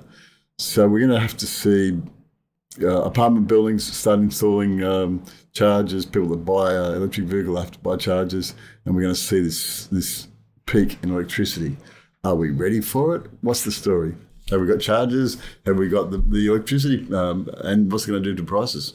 so 0.58 0.88
we're 0.88 1.00
going 1.00 1.10
to 1.10 1.20
have 1.20 1.36
to 1.38 1.46
see 1.46 2.00
uh, 2.82 3.02
apartment 3.02 3.46
buildings 3.46 3.90
start 3.90 4.20
installing 4.20 4.82
um, 4.82 5.24
chargers. 5.52 6.04
People 6.04 6.28
that 6.28 6.44
buy 6.44 6.74
an 6.74 6.96
electric 6.96 7.26
vehicle 7.26 7.56
have 7.56 7.70
to 7.70 7.78
buy 7.78 7.96
chargers, 7.96 8.54
and 8.84 8.94
we're 8.94 9.02
going 9.02 9.14
to 9.14 9.20
see 9.20 9.40
this 9.40 9.86
this 9.86 10.28
peak 10.66 10.98
in 11.02 11.10
electricity. 11.10 11.76
Are 12.26 12.34
we 12.34 12.50
ready 12.50 12.80
for 12.80 13.14
it? 13.14 13.30
What's 13.42 13.62
the 13.62 13.70
story? 13.70 14.16
Have 14.50 14.60
we 14.60 14.66
got 14.66 14.80
charges? 14.80 15.40
Have 15.64 15.76
we 15.76 15.88
got 15.88 16.10
the, 16.10 16.18
the 16.18 16.48
electricity? 16.48 17.06
Um, 17.14 17.48
and 17.58 17.90
what's 17.90 18.02
it 18.02 18.10
going 18.10 18.20
to 18.20 18.30
do 18.30 18.34
to 18.34 18.42
prices? 18.42 18.94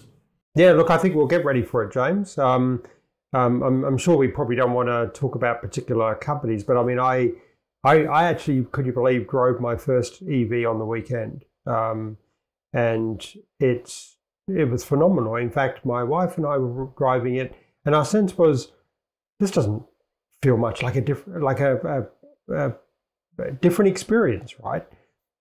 Yeah, 0.54 0.74
look, 0.74 0.90
I 0.90 0.98
think 0.98 1.16
we'll 1.16 1.28
get 1.28 1.46
ready 1.46 1.62
for 1.62 1.82
it, 1.82 1.94
James. 1.94 2.38
Um, 2.38 2.84
um, 3.32 3.64
I'm, 3.64 3.86
I'm, 3.86 3.98
sure 3.98 4.18
we 4.18 4.28
probably 4.28 4.58
don't 4.58 4.74
want 4.74 4.90
to 4.90 5.18
talk 5.18 5.36
about 5.36 5.62
particular 5.62 6.14
companies, 6.16 6.66
but 6.66 6.76
I 6.76 6.84
mean, 6.84 7.00
I, 7.00 7.32
I, 7.86 8.04
I 8.04 8.24
actually, 8.26 8.66
could 8.66 8.86
you 8.86 8.92
believe, 8.92 9.30
drove 9.30 9.62
my 9.62 9.78
first 9.78 10.22
EV 10.24 10.66
on 10.68 10.78
the 10.78 10.86
weekend, 10.86 11.46
um, 11.66 12.18
and 12.74 13.26
it's 13.62 14.18
it 14.50 14.70
was 14.70 14.84
phenomenal. 14.84 15.38
In 15.38 15.52
fact, 15.52 15.86
my 15.86 16.04
wife 16.04 16.36
and 16.36 16.46
I 16.46 16.58
were 16.58 16.90
driving 16.98 17.36
it, 17.36 17.56
and 17.86 17.96
our 17.96 18.04
sense 18.04 18.38
was 18.38 18.74
this 19.40 19.52
doesn't 19.52 19.84
feel 20.42 20.58
much 20.58 20.84
like 20.84 20.98
a 20.98 21.02
different, 21.02 21.42
like 21.42 21.62
a, 21.62 22.10
a, 22.50 22.54
a 22.54 22.74
different 23.50 23.90
experience, 23.90 24.60
right? 24.60 24.86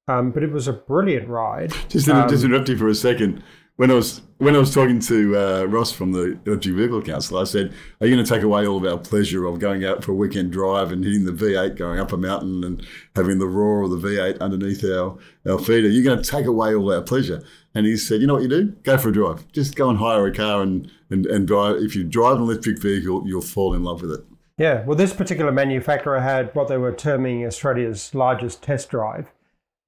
Um, 0.08 0.30
but 0.32 0.42
it 0.42 0.50
was 0.50 0.66
a 0.66 0.72
brilliant 0.72 1.28
ride. 1.28 1.72
Just, 1.88 2.08
um, 2.08 2.28
just 2.28 2.44
interrupt 2.44 2.68
you 2.68 2.76
for 2.76 2.88
a 2.88 2.94
second. 2.94 3.42
When 3.76 3.90
I 3.90 3.94
was 3.94 4.20
when 4.38 4.54
I 4.54 4.58
was 4.58 4.74
talking 4.74 5.00
to 5.00 5.36
uh, 5.36 5.64
Ross 5.64 5.90
from 5.90 6.12
the 6.12 6.38
Electric 6.44 6.74
Vehicle 6.74 7.00
Council, 7.00 7.38
I 7.38 7.44
said, 7.44 7.72
"Are 8.00 8.06
you 8.06 8.14
going 8.14 8.24
to 8.24 8.30
take 8.30 8.42
away 8.42 8.66
all 8.66 8.76
of 8.76 8.84
our 8.84 8.98
pleasure 8.98 9.46
of 9.46 9.58
going 9.58 9.86
out 9.86 10.04
for 10.04 10.12
a 10.12 10.14
weekend 10.14 10.52
drive 10.52 10.92
and 10.92 11.02
hitting 11.02 11.24
the 11.24 11.32
V8, 11.32 11.76
going 11.76 11.98
up 11.98 12.12
a 12.12 12.18
mountain, 12.18 12.62
and 12.62 12.86
having 13.16 13.38
the 13.38 13.46
roar 13.46 13.82
of 13.82 13.90
the 13.90 13.96
V8 13.96 14.38
underneath 14.40 14.84
our 14.84 15.16
our 15.48 15.58
feet? 15.58 15.84
Are 15.84 15.88
you 15.88 16.04
going 16.04 16.20
to 16.20 16.30
take 16.30 16.44
away 16.44 16.74
all 16.74 16.92
our 16.92 17.00
pleasure?" 17.00 17.42
And 17.74 17.86
he 17.86 17.96
said, 17.96 18.20
"You 18.20 18.26
know 18.26 18.34
what 18.34 18.42
you 18.42 18.48
do? 18.48 18.72
Go 18.82 18.98
for 18.98 19.08
a 19.08 19.12
drive. 19.12 19.50
Just 19.52 19.76
go 19.76 19.88
and 19.88 19.98
hire 19.98 20.26
a 20.26 20.34
car 20.34 20.60
and 20.60 20.90
and, 21.08 21.24
and 21.24 21.46
drive. 21.46 21.76
If 21.76 21.96
you 21.96 22.04
drive 22.04 22.36
an 22.36 22.42
electric 22.42 22.82
vehicle, 22.82 23.22
you'll 23.26 23.40
fall 23.40 23.72
in 23.72 23.82
love 23.84 24.02
with 24.02 24.10
it." 24.10 24.24
Yeah, 24.60 24.84
well, 24.84 24.94
this 24.94 25.14
particular 25.14 25.52
manufacturer 25.52 26.20
had 26.20 26.54
what 26.54 26.68
they 26.68 26.76
were 26.76 26.92
terming 26.92 27.46
Australia's 27.46 28.14
largest 28.14 28.62
test 28.62 28.90
drive. 28.90 29.32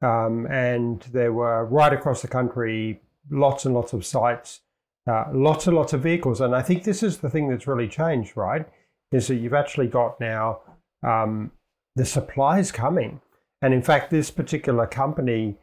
Um, 0.00 0.46
and 0.46 1.02
there 1.12 1.34
were 1.34 1.66
right 1.66 1.92
across 1.92 2.22
the 2.22 2.28
country 2.28 3.02
lots 3.30 3.66
and 3.66 3.74
lots 3.74 3.92
of 3.92 4.06
sites, 4.06 4.62
uh, 5.06 5.24
lots 5.30 5.66
and 5.66 5.76
lots 5.76 5.92
of 5.92 6.02
vehicles. 6.02 6.40
And 6.40 6.56
I 6.56 6.62
think 6.62 6.84
this 6.84 7.02
is 7.02 7.18
the 7.18 7.28
thing 7.28 7.50
that's 7.50 7.66
really 7.66 7.86
changed, 7.86 8.34
right? 8.34 8.66
Is 9.12 9.26
that 9.26 9.34
you've 9.34 9.52
actually 9.52 9.88
got 9.88 10.18
now 10.18 10.60
um, 11.06 11.52
the 11.94 12.06
supplies 12.06 12.72
coming. 12.72 13.20
And 13.60 13.74
in 13.74 13.82
fact, 13.82 14.10
this 14.10 14.30
particular 14.30 14.86
company 14.86 15.58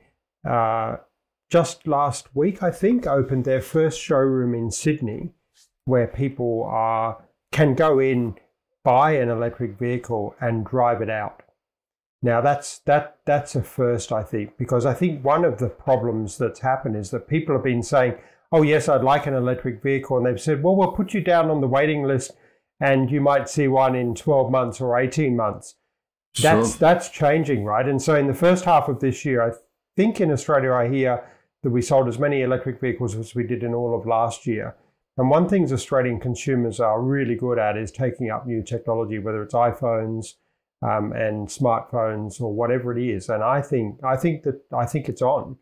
uh, 0.47 0.97
just 1.49 1.87
last 1.87 2.35
week, 2.35 2.61
I 2.61 2.69
think, 2.69 3.07
opened 3.07 3.45
their 3.45 3.61
first 3.61 3.99
showroom 3.99 4.53
in 4.53 4.69
Sydney 4.69 5.31
where 5.85 6.05
people 6.05 6.63
are 6.69 7.23
can 7.51 7.73
go 7.73 7.97
in 7.97 8.35
buy 8.83 9.11
an 9.11 9.29
electric 9.29 9.77
vehicle 9.77 10.35
and 10.39 10.65
drive 10.65 11.01
it 11.01 11.09
out. 11.09 11.43
Now 12.21 12.41
that's 12.41 12.79
that 12.79 13.19
that's 13.25 13.55
a 13.55 13.63
first, 13.63 14.11
I 14.11 14.23
think, 14.23 14.57
because 14.57 14.85
I 14.85 14.93
think 14.93 15.23
one 15.23 15.45
of 15.45 15.57
the 15.59 15.69
problems 15.69 16.37
that's 16.37 16.59
happened 16.59 16.95
is 16.95 17.11
that 17.11 17.27
people 17.27 17.55
have 17.55 17.63
been 17.63 17.83
saying, 17.83 18.15
"Oh 18.51 18.61
yes, 18.61 18.89
I'd 18.89 19.03
like 19.03 19.25
an 19.25 19.33
electric 19.33 19.81
vehicle," 19.81 20.17
and 20.17 20.25
they've 20.25 20.41
said, 20.41 20.61
"Well, 20.61 20.75
we'll 20.75 20.91
put 20.91 21.13
you 21.13 21.21
down 21.21 21.49
on 21.49 21.61
the 21.61 21.67
waiting 21.67 22.03
list, 22.03 22.31
and 22.79 23.09
you 23.09 23.21
might 23.21 23.47
see 23.47 23.67
one 23.67 23.95
in 23.95 24.15
12 24.15 24.51
months 24.51 24.81
or 24.81 24.99
18 24.99 25.35
months." 25.35 25.75
That's 26.41 26.75
that's 26.75 27.09
changing, 27.09 27.63
right? 27.65 27.87
And 27.87 28.01
so 28.01 28.15
in 28.15 28.27
the 28.27 28.33
first 28.33 28.65
half 28.65 28.87
of 28.87 28.99
this 28.99 29.25
year, 29.25 29.41
I 29.41 29.53
think 29.95 30.21
in 30.21 30.31
Australia, 30.31 30.73
I 30.73 30.89
hear 30.89 31.23
that 31.63 31.69
we 31.71 31.81
sold 31.81 32.07
as 32.07 32.19
many 32.19 32.41
electric 32.41 32.79
vehicles 32.79 33.15
as 33.15 33.35
we 33.35 33.43
did 33.43 33.63
in 33.63 33.73
all 33.73 33.97
of 33.97 34.05
last 34.05 34.45
year. 34.45 34.75
And 35.19 35.29
one 35.29 35.49
thing 35.49 35.69
Australian 35.71 36.21
consumers 36.21 36.79
are 36.79 37.01
really 37.01 37.35
good 37.35 37.59
at 37.59 37.75
is 37.75 37.91
taking 37.91 38.29
up 38.29 38.47
new 38.47 38.63
technology, 38.63 39.19
whether 39.19 39.43
it's 39.43 39.53
iPhones 39.53 40.35
um, 40.81 41.11
and 41.11 41.49
smartphones 41.49 42.39
or 42.39 42.53
whatever 42.53 42.97
it 42.97 43.03
is. 43.03 43.27
And 43.27 43.43
I 43.43 43.61
think 43.61 43.99
I 44.01 44.15
think 44.15 44.43
that 44.43 44.61
I 44.71 44.85
think 44.85 45.09
it's 45.09 45.21
on. 45.21 45.57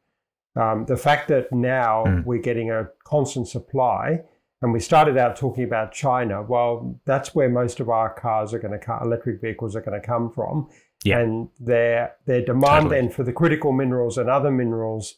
Um, 0.56 0.86
the 0.86 0.96
fact 0.96 1.28
that 1.30 1.52
now 1.52 2.04
mm. 2.06 2.24
we're 2.24 2.42
getting 2.42 2.70
a 2.70 2.90
constant 3.04 3.48
supply, 3.48 4.22
and 4.62 4.74
we 4.74 4.80
started 4.80 5.18
out 5.18 5.36
talking 5.36 5.64
about 5.64 5.92
China. 5.92 6.44
Well, 6.44 7.00
that's 7.06 7.34
where 7.34 7.50
most 7.50 7.80
of 7.80 7.90
our 7.90 8.14
cars 8.14 8.54
are 8.54 8.60
going 8.60 8.80
to 8.80 8.86
come, 8.86 9.02
electric 9.02 9.42
vehicles 9.42 9.76
are 9.76 9.82
going 9.82 10.00
to 10.00 10.06
come 10.06 10.32
from. 10.32 10.70
Yeah. 11.04 11.18
And 11.18 11.50
their 11.60 12.14
their 12.28 12.46
demand 12.46 12.84
totally. 12.84 13.02
then 13.02 13.10
for 13.10 13.24
the 13.24 13.34
critical 13.34 13.72
minerals 13.72 14.20
and 14.20 14.30
other 14.30 14.52
minerals 14.52 15.16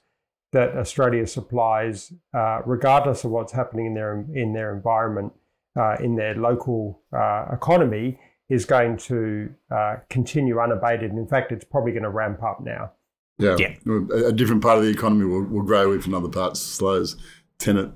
that 0.51 0.75
Australia 0.75 1.27
supplies, 1.27 2.11
uh, 2.33 2.61
regardless 2.65 3.23
of 3.23 3.31
what's 3.31 3.51
happening 3.51 3.85
in 3.87 3.93
their 3.93 4.25
in 4.33 4.53
their 4.53 4.75
environment, 4.75 5.33
uh, 5.79 5.95
in 5.99 6.15
their 6.15 6.35
local 6.35 7.01
uh, 7.13 7.45
economy, 7.51 8.19
is 8.49 8.65
going 8.65 8.97
to 8.97 9.53
uh, 9.71 9.97
continue 10.09 10.59
unabated. 10.59 11.11
In 11.11 11.27
fact, 11.27 11.51
it's 11.51 11.65
probably 11.65 11.91
going 11.91 12.03
to 12.03 12.09
ramp 12.09 12.41
up 12.43 12.61
now. 12.61 12.91
Yeah, 13.37 13.55
yeah. 13.57 13.75
A, 13.87 14.27
a, 14.27 14.33
different 14.33 14.61
part 14.61 14.79
of 14.79 14.83
the 14.83 14.89
economy 14.89 15.25
will, 15.25 15.43
will 15.43 15.63
grow 15.63 15.93
if 15.93 16.05
another 16.05 16.27
part 16.27 16.57
slows. 16.57 17.15
Tennant. 17.57 17.93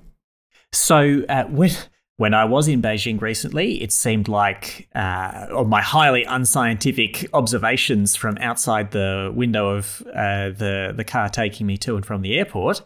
So 0.72 1.24
uh, 1.28 1.44
when 1.46 1.72
when 2.18 2.34
I 2.34 2.46
was 2.46 2.68
in 2.68 2.82
Beijing 2.82 3.20
recently, 3.20 3.82
it 3.82 3.92
seemed 3.92 4.28
like, 4.28 4.88
uh, 4.94 5.48
of 5.50 5.68
my 5.68 5.82
highly 5.82 6.24
unscientific 6.26 7.28
observations 7.34 8.16
from 8.16 8.38
outside 8.38 8.92
the 8.92 9.32
window 9.36 9.70
of 9.70 10.04
uh, 10.14 10.50
the 10.50 10.94
the 10.96 11.04
car 11.04 11.30
taking 11.30 11.66
me 11.66 11.78
to 11.78 11.96
and 11.96 12.06
from 12.06 12.22
the 12.22 12.38
airport, 12.38 12.82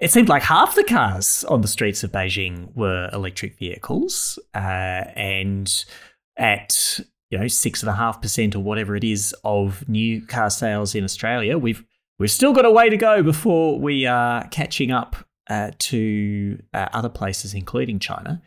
it 0.00 0.10
seemed 0.10 0.28
like 0.28 0.42
half 0.42 0.74
the 0.74 0.84
cars 0.84 1.44
on 1.48 1.62
the 1.62 1.68
streets 1.68 2.04
of 2.04 2.12
Beijing 2.12 2.74
were 2.76 3.08
electric 3.12 3.58
vehicles, 3.58 4.38
uh, 4.54 4.58
and 5.16 5.84
at 6.36 7.00
you 7.30 7.38
know 7.38 7.48
six 7.48 7.82
and 7.82 7.88
a 7.88 7.94
half 7.94 8.20
percent 8.20 8.54
or 8.54 8.60
whatever 8.60 8.94
it 8.94 9.04
is 9.04 9.34
of 9.44 9.88
new 9.88 10.24
car 10.26 10.50
sales 10.50 10.94
in 10.94 11.04
Australia, 11.04 11.56
we've 11.56 11.84
we've 12.18 12.30
still 12.30 12.52
got 12.52 12.66
a 12.66 12.70
way 12.70 12.90
to 12.90 12.98
go 12.98 13.22
before 13.22 13.80
we 13.80 14.04
are 14.04 14.46
catching 14.48 14.90
up 14.90 15.16
uh, 15.48 15.70
to 15.78 16.62
uh, 16.74 16.88
other 16.92 17.08
places, 17.08 17.54
including 17.54 17.98
China. 17.98 18.42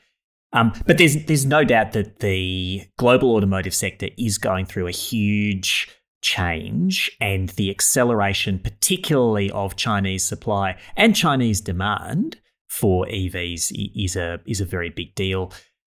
Um, 0.53 0.73
but 0.85 0.97
there's 0.97 1.25
there's 1.25 1.45
no 1.45 1.63
doubt 1.63 1.93
that 1.93 2.19
the 2.19 2.83
global 2.97 3.35
automotive 3.35 3.73
sector 3.73 4.09
is 4.17 4.37
going 4.37 4.65
through 4.65 4.87
a 4.87 4.91
huge 4.91 5.89
change, 6.21 7.15
and 7.19 7.49
the 7.49 7.69
acceleration, 7.69 8.59
particularly 8.59 9.49
of 9.51 9.75
Chinese 9.75 10.23
supply 10.25 10.77
and 10.95 11.15
Chinese 11.15 11.61
demand 11.61 12.39
for 12.69 13.05
EVs, 13.05 13.71
is 13.95 14.15
a 14.15 14.39
is 14.45 14.61
a 14.61 14.65
very 14.65 14.89
big 14.89 15.15
deal. 15.15 15.51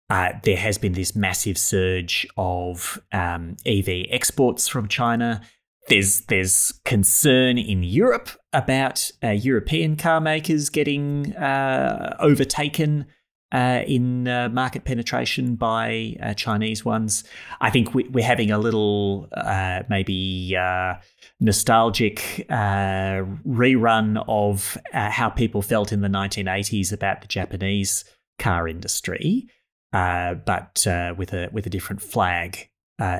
Uh, 0.09 0.33
there 0.43 0.57
has 0.57 0.77
been 0.77 0.93
this 0.93 1.15
massive 1.15 1.57
surge 1.57 2.27
of 2.37 3.01
um, 3.11 3.57
EV 3.65 4.05
exports 4.09 4.67
from 4.67 4.87
China. 4.87 5.41
There's 5.87 6.21
there's 6.21 6.79
concern 6.85 7.57
in 7.57 7.83
Europe 7.83 8.29
about 8.53 9.11
uh, 9.23 9.31
European 9.31 9.97
car 9.97 10.21
makers 10.21 10.69
getting 10.69 11.35
uh, 11.35 12.15
overtaken 12.19 13.07
uh, 13.51 13.81
in 13.87 14.27
uh, 14.27 14.49
market 14.49 14.83
penetration 14.83 15.55
by 15.55 16.15
uh, 16.21 16.33
Chinese 16.33 16.83
ones. 16.83 17.23
I 17.61 17.69
think 17.69 17.93
we, 17.93 18.05
are 18.15 18.25
having 18.25 18.51
a 18.51 18.57
little 18.57 19.27
uh, 19.33 19.83
maybe 19.89 20.55
uh, 20.59 20.95
nostalgic 21.39 22.45
uh, 22.49 23.23
rerun 23.47 24.23
of 24.27 24.77
how 24.91 25.29
people 25.29 25.61
felt 25.61 25.91
in 25.91 26.01
the 26.01 26.07
1980s 26.07 26.91
about 26.91 27.21
the 27.21 27.27
Japanese 27.27 28.03
car 28.39 28.67
industry, 28.67 29.47
but 29.91 30.85
with 31.17 31.33
a 31.33 31.49
with 31.51 31.65
a 31.65 31.69
different 31.69 32.01
flag 32.01 32.69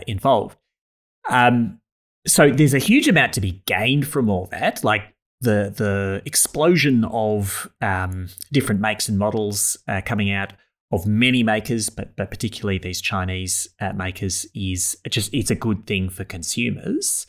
involved. 0.07 0.57
Um, 1.29 1.79
so 2.27 2.49
there's 2.49 2.73
a 2.73 2.79
huge 2.79 3.07
amount 3.07 3.33
to 3.33 3.41
be 3.41 3.63
gained 3.65 4.07
from 4.07 4.29
all 4.29 4.47
that. 4.47 4.83
Like 4.83 5.14
the 5.45 5.73
the 5.75 6.21
explosion 6.25 7.05
of 7.05 7.71
um, 7.81 8.29
different 8.51 8.81
makes 8.81 9.07
and 9.07 9.17
models 9.17 9.77
uh, 9.87 10.01
coming 10.03 10.31
out 10.31 10.53
of 10.91 11.07
many 11.07 11.43
makers, 11.43 11.89
but 11.89 12.15
but 12.15 12.29
particularly 12.29 12.77
these 12.77 13.01
Chinese 13.01 13.69
uh, 13.79 13.93
makers 13.93 14.45
is 14.53 14.97
just 15.09 15.33
it's 15.33 15.51
a 15.51 15.55
good 15.55 15.87
thing 15.87 16.09
for 16.09 16.23
consumers. 16.25 17.27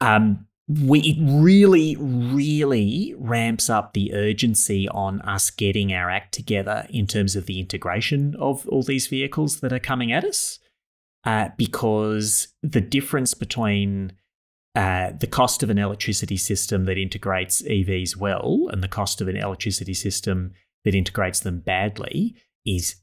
Um, 0.00 0.46
we 0.68 1.00
it 1.00 1.16
really 1.20 1.96
really 1.96 3.14
ramps 3.18 3.70
up 3.70 3.92
the 3.92 4.12
urgency 4.12 4.88
on 4.90 5.20
us 5.22 5.50
getting 5.50 5.92
our 5.92 6.10
act 6.10 6.34
together 6.34 6.86
in 6.90 7.06
terms 7.06 7.36
of 7.36 7.46
the 7.46 7.58
integration 7.58 8.36
of 8.38 8.68
all 8.68 8.82
these 8.82 9.06
vehicles 9.06 9.60
that 9.60 9.72
are 9.72 9.78
coming 9.78 10.12
at 10.12 10.24
us, 10.24 10.58
uh, 11.24 11.48
because 11.56 12.48
the 12.62 12.82
difference 12.82 13.34
between 13.34 14.12
uh, 14.78 15.10
the 15.18 15.26
cost 15.26 15.64
of 15.64 15.70
an 15.70 15.78
electricity 15.78 16.36
system 16.36 16.84
that 16.84 16.96
integrates 16.96 17.62
EVs 17.62 18.16
well 18.16 18.68
and 18.70 18.80
the 18.80 18.86
cost 18.86 19.20
of 19.20 19.26
an 19.26 19.36
electricity 19.36 19.92
system 19.92 20.52
that 20.84 20.94
integrates 20.94 21.40
them 21.40 21.58
badly 21.58 22.36
is 22.64 22.94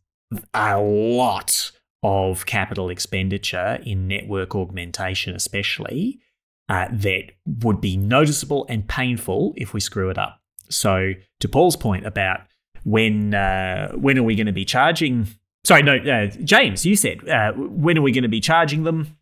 a 0.54 0.80
lot 0.80 1.72
of 2.02 2.46
capital 2.46 2.90
expenditure 2.90 3.78
in 3.86 4.08
network 4.08 4.56
augmentation, 4.56 5.36
especially, 5.36 6.22
uh, 6.70 6.88
that 6.94 7.32
would 7.46 7.82
be 7.82 7.98
noticeable 7.98 8.66
and 8.70 8.88
painful 8.88 9.54
if 9.58 9.74
we 9.74 9.82
screw 9.82 10.10
it 10.10 10.18
up. 10.18 10.40
So, 10.70 11.12
to 11.42 11.50
Paul's 11.50 11.76
point 11.76 12.06
about 12.06 12.40
when 12.86 13.34
uh, 13.34 13.92
when 13.92 14.18
are 14.18 14.24
we 14.24 14.36
going 14.36 14.48
to 14.48 14.54
be 14.54 14.64
charging? 14.64 15.28
Sorry, 15.66 15.84
no, 15.84 15.98
uh, 15.98 16.28
James, 16.46 16.86
you 16.86 16.96
said 16.96 17.28
uh, 17.28 17.52
when 17.52 17.98
are 17.98 18.02
we 18.02 18.14
going 18.14 18.24
to 18.24 18.30
be 18.30 18.40
charging 18.40 18.84
them? 18.84 19.18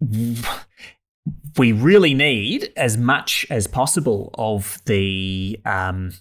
We 0.00 1.72
really 1.72 2.14
need 2.14 2.72
as 2.76 2.96
much 2.96 3.46
as 3.50 3.66
possible 3.66 4.30
of 4.34 4.80
the 4.86 5.60
um, 5.64 6.12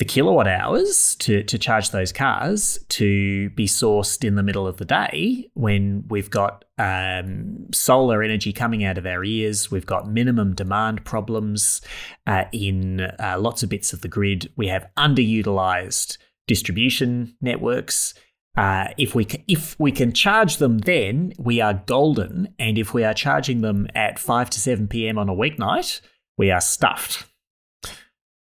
the 0.00 0.04
kilowatt 0.06 0.48
hours 0.48 1.14
to, 1.16 1.42
to 1.42 1.58
charge 1.58 1.90
those 1.90 2.10
cars 2.10 2.78
to 2.88 3.50
be 3.50 3.66
sourced 3.66 4.24
in 4.26 4.34
the 4.34 4.42
middle 4.42 4.66
of 4.66 4.78
the 4.78 4.84
day 4.86 5.50
when 5.52 6.02
we've 6.08 6.30
got 6.30 6.64
um, 6.78 7.66
solar 7.70 8.22
energy 8.22 8.50
coming 8.50 8.82
out 8.82 8.96
of 8.96 9.04
our 9.04 9.22
ears. 9.22 9.70
We've 9.70 9.84
got 9.84 10.10
minimum 10.10 10.54
demand 10.54 11.04
problems 11.04 11.82
uh, 12.26 12.44
in 12.50 13.02
uh, 13.02 13.36
lots 13.38 13.62
of 13.62 13.68
bits 13.68 13.92
of 13.92 14.00
the 14.00 14.08
grid. 14.08 14.50
We 14.56 14.68
have 14.68 14.88
underutilized 14.96 16.16
distribution 16.46 17.36
networks. 17.42 18.14
Uh, 18.56 18.88
if 18.98 19.14
we 19.14 19.24
can, 19.24 19.42
if 19.46 19.78
we 19.78 19.92
can 19.92 20.12
charge 20.12 20.56
them, 20.56 20.78
then 20.78 21.32
we 21.38 21.60
are 21.60 21.82
golden. 21.86 22.52
And 22.58 22.78
if 22.78 22.92
we 22.92 23.04
are 23.04 23.14
charging 23.14 23.60
them 23.60 23.86
at 23.94 24.18
five 24.18 24.50
to 24.50 24.60
seven 24.60 24.88
p.m. 24.88 25.18
on 25.18 25.28
a 25.28 25.34
weeknight, 25.34 26.00
we 26.36 26.50
are 26.50 26.60
stuffed. 26.60 27.26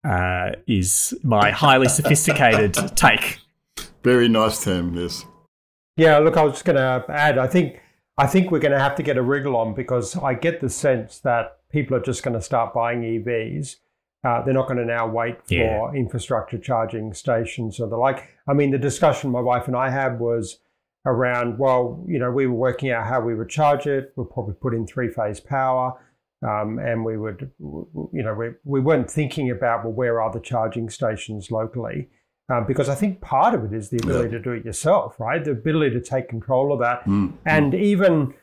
Uh, 0.04 0.52
is 0.68 1.14
my 1.24 1.52
highly 1.52 1.88
sophisticated 2.00 2.74
take. 2.96 3.40
Very 4.04 4.28
nice 4.28 4.64
term, 4.64 4.94
yes. 4.96 5.26
Yeah, 5.96 6.18
look, 6.18 6.36
I 6.36 6.44
was 6.44 6.54
just 6.54 6.66
going 6.66 6.76
to 6.76 7.06
add. 7.10 7.38
I 7.38 7.48
think 7.48 7.82
I 8.18 8.28
think 8.28 8.52
we're 8.52 8.60
going 8.60 8.74
to 8.74 8.80
have 8.80 8.96
to 8.96 9.04
get 9.04 9.18
a 9.18 9.22
wriggle 9.22 9.56
on 9.56 9.74
because 9.74 10.18
I 10.18 10.34
get 10.34 10.60
the 10.62 10.70
sense 10.70 11.20
that 11.20 11.60
people 11.72 11.96
are 11.96 12.02
just 12.02 12.24
going 12.24 12.36
to 12.36 12.42
start 12.42 12.74
buying 12.74 13.02
EVs 13.02 13.78
uh, 14.24 14.42
they're 14.44 14.54
not 14.54 14.68
going 14.68 14.78
to 14.78 14.86
now 14.86 15.08
wait 15.08 15.38
for 15.46 15.54
yeah. 15.54 15.92
infrastructure 15.92 16.58
charging 16.58 17.14
stations 17.14 17.80
or 17.80 17.88
the 17.88 17.98
like. 17.98 18.30
I 18.48 18.54
mean, 18.54 18.72
the 18.72 18.78
discussion 18.78 19.32
my 19.32 19.42
wife 19.42 19.68
and 19.68 19.76
I 19.76 19.90
had 19.90 20.20
was 20.20 20.60
around, 21.06 21.58
well, 21.60 22.04
you 22.08 22.20
know, 22.20 22.32
we 22.32 22.48
were 22.48 22.54
working 22.54 22.92
out 22.92 23.06
how 23.06 23.20
we 23.20 23.36
would 23.36 23.50
charge 23.50 23.88
it. 23.88 24.14
We'll 24.16 24.26
probably 24.26 24.54
put 24.54 24.74
in 24.74 24.88
three 24.88 25.10
phase 25.10 25.40
power. 25.40 25.94
Um, 26.46 26.78
and 26.80 27.06
we 27.06 27.18
would, 27.18 27.52
you 27.60 28.24
know, 28.24 28.34
we, 28.34 28.50
we 28.66 28.82
weren't 28.82 29.10
thinking 29.10 29.50
about, 29.50 29.84
well, 29.84 29.94
where 29.94 30.22
are 30.22 30.32
the 30.32 30.42
charging 30.42 30.90
stations 30.90 31.52
locally? 31.52 32.10
Um, 32.50 32.66
because 32.68 32.90
I 32.90 32.96
think 32.96 33.22
part 33.22 33.54
of 33.54 33.64
it 33.64 33.74
is 33.74 33.90
the 33.90 33.98
ability 33.98 34.32
yeah. 34.32 34.38
to 34.38 34.44
do 34.44 34.52
it 34.52 34.66
yourself, 34.66 35.18
right? 35.20 35.44
The 35.44 35.52
ability 35.52 35.92
to 35.96 36.02
take 36.02 36.28
control 36.28 36.74
of 36.74 36.80
that. 36.80 37.06
Mm. 37.06 37.34
And 37.46 37.74
even, 37.74 38.34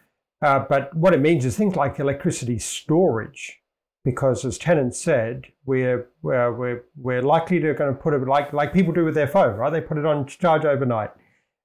uh, 0.42 0.64
but 0.68 0.94
what 0.96 1.12
it 1.12 1.20
means 1.20 1.44
is 1.44 1.56
things 1.56 1.76
like 1.76 2.00
electricity 2.00 2.58
storage 2.58 3.59
because 4.04 4.44
as 4.44 4.58
Tennant 4.58 4.94
said, 4.94 5.46
we're, 5.66 6.08
we're, 6.22 6.52
we're, 6.52 6.84
we're 6.96 7.22
likely 7.22 7.60
to 7.60 7.74
going 7.74 7.94
to 7.94 8.00
put 8.00 8.14
it 8.14 8.26
like, 8.26 8.52
like 8.52 8.72
people 8.72 8.92
do 8.92 9.04
with 9.04 9.14
their 9.14 9.26
phone, 9.26 9.56
right? 9.56 9.70
They 9.70 9.80
put 9.80 9.98
it 9.98 10.06
on 10.06 10.26
charge 10.26 10.64
overnight. 10.64 11.10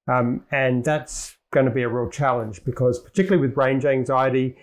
Um, 0.08 0.46
and 0.52 0.84
that's 0.84 1.38
going 1.52 1.66
to 1.66 1.72
be 1.72 1.84
a 1.84 1.90
real 1.90 2.10
challenge 2.10 2.64
because 2.66 3.00
particularly 3.00 3.48
with 3.48 3.58
range 3.58 3.86
anxiety 3.86 4.58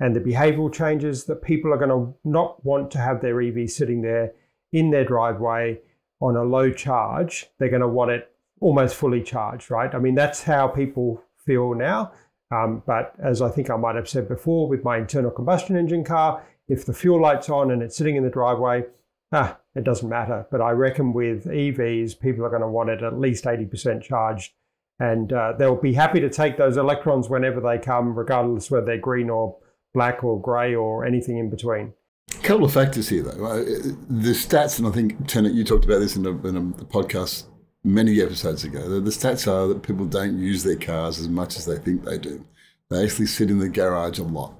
and 0.00 0.14
the 0.14 0.20
behavioral 0.20 0.72
changes 0.72 1.24
that 1.24 1.42
people 1.42 1.72
are 1.72 1.76
going 1.76 1.90
to 1.90 2.14
not 2.24 2.64
want 2.64 2.90
to 2.92 2.98
have 2.98 3.20
their 3.20 3.40
EV 3.40 3.70
sitting 3.70 4.02
there 4.02 4.32
in 4.72 4.90
their 4.90 5.04
driveway 5.04 5.78
on 6.20 6.36
a 6.36 6.42
low 6.42 6.70
charge. 6.72 7.46
They're 7.58 7.68
going 7.68 7.82
to 7.82 7.88
want 7.88 8.10
it 8.10 8.30
almost 8.60 8.96
fully 8.96 9.22
charged, 9.22 9.70
right? 9.70 9.94
I 9.94 9.98
mean, 9.98 10.14
that's 10.14 10.42
how 10.42 10.68
people 10.68 11.22
feel 11.36 11.74
now. 11.74 12.12
Um, 12.50 12.82
but 12.86 13.14
as 13.22 13.42
I 13.42 13.50
think 13.50 13.70
I 13.70 13.76
might 13.76 13.96
have 13.96 14.08
said 14.08 14.28
before, 14.28 14.68
with 14.68 14.82
my 14.82 14.96
internal 14.96 15.30
combustion 15.30 15.76
engine 15.76 16.04
car, 16.04 16.42
if 16.68 16.84
the 16.84 16.92
fuel 16.92 17.20
light's 17.20 17.48
on 17.48 17.70
and 17.70 17.82
it's 17.82 17.96
sitting 17.96 18.16
in 18.16 18.24
the 18.24 18.30
driveway, 18.30 18.84
ah, 19.32 19.58
it 19.74 19.84
doesn't 19.84 20.08
matter. 20.08 20.46
But 20.50 20.60
I 20.60 20.70
reckon 20.70 21.12
with 21.12 21.46
EVs, 21.46 22.20
people 22.20 22.44
are 22.44 22.50
going 22.50 22.62
to 22.62 22.68
want 22.68 22.90
it 22.90 23.02
at 23.02 23.18
least 23.18 23.44
80% 23.44 24.02
charged. 24.02 24.52
And 25.00 25.32
uh, 25.32 25.52
they'll 25.56 25.80
be 25.80 25.94
happy 25.94 26.20
to 26.20 26.28
take 26.28 26.56
those 26.56 26.76
electrons 26.76 27.28
whenever 27.28 27.60
they 27.60 27.78
come, 27.78 28.18
regardless 28.18 28.70
whether 28.70 28.86
they're 28.86 28.98
green 28.98 29.30
or 29.30 29.56
black 29.94 30.24
or 30.24 30.40
grey 30.40 30.74
or 30.74 31.04
anything 31.04 31.38
in 31.38 31.50
between. 31.50 31.94
A 32.34 32.42
couple 32.42 32.64
of 32.64 32.72
factors 32.72 33.08
here, 33.08 33.22
though. 33.22 33.44
Uh, 33.44 33.56
the 33.64 34.32
stats, 34.32 34.78
and 34.78 34.88
I 34.88 34.90
think, 34.90 35.26
Tennant, 35.28 35.54
you 35.54 35.64
talked 35.64 35.84
about 35.84 36.00
this 36.00 36.16
in 36.16 36.26
a, 36.26 36.30
in 36.46 36.56
a 36.56 36.84
podcast 36.84 37.44
many 37.84 38.20
episodes 38.20 38.64
ago. 38.64 39.00
The 39.00 39.10
stats 39.10 39.50
are 39.50 39.68
that 39.68 39.82
people 39.82 40.04
don't 40.04 40.38
use 40.38 40.64
their 40.64 40.76
cars 40.76 41.18
as 41.20 41.28
much 41.28 41.56
as 41.56 41.64
they 41.64 41.78
think 41.78 42.04
they 42.04 42.18
do. 42.18 42.44
They 42.90 43.04
actually 43.04 43.26
sit 43.26 43.50
in 43.50 43.58
the 43.58 43.68
garage 43.68 44.18
a 44.18 44.24
lot. 44.24 44.54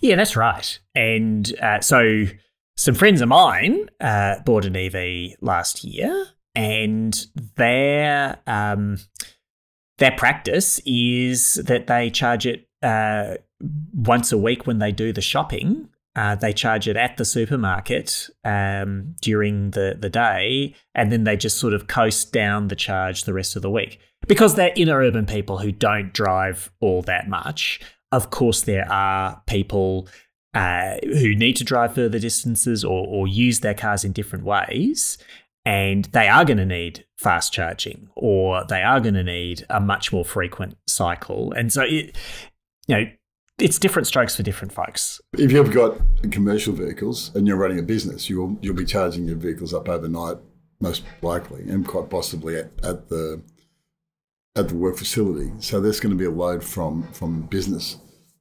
Yeah, 0.00 0.16
that's 0.16 0.36
right. 0.36 0.78
And 0.94 1.52
uh, 1.60 1.80
so 1.80 2.24
some 2.76 2.94
friends 2.94 3.20
of 3.20 3.28
mine 3.28 3.88
uh, 4.00 4.40
bought 4.44 4.64
an 4.64 4.76
EV 4.76 5.36
last 5.40 5.84
year, 5.84 6.26
and 6.54 7.26
their 7.56 8.38
um, 8.46 8.98
their 9.98 10.12
practice 10.12 10.80
is 10.84 11.54
that 11.54 11.86
they 11.86 12.10
charge 12.10 12.46
it 12.46 12.68
uh, 12.82 13.36
once 13.92 14.32
a 14.32 14.38
week 14.38 14.66
when 14.66 14.78
they 14.78 14.92
do 14.92 15.12
the 15.12 15.20
shopping. 15.20 15.88
Uh, 16.16 16.36
they 16.36 16.52
charge 16.52 16.86
it 16.86 16.96
at 16.96 17.16
the 17.16 17.24
supermarket 17.24 18.28
um, 18.44 19.16
during 19.20 19.72
the, 19.72 19.96
the 19.98 20.08
day, 20.08 20.72
and 20.94 21.10
then 21.10 21.24
they 21.24 21.36
just 21.36 21.58
sort 21.58 21.74
of 21.74 21.88
coast 21.88 22.32
down 22.32 22.68
the 22.68 22.76
charge 22.76 23.24
the 23.24 23.32
rest 23.32 23.56
of 23.56 23.62
the 23.62 23.70
week. 23.70 23.98
Because 24.28 24.54
they're 24.54 24.72
inner 24.76 24.98
urban 24.98 25.26
people 25.26 25.58
who 25.58 25.72
don't 25.72 26.12
drive 26.12 26.70
all 26.80 27.02
that 27.02 27.28
much. 27.28 27.80
Of 28.14 28.30
course, 28.30 28.62
there 28.62 28.90
are 28.90 29.42
people 29.46 30.08
uh, 30.54 30.98
who 31.02 31.34
need 31.34 31.56
to 31.56 31.64
drive 31.64 31.94
further 31.94 32.18
distances 32.18 32.84
or, 32.84 33.06
or 33.06 33.26
use 33.26 33.60
their 33.60 33.74
cars 33.74 34.04
in 34.04 34.12
different 34.12 34.44
ways 34.44 35.18
and 35.64 36.04
they 36.06 36.28
are 36.28 36.44
going 36.44 36.58
to 36.58 36.66
need 36.66 37.04
fast 37.16 37.52
charging 37.52 38.08
or 38.14 38.64
they 38.68 38.82
are 38.82 39.00
going 39.00 39.14
to 39.14 39.24
need 39.24 39.64
a 39.70 39.80
much 39.80 40.12
more 40.12 40.24
frequent 40.24 40.76
cycle. 40.86 41.52
And 41.52 41.72
so 41.72 41.82
it 41.82 42.16
you 42.86 42.96
know 42.96 43.04
it's 43.58 43.78
different 43.78 44.06
strokes 44.06 44.36
for 44.36 44.42
different 44.42 44.72
folks. 44.72 45.20
If 45.38 45.52
you've 45.52 45.72
got 45.72 45.98
commercial 46.30 46.72
vehicles 46.72 47.34
and 47.34 47.46
you're 47.46 47.56
running 47.56 47.78
a 47.78 47.82
business 47.82 48.28
you'll 48.30 48.56
you'll 48.60 48.76
be 48.76 48.84
charging 48.84 49.26
your 49.26 49.36
vehicles 49.36 49.74
up 49.74 49.88
overnight 49.88 50.36
most 50.80 51.02
likely 51.22 51.62
and 51.62 51.86
quite 51.86 52.10
possibly 52.10 52.56
at, 52.56 52.70
at 52.84 53.08
the 53.08 53.42
at 54.56 54.68
the 54.68 54.76
work 54.76 54.96
facility. 54.96 55.50
So 55.58 55.80
there's 55.80 55.98
going 55.98 56.12
to 56.12 56.18
be 56.18 56.26
a 56.26 56.30
load 56.30 56.62
from 56.62 57.04
from 57.12 57.42
business 57.42 57.96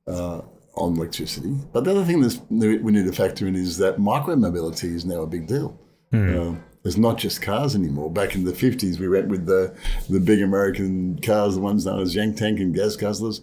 uh, 0.07 0.41
on 0.75 0.95
electricity 0.95 1.55
but 1.71 1.83
the 1.83 1.91
other 1.91 2.03
thing 2.03 2.21
that 2.21 2.41
we 2.49 2.91
need 2.91 3.05
to 3.05 3.13
factor 3.13 3.47
in 3.47 3.55
is 3.55 3.77
that 3.77 3.99
micro 3.99 4.35
mobility 4.35 4.87
is 4.87 5.05
now 5.05 5.21
a 5.21 5.27
big 5.27 5.47
deal 5.47 5.79
uh, 6.13 6.55
there's 6.83 6.97
not 6.97 7.17
just 7.17 7.41
cars 7.41 7.75
anymore. 7.75 8.11
Back 8.11 8.35
in 8.35 8.43
the 8.43 8.51
50s, 8.51 8.99
we 8.99 9.07
went 9.07 9.29
with 9.29 9.45
the, 9.45 9.75
the 10.09 10.19
big 10.19 10.41
American 10.41 11.17
cars, 11.19 11.55
the 11.55 11.61
ones 11.61 11.85
known 11.85 12.01
as 12.01 12.13
Yank 12.13 12.37
Tank 12.37 12.59
and 12.59 12.75
gas 12.75 12.97
guzzlers. 12.97 13.39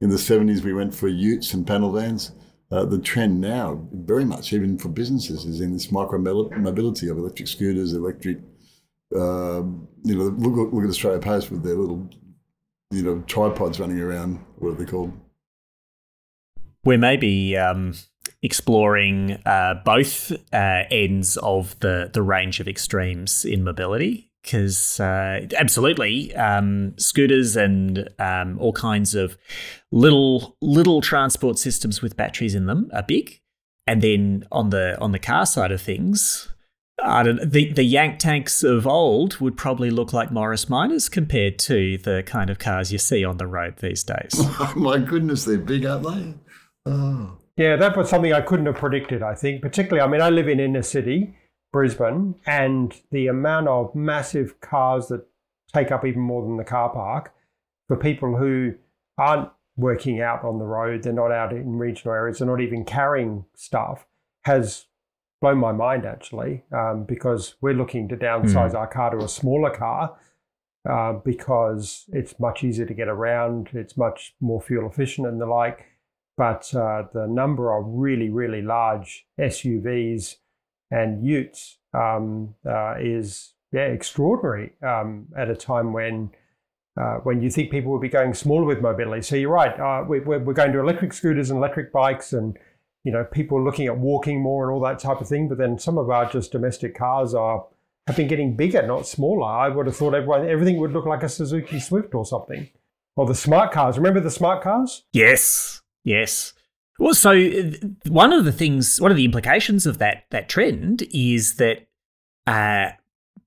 In 0.00 0.10
the 0.10 0.16
70s, 0.16 0.62
we 0.62 0.74
went 0.74 0.94
for 0.94 1.08
utes 1.08 1.54
and 1.54 1.66
panel 1.66 1.90
vans. 1.90 2.32
Uh, 2.70 2.84
the 2.84 2.98
trend 2.98 3.40
now, 3.40 3.86
very 3.92 4.24
much, 4.24 4.52
even 4.52 4.78
for 4.78 4.88
businesses, 4.88 5.44
is 5.44 5.60
in 5.60 5.72
this 5.72 5.90
micro 5.90 6.18
mobility 6.18 7.08
of 7.08 7.18
electric 7.18 7.48
scooters, 7.48 7.92
electric, 7.92 8.38
uh, 9.14 9.62
you 10.04 10.14
know, 10.14 10.24
look, 10.24 10.72
look 10.72 10.84
at 10.84 10.90
Australia 10.90 11.20
Post 11.20 11.50
with 11.50 11.62
their 11.62 11.74
little, 11.74 12.08
you 12.90 13.02
know, 13.02 13.22
tripods 13.26 13.80
running 13.80 14.00
around. 14.00 14.38
What 14.56 14.70
are 14.70 14.74
they 14.74 14.84
called? 14.84 15.12
We 16.84 16.96
may 16.96 17.16
be 17.16 17.56
um, 17.56 17.94
exploring 18.42 19.38
uh, 19.46 19.74
both 19.84 20.32
uh, 20.52 20.84
ends 20.90 21.36
of 21.38 21.78
the 21.80 22.10
the 22.12 22.22
range 22.22 22.60
of 22.60 22.68
extremes 22.68 23.44
in 23.44 23.62
mobility 23.62 24.30
because 24.42 24.98
uh, 24.98 25.46
absolutely 25.56 26.34
um, 26.34 26.94
scooters 26.98 27.56
and 27.56 28.08
um, 28.18 28.58
all 28.58 28.72
kinds 28.72 29.14
of 29.14 29.36
little 29.92 30.56
little 30.60 31.00
transport 31.00 31.58
systems 31.58 32.02
with 32.02 32.16
batteries 32.16 32.54
in 32.54 32.66
them 32.66 32.90
are 32.92 33.04
big 33.04 33.40
and 33.86 34.02
then 34.02 34.44
on 34.50 34.70
the 34.70 34.98
on 35.00 35.12
the 35.12 35.18
car 35.18 35.46
side 35.46 35.70
of 35.70 35.80
things 35.80 36.48
I 37.00 37.22
don't 37.22 37.50
the 37.50 37.72
the 37.72 37.84
yank 37.84 38.18
tanks 38.18 38.62
of 38.62 38.86
old 38.86 39.38
would 39.38 39.56
probably 39.56 39.90
look 39.90 40.12
like 40.12 40.30
Morris 40.30 40.68
Minors 40.68 41.08
compared 41.08 41.58
to 41.60 41.98
the 41.98 42.22
kind 42.24 42.50
of 42.50 42.58
cars 42.58 42.92
you 42.92 42.98
see 42.98 43.24
on 43.24 43.38
the 43.38 43.46
road 43.46 43.78
these 43.78 44.04
days. 44.04 44.32
Oh, 44.36 44.72
my 44.76 44.98
goodness, 44.98 45.44
they're 45.44 45.58
big, 45.58 45.84
aren't 45.84 46.04
they? 46.04 46.34
Oh. 46.86 47.38
Yeah, 47.56 47.76
that 47.76 47.96
was 47.96 48.08
something 48.08 48.32
I 48.32 48.40
couldn't 48.40 48.66
have 48.66 48.76
predicted, 48.76 49.22
I 49.22 49.34
think. 49.34 49.62
Particularly, 49.62 50.00
I 50.00 50.10
mean, 50.10 50.22
I 50.22 50.30
live 50.30 50.48
in 50.48 50.58
inner 50.58 50.82
city, 50.82 51.36
Brisbane, 51.72 52.34
and 52.46 52.94
the 53.10 53.26
amount 53.26 53.68
of 53.68 53.94
massive 53.94 54.60
cars 54.60 55.08
that 55.08 55.26
take 55.72 55.92
up 55.92 56.04
even 56.04 56.20
more 56.20 56.42
than 56.42 56.56
the 56.56 56.64
car 56.64 56.90
park 56.90 57.34
for 57.88 57.96
people 57.96 58.36
who 58.36 58.74
aren't 59.18 59.50
working 59.76 60.20
out 60.20 60.44
on 60.44 60.58
the 60.58 60.64
road, 60.64 61.02
they're 61.02 61.12
not 61.12 61.32
out 61.32 61.52
in 61.52 61.78
regional 61.78 62.14
areas, 62.14 62.38
they're 62.38 62.48
not 62.48 62.60
even 62.60 62.84
carrying 62.84 63.44
stuff, 63.54 64.06
has 64.44 64.86
blown 65.40 65.58
my 65.58 65.72
mind 65.72 66.06
actually, 66.06 66.62
um, 66.72 67.04
because 67.04 67.54
we're 67.60 67.74
looking 67.74 68.08
to 68.08 68.16
downsize 68.16 68.72
mm. 68.72 68.78
our 68.78 68.86
car 68.86 69.10
to 69.10 69.24
a 69.24 69.28
smaller 69.28 69.70
car. 69.70 70.16
Uh, 70.88 71.12
because 71.12 72.06
it's 72.12 72.40
much 72.40 72.64
easier 72.64 72.84
to 72.84 72.92
get 72.92 73.06
around, 73.06 73.68
it's 73.72 73.96
much 73.96 74.34
more 74.40 74.60
fuel 74.60 74.90
efficient 74.90 75.28
and 75.28 75.40
the 75.40 75.46
like 75.46 75.86
but 76.42 76.74
uh, 76.74 77.04
the 77.14 77.28
number 77.28 77.72
of 77.72 77.84
really, 77.86 78.28
really 78.28 78.62
large 78.62 79.26
SUVs 79.38 80.38
and 80.90 81.24
utes 81.24 81.78
um, 81.94 82.56
uh, 82.68 82.96
is 83.00 83.54
yeah, 83.70 83.82
extraordinary 83.82 84.72
um, 84.82 85.28
at 85.38 85.48
a 85.48 85.54
time 85.54 85.92
when 85.92 86.32
uh, 87.00 87.18
when 87.18 87.40
you 87.40 87.48
think 87.48 87.70
people 87.70 87.92
will 87.92 88.00
be 88.00 88.08
going 88.08 88.34
smaller 88.34 88.64
with 88.64 88.80
mobility. 88.80 89.22
So 89.22 89.36
you're 89.36 89.52
right. 89.52 89.78
Uh, 89.78 90.04
we, 90.08 90.18
are 90.18 90.40
going 90.40 90.72
to 90.72 90.80
electric 90.80 91.12
scooters 91.12 91.48
and 91.48 91.58
electric 91.58 91.92
bikes, 91.92 92.32
and 92.32 92.58
you 93.04 93.12
know 93.12 93.22
people 93.22 93.62
looking 93.62 93.86
at 93.86 93.96
walking 93.96 94.42
more 94.42 94.64
and 94.64 94.74
all 94.74 94.80
that 94.80 94.98
type 94.98 95.20
of 95.20 95.28
thing. 95.28 95.48
But 95.48 95.58
then 95.58 95.78
some 95.78 95.96
of 95.96 96.10
our 96.10 96.28
just 96.28 96.50
domestic 96.50 96.98
cars 96.98 97.34
are 97.34 97.66
have 98.08 98.16
been 98.16 98.26
getting 98.26 98.56
bigger, 98.56 98.84
not 98.84 99.06
smaller. 99.06 99.46
I 99.46 99.68
would 99.68 99.86
have 99.86 99.96
thought 99.96 100.12
everyone 100.12 100.48
everything 100.48 100.78
would 100.78 100.92
look 100.92 101.06
like 101.06 101.22
a 101.22 101.28
Suzuki 101.28 101.78
Swift 101.78 102.16
or 102.16 102.26
something. 102.26 102.68
Or 103.14 103.26
the 103.26 103.34
smart 103.36 103.70
cars. 103.70 103.96
Remember 103.96 104.18
the 104.18 104.30
smart 104.30 104.64
cars? 104.64 105.04
Yes. 105.12 105.81
Yes. 106.04 106.52
Well, 106.98 107.14
so 107.14 107.30
uh, 107.32 107.70
one 108.08 108.32
of 108.32 108.44
the 108.44 108.52
things, 108.52 109.00
one 109.00 109.10
of 109.10 109.16
the 109.16 109.24
implications 109.24 109.86
of 109.86 109.98
that 109.98 110.24
that 110.30 110.48
trend 110.48 111.02
is 111.12 111.56
that 111.56 111.86
uh, 112.46 112.90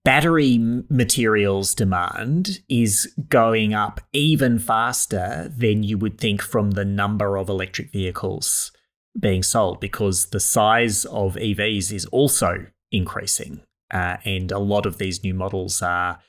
battery 0.03 0.57
materials 0.89 1.73
demand 1.73 2.61
is 2.69 3.13
going 3.29 3.73
up 3.73 4.01
even 4.13 4.59
faster 4.59 5.51
than 5.55 5.83
you 5.83 5.97
would 5.97 6.19
think 6.19 6.41
from 6.41 6.71
the 6.71 6.85
number 6.85 7.37
of 7.37 7.49
electric 7.49 7.91
vehicles 7.91 8.71
being 9.19 9.43
sold, 9.43 9.79
because 9.79 10.27
the 10.27 10.39
size 10.39 11.05
of 11.05 11.35
EVs 11.35 11.91
is 11.91 12.05
also 12.07 12.65
increasing, 12.91 13.61
uh, 13.91 14.17
and 14.25 14.51
a 14.51 14.59
lot 14.59 14.85
of 14.85 14.97
these 14.97 15.23
new 15.23 15.33
models 15.33 15.81
are. 15.81 16.19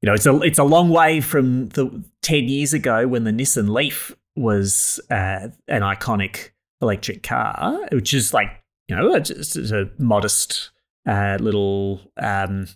You 0.00 0.08
know, 0.08 0.14
it's 0.14 0.26
a 0.26 0.40
it's 0.42 0.58
a 0.58 0.64
long 0.64 0.90
way 0.90 1.20
from 1.22 1.68
the 1.68 2.04
ten 2.20 2.48
years 2.48 2.74
ago 2.74 3.06
when 3.08 3.24
the 3.24 3.30
Nissan 3.30 3.70
Leaf 3.70 4.14
was 4.36 5.00
uh, 5.10 5.48
an 5.68 5.82
iconic 5.82 6.50
electric 6.80 7.22
car, 7.22 7.80
which 7.92 8.12
is 8.14 8.34
like 8.34 8.62
you 8.88 8.96
know 8.96 9.18
just 9.18 9.56
a 9.56 9.90
modest 9.98 10.70
uh, 11.06 11.38
little 11.40 12.00
um, 12.16 12.66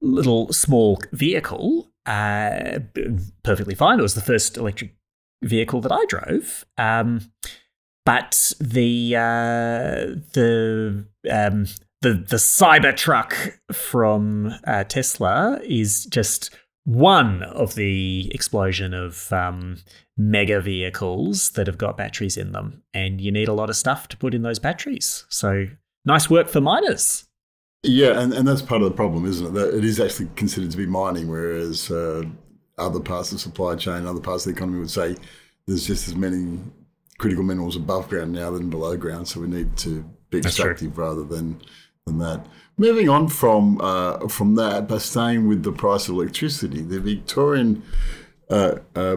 little 0.00 0.52
small 0.52 1.00
vehicle, 1.12 1.90
uh, 2.06 2.78
perfectly 3.42 3.74
fine. 3.74 3.98
It 3.98 4.02
was 4.02 4.14
the 4.14 4.20
first 4.20 4.56
electric 4.56 4.94
vehicle 5.42 5.80
that 5.82 5.92
I 5.92 6.04
drove. 6.06 6.64
Um, 6.76 7.32
but 8.04 8.52
the 8.58 9.16
uh, 9.16 10.16
the 10.32 11.06
um, 11.30 11.66
the 12.00 12.14
the 12.14 12.36
Cybertruck 12.36 13.58
from 13.72 14.54
uh, 14.66 14.84
Tesla 14.84 15.60
is 15.62 16.06
just 16.06 16.50
one 16.84 17.42
of 17.42 17.74
the 17.74 18.30
explosion 18.32 18.94
of 18.94 19.30
um, 19.30 19.76
mega 20.18 20.60
vehicles 20.60 21.50
that 21.50 21.68
have 21.68 21.78
got 21.78 21.96
batteries 21.96 22.36
in 22.36 22.52
them, 22.52 22.82
and 22.92 23.20
you 23.20 23.30
need 23.30 23.48
a 23.48 23.52
lot 23.52 23.70
of 23.70 23.76
stuff 23.76 24.08
to 24.08 24.16
put 24.16 24.34
in 24.34 24.42
those 24.42 24.58
batteries. 24.58 25.24
So 25.28 25.66
nice 26.04 26.28
work 26.28 26.48
for 26.48 26.60
miners. 26.60 27.24
Yeah, 27.84 28.20
and, 28.20 28.34
and 28.34 28.46
that's 28.46 28.60
part 28.60 28.82
of 28.82 28.88
the 28.88 28.96
problem, 28.96 29.24
isn't 29.24 29.46
it? 29.46 29.52
That 29.54 29.76
it 29.76 29.84
is 29.84 30.00
actually 30.00 30.28
considered 30.34 30.72
to 30.72 30.76
be 30.76 30.86
mining, 30.86 31.28
whereas 31.28 31.90
uh, 31.90 32.24
other 32.76 32.98
parts 32.98 33.30
of 33.30 33.36
the 33.36 33.40
supply 33.40 33.76
chain, 33.76 34.04
other 34.04 34.20
parts 34.20 34.44
of 34.44 34.52
the 34.52 34.58
economy 34.58 34.80
would 34.80 34.90
say 34.90 35.16
there's 35.66 35.86
just 35.86 36.08
as 36.08 36.16
many 36.16 36.58
critical 37.18 37.44
minerals 37.44 37.76
above 37.76 38.08
ground 38.08 38.32
now 38.32 38.50
than 38.50 38.68
below 38.68 38.96
ground, 38.96 39.28
so 39.28 39.40
we 39.40 39.46
need 39.46 39.76
to 39.76 40.04
be 40.30 40.38
extractive 40.38 40.98
rather 40.98 41.22
than 41.22 41.60
than 42.06 42.18
that. 42.18 42.46
Moving 42.76 43.08
on 43.08 43.28
from 43.28 43.80
uh, 43.80 44.26
from 44.28 44.56
that, 44.56 44.88
but 44.88 45.00
staying 45.00 45.46
with 45.46 45.62
the 45.62 45.72
price 45.72 46.08
of 46.08 46.14
electricity, 46.14 46.82
the 46.82 47.00
Victorian 47.00 47.82
uh, 48.50 48.76
uh, 48.96 49.16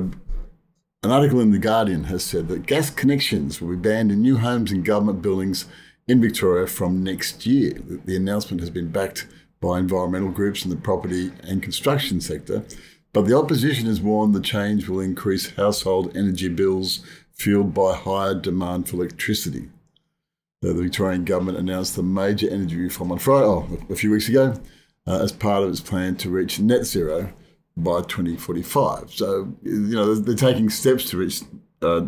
an 1.03 1.11
article 1.11 1.39
in 1.39 1.51
the 1.51 1.59
Guardian 1.59 2.05
has 2.05 2.23
said 2.23 2.47
that 2.47 2.65
gas 2.65 2.89
connections 2.89 3.59
will 3.59 3.69
be 3.69 3.75
banned 3.75 4.11
in 4.11 4.21
new 4.21 4.37
homes 4.37 4.71
and 4.71 4.85
government 4.85 5.21
buildings 5.21 5.65
in 6.07 6.21
Victoria 6.21 6.67
from 6.67 7.03
next 7.03 7.45
year. 7.45 7.73
The 8.05 8.15
announcement 8.15 8.61
has 8.61 8.69
been 8.69 8.91
backed 8.91 9.27
by 9.59 9.79
environmental 9.79 10.29
groups 10.29 10.63
in 10.63 10.69
the 10.69 10.75
property 10.75 11.31
and 11.43 11.63
construction 11.63 12.21
sector, 12.21 12.63
but 13.13 13.27
the 13.27 13.37
opposition 13.37 13.87
has 13.87 14.01
warned 14.01 14.33
the 14.33 14.41
change 14.41 14.87
will 14.87 14.99
increase 14.99 15.51
household 15.51 16.15
energy 16.15 16.49
bills 16.49 17.05
fueled 17.33 17.73
by 17.73 17.95
higher 17.95 18.35
demand 18.35 18.87
for 18.87 18.97
electricity 18.97 19.69
the 20.61 20.73
Victorian 20.75 21.25
government 21.25 21.57
announced 21.57 21.97
a 21.97 22.03
major 22.03 22.47
energy 22.47 22.77
reform 22.77 23.11
on 23.11 23.17
Friday, 23.17 23.45
oh, 23.45 23.67
a 23.89 23.95
few 23.95 24.11
weeks 24.11 24.29
ago, 24.29 24.53
uh, 25.07 25.19
as 25.19 25.31
part 25.31 25.63
of 25.63 25.69
its 25.69 25.81
plan 25.81 26.15
to 26.15 26.29
reach 26.29 26.59
net 26.59 26.85
zero 26.85 27.33
by 27.77 28.01
2045. 28.01 29.11
So, 29.11 29.53
you 29.63 29.95
know, 29.95 30.15
they're 30.15 30.35
taking 30.35 30.69
steps 30.69 31.09
to 31.11 31.17
reach 31.17 31.41
uh, 31.81 32.05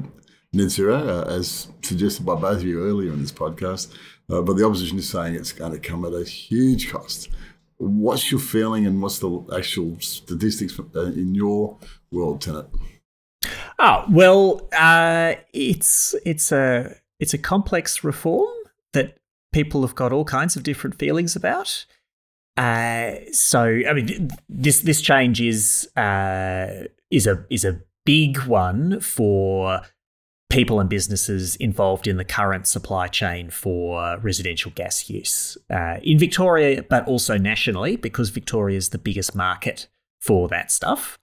net 0.51 0.69
zero, 0.69 0.95
uh, 0.95 1.29
as 1.29 1.67
suggested 1.81 2.25
by 2.25 2.35
both 2.35 2.57
of 2.57 2.63
you 2.63 2.83
earlier 2.83 3.11
in 3.11 3.21
this 3.21 3.31
podcast. 3.31 3.93
Uh, 4.29 4.41
but 4.41 4.55
the 4.55 4.65
opposition 4.65 4.97
is 4.97 5.09
saying 5.09 5.35
it's 5.35 5.51
going 5.51 5.71
to 5.71 5.79
come 5.79 6.05
at 6.05 6.13
a 6.13 6.23
huge 6.23 6.91
cost. 6.91 7.29
What's 7.77 8.31
your 8.31 8.39
feeling 8.39 8.85
and 8.85 9.01
what's 9.01 9.19
the 9.19 9.45
actual 9.55 9.99
statistics 9.99 10.79
uh, 10.79 11.01
in 11.01 11.35
your 11.35 11.77
world, 12.11 12.41
Tennant? 12.41 12.69
Oh 13.77 14.05
well, 14.09 14.69
uh, 14.71 15.35
it's 15.51 16.15
it's 16.25 16.51
a 16.51 16.95
it's 17.19 17.33
a 17.33 17.37
complex 17.37 18.03
reform 18.03 18.53
that 18.93 19.17
people 19.51 19.81
have 19.81 19.95
got 19.95 20.13
all 20.13 20.23
kinds 20.23 20.55
of 20.55 20.63
different 20.63 20.97
feelings 20.97 21.35
about. 21.35 21.85
Uh, 22.55 23.15
so 23.31 23.63
I 23.63 23.93
mean, 23.93 24.29
this 24.47 24.81
this 24.81 25.01
change 25.01 25.41
is 25.41 25.89
uh, 25.95 26.85
is 27.09 27.27
a 27.27 27.45
is 27.49 27.65
a 27.65 27.81
big 28.05 28.37
one 28.43 28.99
for 28.99 29.81
people 30.49 30.79
and 30.79 30.87
businesses 30.87 31.55
involved 31.55 32.05
in 32.05 32.17
the 32.17 32.25
current 32.25 32.67
supply 32.67 33.07
chain 33.07 33.49
for 33.49 34.19
residential 34.19 34.71
gas 34.75 35.09
use 35.09 35.57
uh, 35.71 35.97
in 36.03 36.19
Victoria, 36.19 36.83
but 36.83 37.07
also 37.07 37.37
nationally, 37.37 37.95
because 37.95 38.29
Victoria 38.29 38.77
is 38.77 38.89
the 38.89 38.99
biggest 38.99 39.33
market 39.33 39.87
for 40.21 40.47
that 40.47 40.71
stuff. 40.71 41.17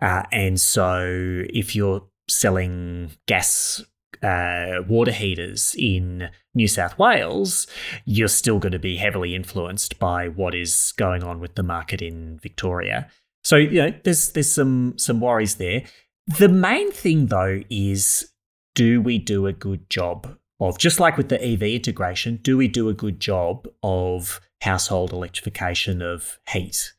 Uh, 0.00 0.22
and 0.32 0.58
so, 0.58 1.44
if 1.50 1.76
you're 1.76 2.02
selling 2.26 3.10
gas 3.26 3.84
uh, 4.24 4.82
water 4.88 5.12
heaters 5.12 5.76
in 5.78 6.30
New 6.54 6.66
South 6.66 6.98
Wales, 6.98 7.66
you're 8.06 8.26
still 8.28 8.58
going 8.58 8.72
to 8.72 8.78
be 8.78 8.96
heavily 8.96 9.34
influenced 9.34 9.98
by 9.98 10.28
what 10.28 10.54
is 10.54 10.94
going 10.96 11.22
on 11.22 11.40
with 11.40 11.54
the 11.56 11.62
market 11.62 12.00
in 12.00 12.38
Victoria. 12.38 13.08
So 13.42 13.56
you 13.56 13.82
know, 13.82 13.94
there's 14.02 14.32
there's 14.32 14.50
some 14.50 14.94
some 14.96 15.20
worries 15.20 15.56
there. 15.56 15.84
The 16.26 16.48
main 16.48 16.90
thing 16.90 17.26
though 17.26 17.60
is 17.68 18.30
do 18.74 19.02
we 19.02 19.18
do 19.18 19.46
a 19.46 19.52
good 19.52 19.90
job 19.90 20.38
of 20.58 20.78
just 20.78 20.98
like 20.98 21.18
with 21.18 21.28
the 21.28 21.44
EV 21.44 21.62
integration, 21.62 22.36
do 22.42 22.56
we 22.56 22.66
do 22.66 22.88
a 22.88 22.94
good 22.94 23.20
job 23.20 23.68
of 23.82 24.40
household 24.62 25.12
electrification 25.12 26.00
of 26.00 26.38
heat? 26.48 26.93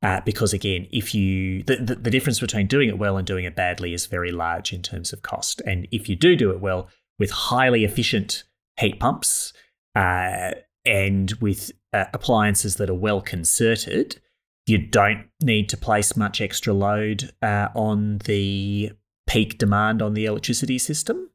Uh, 0.00 0.20
because 0.24 0.52
again, 0.52 0.86
if 0.92 1.14
you 1.14 1.62
the, 1.64 1.76
the, 1.76 1.94
the 1.96 2.10
difference 2.10 2.38
between 2.38 2.68
doing 2.68 2.88
it 2.88 2.98
well 2.98 3.16
and 3.16 3.26
doing 3.26 3.44
it 3.44 3.56
badly 3.56 3.92
is 3.92 4.06
very 4.06 4.30
large 4.30 4.72
in 4.72 4.80
terms 4.82 5.12
of 5.12 5.22
cost. 5.22 5.60
And 5.66 5.88
if 5.90 6.08
you 6.08 6.14
do 6.14 6.36
do 6.36 6.50
it 6.50 6.60
well 6.60 6.88
with 7.18 7.30
highly 7.30 7.84
efficient 7.84 8.44
heat 8.78 9.00
pumps 9.00 9.52
uh, 9.96 10.52
and 10.84 11.32
with 11.40 11.72
uh, 11.92 12.04
appliances 12.14 12.76
that 12.76 12.88
are 12.88 12.94
well 12.94 13.20
concerted, 13.20 14.20
you 14.66 14.78
don't 14.78 15.26
need 15.42 15.68
to 15.70 15.76
place 15.76 16.16
much 16.16 16.40
extra 16.40 16.72
load 16.72 17.32
uh, 17.42 17.68
on 17.74 18.18
the 18.18 18.92
peak 19.26 19.58
demand 19.58 20.00
on 20.00 20.14
the 20.14 20.26
electricity 20.26 20.78
system. 20.78 21.30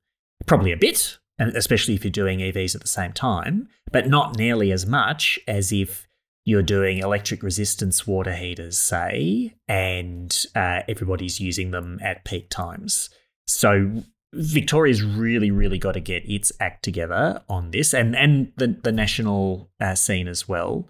Probably 0.45 0.71
a 0.71 0.77
bit, 0.77 1.17
especially 1.39 1.95
if 1.95 2.03
you're 2.03 2.11
doing 2.11 2.39
EVs 2.39 2.75
at 2.75 2.81
the 2.81 2.87
same 2.87 3.11
time, 3.11 3.67
but 3.91 4.07
not 4.07 4.37
nearly 4.37 4.71
as 4.71 4.85
much 4.85 5.39
as 5.47 5.71
if 5.71 6.07
you're 6.45 6.63
doing 6.63 6.97
electric 6.97 7.41
resistance 7.41 8.05
water 8.05 8.35
heaters, 8.35 8.77
say, 8.77 9.55
and 9.67 10.45
uh, 10.55 10.81
everybody's 10.87 11.39
using 11.39 11.71
them 11.71 11.99
at 12.01 12.25
peak 12.25 12.49
times. 12.49 13.09
So 13.47 14.03
Victoria's 14.33 15.03
really, 15.03 15.51
really 15.51 15.77
got 15.77 15.93
to 15.93 15.99
get 15.99 16.29
its 16.29 16.51
act 16.59 16.83
together 16.83 17.41
on 17.47 17.71
this, 17.71 17.93
and 17.93 18.15
and 18.15 18.51
the 18.57 18.79
the 18.83 18.91
national 18.91 19.69
uh, 19.79 19.95
scene 19.95 20.27
as 20.27 20.47
well. 20.47 20.87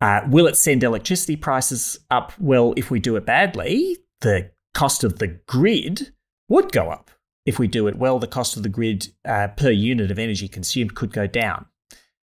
Uh, 0.00 0.22
will 0.28 0.46
it 0.46 0.56
send 0.56 0.82
electricity 0.82 1.36
prices 1.36 1.98
up? 2.10 2.32
Well, 2.38 2.72
if 2.76 2.90
we 2.90 3.00
do 3.00 3.16
it 3.16 3.26
badly, 3.26 3.98
the 4.20 4.50
cost 4.72 5.04
of 5.04 5.18
the 5.18 5.26
grid 5.28 6.12
would 6.48 6.72
go 6.72 6.90
up. 6.90 7.10
If 7.44 7.58
we 7.58 7.66
do 7.66 7.86
it 7.86 7.96
well, 7.96 8.18
the 8.18 8.26
cost 8.26 8.56
of 8.56 8.62
the 8.62 8.68
grid 8.68 9.08
uh, 9.26 9.48
per 9.48 9.70
unit 9.70 10.10
of 10.10 10.18
energy 10.18 10.48
consumed 10.48 10.94
could 10.94 11.12
go 11.12 11.26
down. 11.26 11.66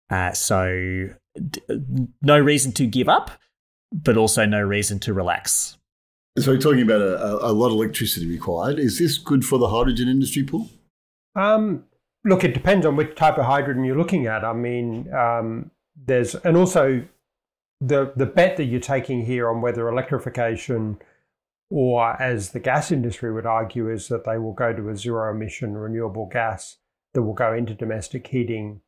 Uh, 0.10 0.32
so, 0.32 1.10
d- 1.36 1.62
no 2.22 2.40
reason 2.40 2.72
to 2.74 2.86
give 2.86 3.10
up, 3.10 3.32
but 3.92 4.18
also 4.18 4.46
no 4.46 4.62
reason 4.62 5.00
to 5.00 5.14
relax. 5.14 5.78
So, 6.38 6.52
you're 6.52 6.62
talking 6.62 6.82
about 6.82 7.02
a, 7.02 7.48
a 7.48 7.52
lot 7.52 7.68
of 7.68 7.74
electricity 7.74 8.28
required. 8.28 8.80
Is 8.80 9.00
this 9.00 9.18
good 9.18 9.44
for 9.44 9.60
the 9.60 9.68
hydrogen 9.68 10.08
industry, 10.08 10.44
Paul? 10.44 10.70
Um, 11.36 11.86
look, 12.24 12.44
it 12.44 12.54
depends 12.54 12.86
on 12.86 12.96
which 12.96 13.16
type 13.16 13.38
of 13.38 13.46
hydrogen 13.46 13.84
you're 13.84 13.98
looking 13.98 14.28
at. 14.28 14.46
I 14.46 14.54
mean, 14.54 15.14
um, 15.14 15.72
there's, 15.96 16.36
and 16.36 16.56
also 16.56 17.04
the 17.82 18.14
the 18.16 18.28
bet 18.28 18.58
that 18.58 18.66
you're 18.66 18.80
taking 18.80 19.26
here 19.26 19.50
on 19.50 19.60
whether 19.60 19.90
electrification 19.90 21.00
or 21.72 22.22
as 22.22 22.52
the 22.52 22.60
gas 22.60 22.92
industry 22.92 23.34
would 23.34 23.46
argue 23.46 23.90
is 23.90 24.08
that 24.10 24.26
they 24.26 24.38
will 24.38 24.54
go 24.54 24.72
to 24.74 24.90
a 24.90 24.96
zero 24.96 25.34
emission 25.34 25.74
renewable 25.74 26.30
gas 26.32 26.78
that 27.14 27.24
will 27.24 27.34
go 27.34 27.54
into 27.54 27.74
domestic 27.74 28.28
heating 28.28 28.82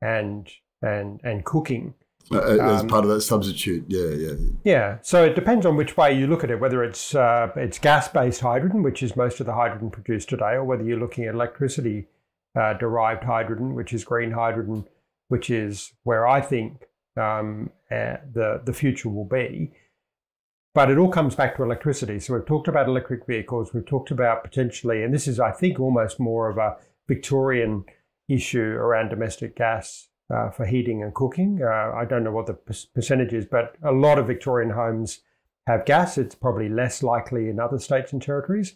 and 0.00 0.48
and 0.82 1.20
and 1.24 1.44
cooking 1.44 1.94
uh, 2.32 2.40
as 2.40 2.82
um, 2.82 2.88
part 2.88 3.04
of 3.04 3.10
that 3.10 3.20
substitute 3.20 3.84
yeah 3.88 4.08
yeah 4.10 4.34
yeah 4.64 4.98
so 5.02 5.24
it 5.24 5.34
depends 5.34 5.64
on 5.64 5.76
which 5.76 5.96
way 5.96 6.12
you 6.12 6.26
look 6.26 6.44
at 6.44 6.50
it 6.50 6.60
whether 6.60 6.84
it's 6.84 7.14
uh, 7.14 7.50
it's 7.56 7.78
gas 7.78 8.08
based 8.08 8.40
hydrogen 8.40 8.82
which 8.82 9.02
is 9.02 9.16
most 9.16 9.40
of 9.40 9.46
the 9.46 9.54
hydrogen 9.54 9.90
produced 9.90 10.28
today 10.28 10.52
or 10.52 10.64
whether 10.64 10.84
you're 10.84 10.98
looking 10.98 11.24
at 11.24 11.34
electricity 11.34 12.06
uh, 12.54 12.74
derived 12.74 13.24
hydrogen 13.24 13.74
which 13.74 13.92
is 13.92 14.04
green 14.04 14.30
hydrogen 14.30 14.84
which 15.28 15.50
is 15.50 15.92
where 16.04 16.26
i 16.26 16.40
think 16.40 16.88
um, 17.18 17.70
uh, 17.90 18.16
the 18.32 18.60
the 18.64 18.72
future 18.72 19.08
will 19.08 19.24
be. 19.24 19.72
But 20.74 20.90
it 20.90 20.98
all 20.98 21.10
comes 21.10 21.34
back 21.34 21.56
to 21.56 21.62
electricity. 21.62 22.20
So 22.20 22.34
we've 22.34 22.46
talked 22.46 22.68
about 22.68 22.88
electric 22.88 23.26
vehicles. 23.26 23.74
We've 23.74 23.86
talked 23.86 24.10
about 24.10 24.44
potentially, 24.44 25.02
and 25.02 25.12
this 25.12 25.26
is, 25.26 25.40
I 25.40 25.50
think, 25.50 25.80
almost 25.80 26.20
more 26.20 26.48
of 26.48 26.58
a 26.58 26.76
Victorian 27.08 27.84
issue 28.28 28.60
around 28.60 29.08
domestic 29.08 29.56
gas 29.56 30.07
uh, 30.34 30.50
for 30.50 30.66
heating 30.66 31.02
and 31.02 31.14
cooking. 31.14 31.60
Uh, 31.62 31.92
I 31.94 32.04
don't 32.04 32.24
know 32.24 32.32
what 32.32 32.46
the 32.46 32.54
percentage 32.94 33.32
is, 33.32 33.46
but 33.46 33.76
a 33.82 33.92
lot 33.92 34.18
of 34.18 34.26
Victorian 34.26 34.70
homes 34.70 35.20
have 35.66 35.84
gas. 35.84 36.18
It's 36.18 36.34
probably 36.34 36.68
less 36.68 37.02
likely 37.02 37.48
in 37.48 37.60
other 37.60 37.78
states 37.78 38.12
and 38.12 38.20
territories. 38.20 38.74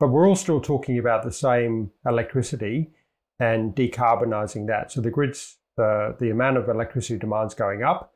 But 0.00 0.08
we're 0.08 0.28
all 0.28 0.36
still 0.36 0.60
talking 0.60 0.98
about 0.98 1.22
the 1.22 1.32
same 1.32 1.90
electricity 2.06 2.90
and 3.38 3.74
decarbonising 3.74 4.66
that. 4.66 4.92
So 4.92 5.00
the 5.00 5.10
grid's 5.10 5.58
the, 5.76 6.16
the 6.20 6.30
amount 6.30 6.56
of 6.56 6.68
electricity 6.68 7.18
demand's 7.18 7.54
going 7.54 7.82
up. 7.82 8.12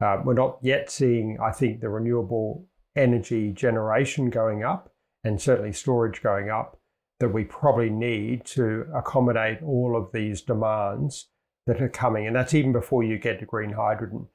Uh, 0.00 0.18
we're 0.24 0.34
not 0.34 0.58
yet 0.62 0.90
seeing, 0.90 1.38
I 1.42 1.52
think, 1.52 1.80
the 1.80 1.88
renewable 1.88 2.66
energy 2.96 3.52
generation 3.52 4.30
going 4.30 4.64
up 4.64 4.92
and 5.24 5.40
certainly 5.40 5.72
storage 5.72 6.22
going 6.22 6.50
up 6.50 6.78
that 7.18 7.28
we 7.28 7.44
probably 7.44 7.90
need 7.90 8.44
to 8.46 8.86
accommodate 8.94 9.62
all 9.62 9.94
of 9.96 10.10
these 10.12 10.40
demands 10.40 11.26
that 11.66 11.80
are 11.80 11.88
coming. 11.88 12.26
And 12.26 12.34
that's 12.34 12.54
even 12.54 12.72
before 12.72 13.02
you 13.02 13.18
get 13.18 13.38
to 13.40 13.46
green 13.46 13.72
hydrogen. 13.72 14.28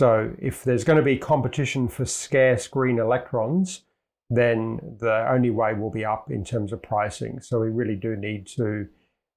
So 0.00 0.34
if 0.38 0.64
there's 0.64 0.84
going 0.84 0.96
to 0.96 1.02
be 1.02 1.16
competition 1.16 1.88
for 1.88 2.04
scarce 2.04 2.66
green 2.66 2.98
electrons, 2.98 3.82
then 4.30 4.80
the 4.98 5.28
only 5.30 5.50
way 5.50 5.74
will 5.74 5.90
be 5.90 6.04
up 6.04 6.30
in 6.30 6.44
terms 6.44 6.72
of 6.72 6.82
pricing. 6.82 7.40
So 7.40 7.60
we 7.60 7.68
really 7.68 7.96
do 7.96 8.16
need 8.16 8.46
to 8.48 8.88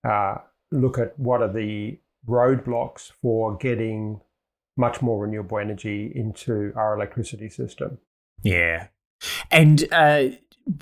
uh, 0.08 0.36
look 0.72 0.98
at 0.98 1.18
what 1.20 1.42
are 1.42 1.52
the 1.52 2.00
roadblocks 2.28 3.12
for 3.22 3.56
getting 3.58 4.22
much 4.78 5.02
more 5.02 5.22
renewable 5.22 5.60
energy 5.60 6.12
into 6.16 6.74
our 6.76 6.96
electricity 6.96 7.50
system. 7.50 7.98
Yeah. 8.42 8.88
And 9.52 9.86
uh, 9.92 10.30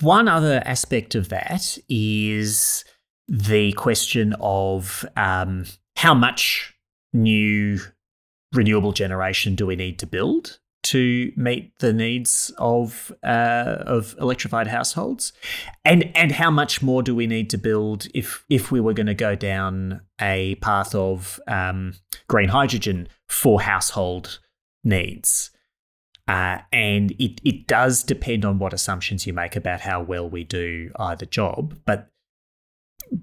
one 0.02 0.28
other 0.28 0.62
aspect 0.66 1.16
of 1.16 1.30
that 1.30 1.78
is 1.90 2.86
the 3.28 3.74
question 3.74 4.36
of 4.40 5.06
um, 5.16 5.66
how 5.96 6.14
much 6.14 6.74
new 7.14 7.80
renewable 8.54 8.92
generation 8.92 9.56
do 9.56 9.66
we 9.66 9.76
need 9.76 10.00
to 10.00 10.06
build? 10.06 10.60
to 10.84 11.32
meet 11.38 11.78
the 11.80 11.94
needs 11.94 12.52
of 12.58 13.12
uh, 13.24 13.78
of 13.80 14.16
electrified 14.20 14.68
households, 14.68 15.34
and 15.86 16.12
and 16.16 16.34
how 16.34 16.52
much 16.52 16.82
more 16.82 17.02
do 17.02 17.16
we 17.16 17.26
need 17.26 17.50
to 17.50 17.58
build 17.58 18.08
if 18.14 18.46
if 18.50 18.72
we 18.72 18.80
were 18.80 18.94
going 18.94 19.08
to 19.08 19.14
go 19.14 19.34
down 19.34 20.02
a 20.20 20.56
path 20.56 20.94
of 20.94 21.40
um, 21.48 21.94
green 22.28 22.50
hydrogen 22.50 23.08
for 23.28 23.62
household 23.62 24.40
needs? 24.84 25.52
Uh, 26.28 26.60
and 26.72 27.12
it 27.14 27.40
it 27.44 27.66
does 27.66 28.04
depend 28.04 28.46
on 28.46 28.60
what 28.60 28.74
assumptions 28.74 29.26
you 29.26 29.34
make 29.34 29.56
about 29.56 29.82
how 29.82 30.02
well 30.02 30.30
we 30.30 30.44
do 30.44 30.92
either 30.98 31.26
job, 31.26 31.80
but 31.86 32.10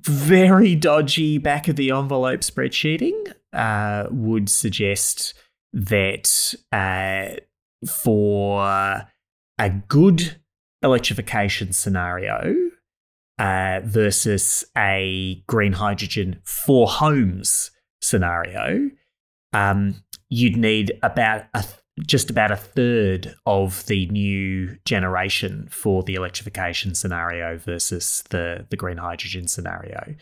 very 0.03 0.77
dodgy 0.77 1.39
back 1.39 1.69
of 1.69 1.77
the 1.77 1.91
envelope 1.91 2.41
spreadsheeting 2.41 3.35
uh, 3.53 4.07
would 4.11 4.49
suggest 4.49 5.35
that 5.73 6.55
uh, 6.73 7.37
for 7.87 8.63
a 9.59 9.71
good 9.89 10.37
electrification 10.83 11.73
scenario 11.73 12.55
uh, 13.39 13.81
versus 13.85 14.65
a 14.77 15.43
green 15.47 15.73
hydrogen 15.73 16.41
for 16.45 16.87
homes 16.87 17.71
scenario, 18.01 18.91
um, 19.53 20.03
you'd 20.29 20.57
need 20.57 20.93
about 21.03 21.45
a 21.55 21.65
just 22.07 22.31
about 22.31 22.51
a 22.51 22.57
third 22.57 23.35
of 23.47 23.85
the 23.87 24.07
new 24.07 24.77
generation 24.85 25.69
for 25.71 26.03
the 26.03 26.15
electrification 26.15 26.95
scenario 26.95 27.59
versus 27.59 28.23
the 28.31 28.67
the 28.71 28.77
green 28.77 28.99
hydrogen 28.99 29.47
scenario. 29.47 30.15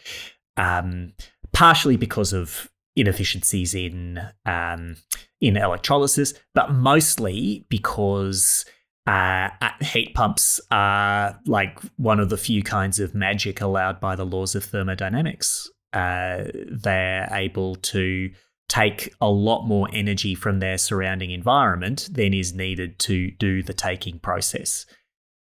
Um, 0.57 1.13
partially 1.53 1.97
because 1.97 2.33
of 2.33 2.71
inefficiencies 2.97 3.75
in 3.75 4.21
um, 4.45 4.97
in 5.41 5.57
electrolysis, 5.57 6.35
but 6.55 6.73
mostly 6.73 7.65
because 7.69 8.65
uh, 9.07 9.49
heat 9.81 10.15
pumps 10.15 10.61
are 10.71 11.39
like 11.47 11.81
one 11.97 12.21
of 12.21 12.29
the 12.29 12.37
few 12.37 12.63
kinds 12.63 12.99
of 13.01 13.15
magic 13.15 13.61
allowed 13.61 14.01
by 14.01 14.15
the 14.15 14.27
laws 14.27 14.55
of 14.55 14.65
thermodynamics. 14.65 15.71
Uh, 15.95 16.45
they're 16.71 17.29
able 17.33 17.77
to 17.77 18.31
take 18.69 19.15
a 19.21 19.29
lot 19.29 19.67
more 19.67 19.89
energy 19.93 20.35
from 20.35 20.61
their 20.61 20.79
surrounding 20.79 21.31
environment 21.31 22.09
than 22.13 22.35
is 22.35 22.55
needed 22.55 22.99
to 22.99 23.31
do 23.33 23.63
the 23.63 23.73
taking 23.73 24.19
process. 24.19 24.85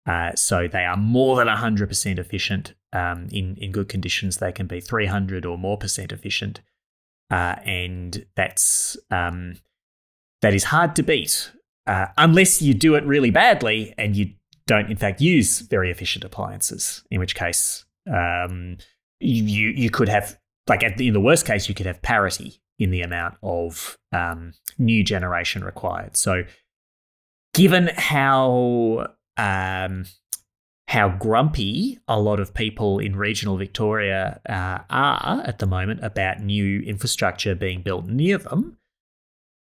Uh, 0.05 0.34
so 0.36 0.67
they 0.67 0.86
are 0.86 0.95
more 0.95 1.36
than 1.36 1.47
100% 1.47 2.17
efficient. 2.17 2.73
Um, 2.93 3.28
in, 3.32 3.57
in 3.57 3.73
good 3.73 3.89
conditions, 3.89 4.38
they 4.38 4.53
can 4.53 4.65
be 4.65 4.80
300 4.80 5.45
or 5.45 5.57
more 5.57 5.78
percent 5.78 6.13
efficient. 6.13 6.61
Uh, 7.30 7.55
and 7.65 8.25
that's 8.38 8.95
um, 9.11 9.55
that 10.41 10.53
is 10.53 10.63
hard 10.63 10.95
to 10.95 11.03
beat 11.03 11.51
uh, 11.88 12.07
unless 12.17 12.61
you 12.61 12.73
do 12.73 12.95
it 12.95 13.03
really 13.05 13.32
badly 13.32 13.93
and 13.97 14.15
you 14.15 14.34
don't, 14.65 14.89
in 14.89 14.95
fact, 14.95 15.19
use 15.19 15.59
very 15.59 15.91
efficient 15.91 16.23
appliances. 16.23 17.03
In 17.11 17.19
which 17.19 17.36
case, 17.36 17.86
um, 18.09 18.78
you 19.19 19.43
you 19.43 19.89
could 19.89 20.07
have 20.07 20.38
like 20.69 20.84
in 20.84 21.13
the 21.13 21.19
worst 21.19 21.45
case, 21.45 21.67
you 21.67 21.75
could 21.75 21.86
have 21.86 22.01
parity 22.01 22.61
in 22.80 22.91
the 22.91 23.01
amount 23.01 23.36
of 23.41 23.97
um, 24.11 24.53
new 24.78 25.03
generation 25.03 25.63
required. 25.63 26.15
So, 26.15 26.43
given 27.53 27.89
how 27.95 29.07
um, 29.38 30.05
how 30.88 31.09
grumpy 31.09 31.99
a 32.07 32.19
lot 32.19 32.39
of 32.39 32.53
people 32.53 32.99
in 32.99 33.15
regional 33.15 33.57
Victoria 33.57 34.39
uh, 34.47 34.80
are 34.89 35.41
at 35.45 35.59
the 35.59 35.65
moment 35.65 36.03
about 36.03 36.41
new 36.41 36.82
infrastructure 36.82 37.55
being 37.55 37.82
built 37.82 38.05
near 38.05 38.38
them, 38.38 38.78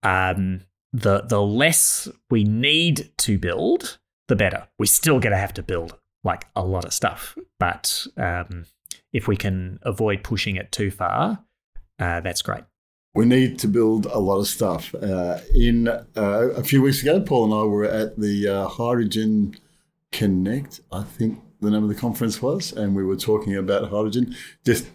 um, 0.02 0.60
the 0.92 1.22
the 1.22 1.42
less 1.42 2.08
we 2.30 2.44
need 2.44 3.10
to 3.18 3.38
build, 3.38 3.98
the 4.28 4.36
better. 4.36 4.68
We're 4.78 4.86
still 4.86 5.18
going 5.20 5.32
to 5.32 5.38
have 5.38 5.54
to 5.54 5.62
build 5.62 5.96
like 6.24 6.46
a 6.54 6.64
lot 6.64 6.84
of 6.84 6.92
stuff, 6.92 7.36
but 7.58 8.06
um, 8.16 8.66
if 9.12 9.28
we 9.28 9.36
can 9.36 9.78
avoid 9.82 10.22
pushing 10.22 10.56
it 10.56 10.72
too 10.72 10.90
far, 10.90 11.44
uh, 11.98 12.20
that's 12.20 12.42
great. 12.42 12.64
We 13.18 13.26
need 13.26 13.58
to 13.58 13.66
build 13.66 14.06
a 14.06 14.20
lot 14.20 14.38
of 14.38 14.46
stuff. 14.46 14.94
Uh, 14.94 15.38
in 15.52 15.88
uh, 15.88 16.02
a 16.14 16.62
few 16.62 16.80
weeks 16.80 17.02
ago, 17.02 17.20
Paul 17.20 17.46
and 17.46 17.52
I 17.52 17.64
were 17.64 17.84
at 17.84 18.16
the 18.16 18.46
uh, 18.46 18.68
Hydrogen 18.68 19.56
Connect, 20.12 20.78
I 20.92 21.02
think 21.02 21.40
the 21.60 21.68
name 21.68 21.82
of 21.82 21.88
the 21.88 21.96
conference 21.96 22.40
was, 22.40 22.70
and 22.70 22.94
we 22.94 23.02
were 23.02 23.16
talking 23.16 23.56
about 23.56 23.90
hydrogen. 23.90 24.36
Just 24.64 24.86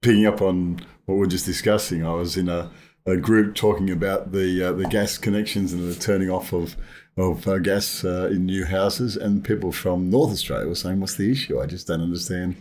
picking 0.00 0.24
up 0.24 0.40
on 0.40 0.86
what 1.04 1.16
we 1.16 1.26
are 1.26 1.28
just 1.28 1.44
discussing, 1.44 2.02
I 2.02 2.14
was 2.14 2.38
in 2.38 2.48
a, 2.48 2.70
a 3.04 3.18
group 3.18 3.54
talking 3.54 3.90
about 3.90 4.32
the 4.32 4.68
uh, 4.68 4.72
the 4.72 4.86
gas 4.86 5.18
connections 5.18 5.74
and 5.74 5.86
the 5.86 6.00
turning 6.00 6.30
off 6.30 6.54
of 6.54 6.78
of 7.18 7.46
uh, 7.46 7.58
gas 7.58 8.06
uh, 8.06 8.30
in 8.32 8.46
new 8.46 8.64
houses, 8.64 9.18
and 9.18 9.44
people 9.44 9.70
from 9.70 10.08
North 10.08 10.32
Australia 10.32 10.66
were 10.66 10.74
saying, 10.76 10.98
"What's 10.98 11.16
the 11.16 11.30
issue? 11.30 11.60
I 11.60 11.66
just 11.66 11.88
don't 11.88 12.00
understand 12.00 12.56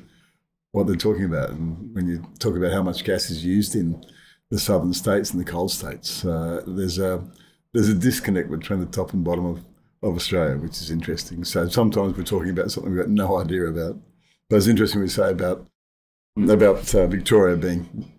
what 0.74 0.88
they're 0.88 0.98
talking 0.98 1.24
about." 1.24 1.52
And 1.52 1.96
when 1.96 2.06
you 2.06 2.28
talk 2.38 2.58
about 2.58 2.74
how 2.74 2.84
much 2.84 3.06
gas 3.06 3.30
is 3.30 3.46
used 3.46 3.76
in 3.76 4.04
the 4.52 4.60
southern 4.60 4.94
states 4.94 5.32
and 5.32 5.40
the 5.40 5.52
cold 5.52 5.72
states, 5.72 6.24
uh, 6.26 6.62
there's 6.68 7.00
a 7.00 7.24
there's 7.74 7.90
a 7.90 7.96
disconnect 7.96 8.50
between 8.50 8.80
the 8.80 8.86
top 8.86 9.14
and 9.14 9.24
bottom 9.24 9.46
of 9.46 9.66
of 10.04 10.16
Australia, 10.16 10.58
which 10.58 10.82
is 10.82 10.92
interesting. 10.92 11.44
So 11.44 11.68
sometimes 11.68 12.16
we're 12.16 12.24
talking 12.24 12.52
about 12.52 12.72
something 12.72 12.94
we've 12.94 13.02
got 13.02 13.10
no 13.10 13.40
idea 13.40 13.66
about. 13.66 13.98
But 14.50 14.58
it's 14.58 14.68
interesting 14.68 15.02
we 15.02 15.08
say 15.08 15.32
about 15.32 15.68
about 16.38 16.94
uh, 16.94 17.08
Victoria 17.08 17.58
being 17.58 18.12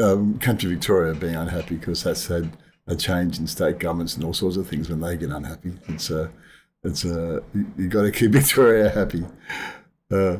um, 0.00 0.38
country 0.38 0.70
Victoria 0.70 1.14
being 1.14 1.34
unhappy 1.34 1.76
because 1.76 2.04
that's 2.04 2.26
had 2.28 2.56
a 2.86 2.96
change 2.96 3.38
in 3.38 3.46
state 3.46 3.78
governments 3.78 4.14
and 4.14 4.24
all 4.24 4.32
sorts 4.32 4.56
of 4.56 4.66
things 4.66 4.88
when 4.88 5.00
they 5.00 5.16
get 5.16 5.30
unhappy. 5.30 5.72
It's 5.88 6.10
a 6.10 6.24
uh, 6.24 6.28
it's 6.84 7.04
a 7.04 7.38
uh, 7.38 7.40
you 7.76 7.88
got 7.88 8.02
to 8.02 8.10
keep 8.10 8.30
Victoria 8.40 8.88
happy. 8.88 9.26
Uh, 10.10 10.38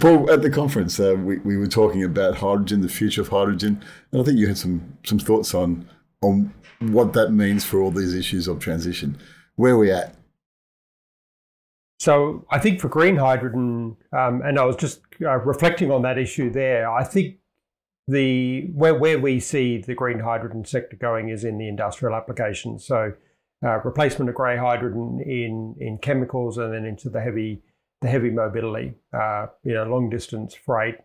Paul, 0.00 0.30
at 0.30 0.42
the 0.42 0.50
conference, 0.50 1.00
uh, 1.00 1.16
we, 1.18 1.38
we 1.38 1.56
were 1.56 1.66
talking 1.66 2.04
about 2.04 2.36
hydrogen, 2.36 2.82
the 2.82 2.88
future 2.88 3.22
of 3.22 3.28
hydrogen, 3.28 3.82
and 4.12 4.20
I 4.20 4.24
think 4.24 4.38
you 4.38 4.46
had 4.46 4.58
some 4.58 4.98
some 5.04 5.18
thoughts 5.18 5.54
on 5.54 5.88
on 6.22 6.52
what 6.80 7.14
that 7.14 7.32
means 7.32 7.64
for 7.64 7.80
all 7.80 7.90
these 7.90 8.14
issues 8.14 8.48
of 8.48 8.58
transition. 8.58 9.18
Where 9.56 9.74
are 9.74 9.78
we 9.78 9.90
at? 9.90 10.14
So 11.98 12.46
I 12.50 12.58
think 12.58 12.80
for 12.80 12.88
green 12.88 13.16
hydrogen, 13.16 13.96
um, 14.12 14.42
and 14.42 14.58
I 14.58 14.64
was 14.64 14.76
just 14.76 15.00
uh, 15.20 15.38
reflecting 15.38 15.90
on 15.90 16.02
that 16.02 16.18
issue 16.18 16.50
there. 16.50 16.90
I 16.90 17.02
think 17.02 17.36
the 18.06 18.70
where 18.74 18.94
where 18.94 19.18
we 19.18 19.40
see 19.40 19.78
the 19.78 19.94
green 19.94 20.20
hydrogen 20.20 20.64
sector 20.64 20.96
going 20.96 21.28
is 21.28 21.44
in 21.44 21.58
the 21.58 21.66
industrial 21.66 22.14
applications. 22.14 22.86
So 22.86 23.14
uh, 23.64 23.80
replacement 23.82 24.28
of 24.28 24.34
grey 24.36 24.56
hydrogen 24.56 25.20
in 25.26 25.74
in 25.80 25.98
chemicals 25.98 26.58
and 26.58 26.72
then 26.72 26.84
into 26.84 27.10
the 27.10 27.20
heavy 27.20 27.62
the 28.00 28.08
heavy 28.08 28.30
mobility, 28.30 28.94
uh, 29.12 29.46
you 29.64 29.74
know, 29.74 29.84
long 29.84 30.10
distance 30.10 30.54
freight, 30.54 30.96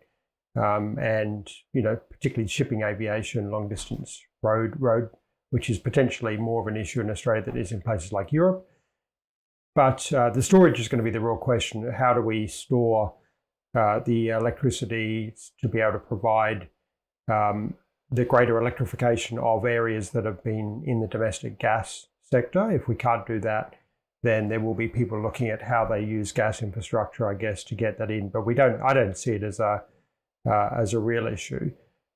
um, 0.56 0.98
and 0.98 1.50
you 1.72 1.82
know, 1.82 1.98
particularly 2.10 2.48
shipping, 2.48 2.82
aviation, 2.82 3.50
long 3.50 3.68
distance 3.68 4.22
road 4.42 4.74
road 4.78 5.08
which 5.54 5.70
is 5.70 5.78
potentially 5.78 6.36
more 6.36 6.60
of 6.60 6.66
an 6.66 6.76
issue 6.76 7.00
in 7.00 7.08
Australia 7.08 7.40
than 7.40 7.56
it 7.56 7.60
is 7.60 7.70
in 7.70 7.80
places 7.80 8.10
like 8.10 8.32
Europe. 8.32 8.66
But 9.76 10.12
uh, 10.12 10.30
the 10.30 10.42
storage 10.42 10.80
is 10.80 10.88
going 10.88 10.98
to 10.98 11.04
be 11.04 11.12
the 11.12 11.20
real 11.20 11.36
question. 11.36 11.88
How 11.92 12.12
do 12.12 12.20
we 12.20 12.48
store 12.48 13.14
uh, 13.72 14.00
the 14.04 14.30
electricity 14.30 15.32
to 15.60 15.68
be 15.68 15.78
able 15.78 15.92
to 15.92 15.98
provide 16.00 16.70
um, 17.30 17.74
the 18.10 18.24
greater 18.24 18.60
electrification 18.60 19.38
of 19.38 19.64
areas 19.64 20.10
that 20.10 20.24
have 20.24 20.42
been 20.42 20.82
in 20.88 21.00
the 21.00 21.06
domestic 21.06 21.60
gas 21.60 22.08
sector? 22.20 22.72
If 22.72 22.88
we 22.88 22.96
can't 22.96 23.24
do 23.24 23.38
that, 23.38 23.74
then 24.24 24.48
there 24.48 24.60
will 24.60 24.74
be 24.74 24.88
people 24.88 25.22
looking 25.22 25.50
at 25.50 25.62
how 25.62 25.84
they 25.84 26.00
use 26.00 26.32
gas 26.32 26.62
infrastructure, 26.62 27.30
I 27.30 27.34
guess, 27.34 27.62
to 27.64 27.76
get 27.76 27.98
that 27.98 28.10
in. 28.10 28.30
But 28.30 28.44
we 28.44 28.54
don't. 28.54 28.82
I 28.82 28.92
don't 28.92 29.16
see 29.16 29.32
it 29.32 29.44
as 29.44 29.60
a 29.60 29.84
uh, 30.44 30.70
as 30.76 30.92
a 30.92 30.98
real 30.98 31.28
issue 31.28 31.70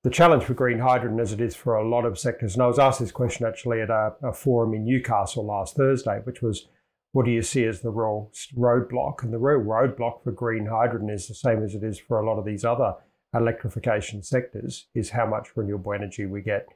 the 0.04 0.10
challenge 0.10 0.44
for 0.44 0.54
green 0.54 0.78
hydrogen, 0.78 1.18
as 1.18 1.32
it 1.32 1.40
is 1.40 1.56
for 1.56 1.76
a 1.76 1.88
lot 1.88 2.04
of 2.04 2.18
sectors, 2.18 2.54
and 2.54 2.62
I 2.62 2.66
was 2.66 2.78
asked 2.78 3.00
this 3.00 3.10
question 3.10 3.46
actually 3.46 3.80
at 3.80 3.90
a, 3.90 4.14
a 4.22 4.32
forum 4.32 4.74
in 4.74 4.84
Newcastle 4.84 5.44
last 5.44 5.76
Thursday, 5.76 6.20
which 6.24 6.40
was, 6.40 6.68
what 7.12 7.24
do 7.24 7.32
you 7.32 7.42
see 7.42 7.64
as 7.64 7.80
the 7.80 7.90
real 7.90 8.30
roadblock? 8.56 9.22
And 9.22 9.32
the 9.32 9.38
real 9.38 9.60
roadblock 9.60 10.22
for 10.22 10.30
green 10.30 10.66
hydrogen 10.66 11.10
is 11.10 11.26
the 11.26 11.34
same 11.34 11.64
as 11.64 11.74
it 11.74 11.82
is 11.82 11.98
for 11.98 12.20
a 12.20 12.26
lot 12.26 12.38
of 12.38 12.44
these 12.44 12.64
other 12.64 12.94
electrification 13.34 14.22
sectors, 14.22 14.86
is 14.94 15.10
how 15.10 15.26
much 15.26 15.56
renewable 15.56 15.92
energy 15.92 16.26
we 16.26 16.42
get 16.42 16.66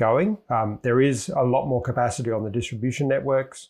going. 0.00 0.38
Um, 0.48 0.80
there 0.82 1.00
is 1.00 1.28
a 1.28 1.42
lot 1.42 1.66
more 1.66 1.82
capacity 1.82 2.30
on 2.30 2.42
the 2.42 2.50
distribution 2.50 3.06
networks, 3.06 3.68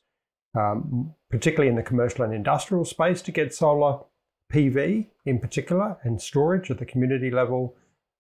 um, 0.54 1.14
particularly 1.30 1.68
in 1.68 1.76
the 1.76 1.82
commercial 1.82 2.24
and 2.24 2.34
industrial 2.34 2.84
space, 2.84 3.22
to 3.22 3.32
get 3.32 3.54
solar 3.54 4.00
PV 4.52 5.08
in 5.24 5.38
particular 5.38 5.96
and 6.02 6.20
storage 6.20 6.70
at 6.70 6.78
the 6.78 6.84
community 6.84 7.30
level 7.30 7.74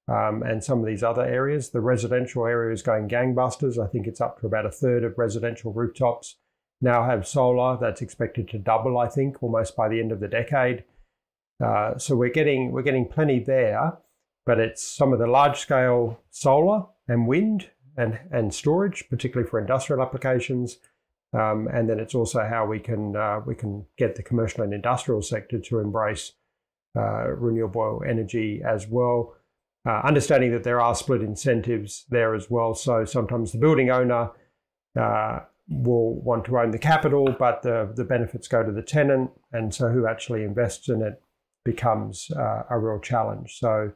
um, 0.08 0.42
and 0.42 0.64
some 0.64 0.80
of 0.80 0.86
these 0.86 1.02
other 1.02 1.24
areas. 1.24 1.70
The 1.70 1.80
residential 1.80 2.46
area 2.46 2.72
is 2.72 2.82
going 2.82 3.08
gangbusters. 3.08 3.82
I 3.82 3.88
think 3.88 4.06
it's 4.06 4.20
up 4.20 4.40
to 4.40 4.46
about 4.46 4.66
a 4.66 4.70
third 4.70 5.04
of 5.04 5.18
residential 5.18 5.72
rooftops 5.72 6.36
now 6.82 7.04
have 7.04 7.26
solar. 7.26 7.78
That's 7.80 8.02
expected 8.02 8.48
to 8.48 8.58
double, 8.58 8.98
I 8.98 9.08
think, 9.08 9.42
almost 9.42 9.76
by 9.76 9.88
the 9.88 10.00
end 10.00 10.12
of 10.12 10.20
the 10.20 10.28
decade. 10.28 10.84
Uh, 11.64 11.96
so 11.96 12.16
we're 12.16 12.28
getting 12.28 12.72
we're 12.72 12.82
getting 12.82 13.06
plenty 13.06 13.38
there, 13.38 13.98
but 14.44 14.58
it's 14.58 14.82
some 14.82 15.12
of 15.12 15.20
the 15.20 15.28
large 15.28 15.60
scale 15.60 16.20
solar 16.30 16.86
and 17.06 17.28
wind 17.28 17.70
and 17.96 18.18
and 18.32 18.52
storage, 18.52 19.08
particularly 19.08 19.48
for 19.48 19.60
industrial 19.60 20.02
applications. 20.02 20.78
Um, 21.34 21.68
and 21.72 21.88
then 21.88 21.98
it's 21.98 22.14
also 22.14 22.46
how 22.46 22.66
we 22.66 22.78
can 22.78 23.16
uh, 23.16 23.40
we 23.46 23.54
can 23.54 23.86
get 23.96 24.16
the 24.16 24.22
commercial 24.22 24.62
and 24.62 24.74
industrial 24.74 25.22
sector 25.22 25.58
to 25.58 25.78
embrace 25.78 26.32
uh, 26.96 27.28
renewable 27.28 28.02
energy 28.06 28.60
as 28.66 28.86
well. 28.86 29.34
Uh, 29.84 30.00
understanding 30.04 30.52
that 30.52 30.62
there 30.62 30.80
are 30.80 30.94
split 30.94 31.22
incentives 31.22 32.04
there 32.10 32.34
as 32.34 32.50
well. 32.50 32.74
So 32.74 33.04
sometimes 33.04 33.50
the 33.50 33.58
building 33.58 33.90
owner 33.90 34.30
uh, 34.98 35.40
will 35.68 36.20
want 36.20 36.44
to 36.44 36.58
own 36.58 36.70
the 36.70 36.78
capital, 36.78 37.34
but 37.36 37.62
the, 37.62 37.90
the 37.96 38.04
benefits 38.04 38.46
go 38.46 38.62
to 38.62 38.70
the 38.70 38.82
tenant. 38.82 39.30
And 39.52 39.74
so 39.74 39.88
who 39.88 40.06
actually 40.06 40.44
invests 40.44 40.88
in 40.88 41.02
it 41.02 41.20
becomes 41.64 42.30
uh, 42.30 42.62
a 42.70 42.78
real 42.78 43.00
challenge. 43.00 43.58
So, 43.58 43.92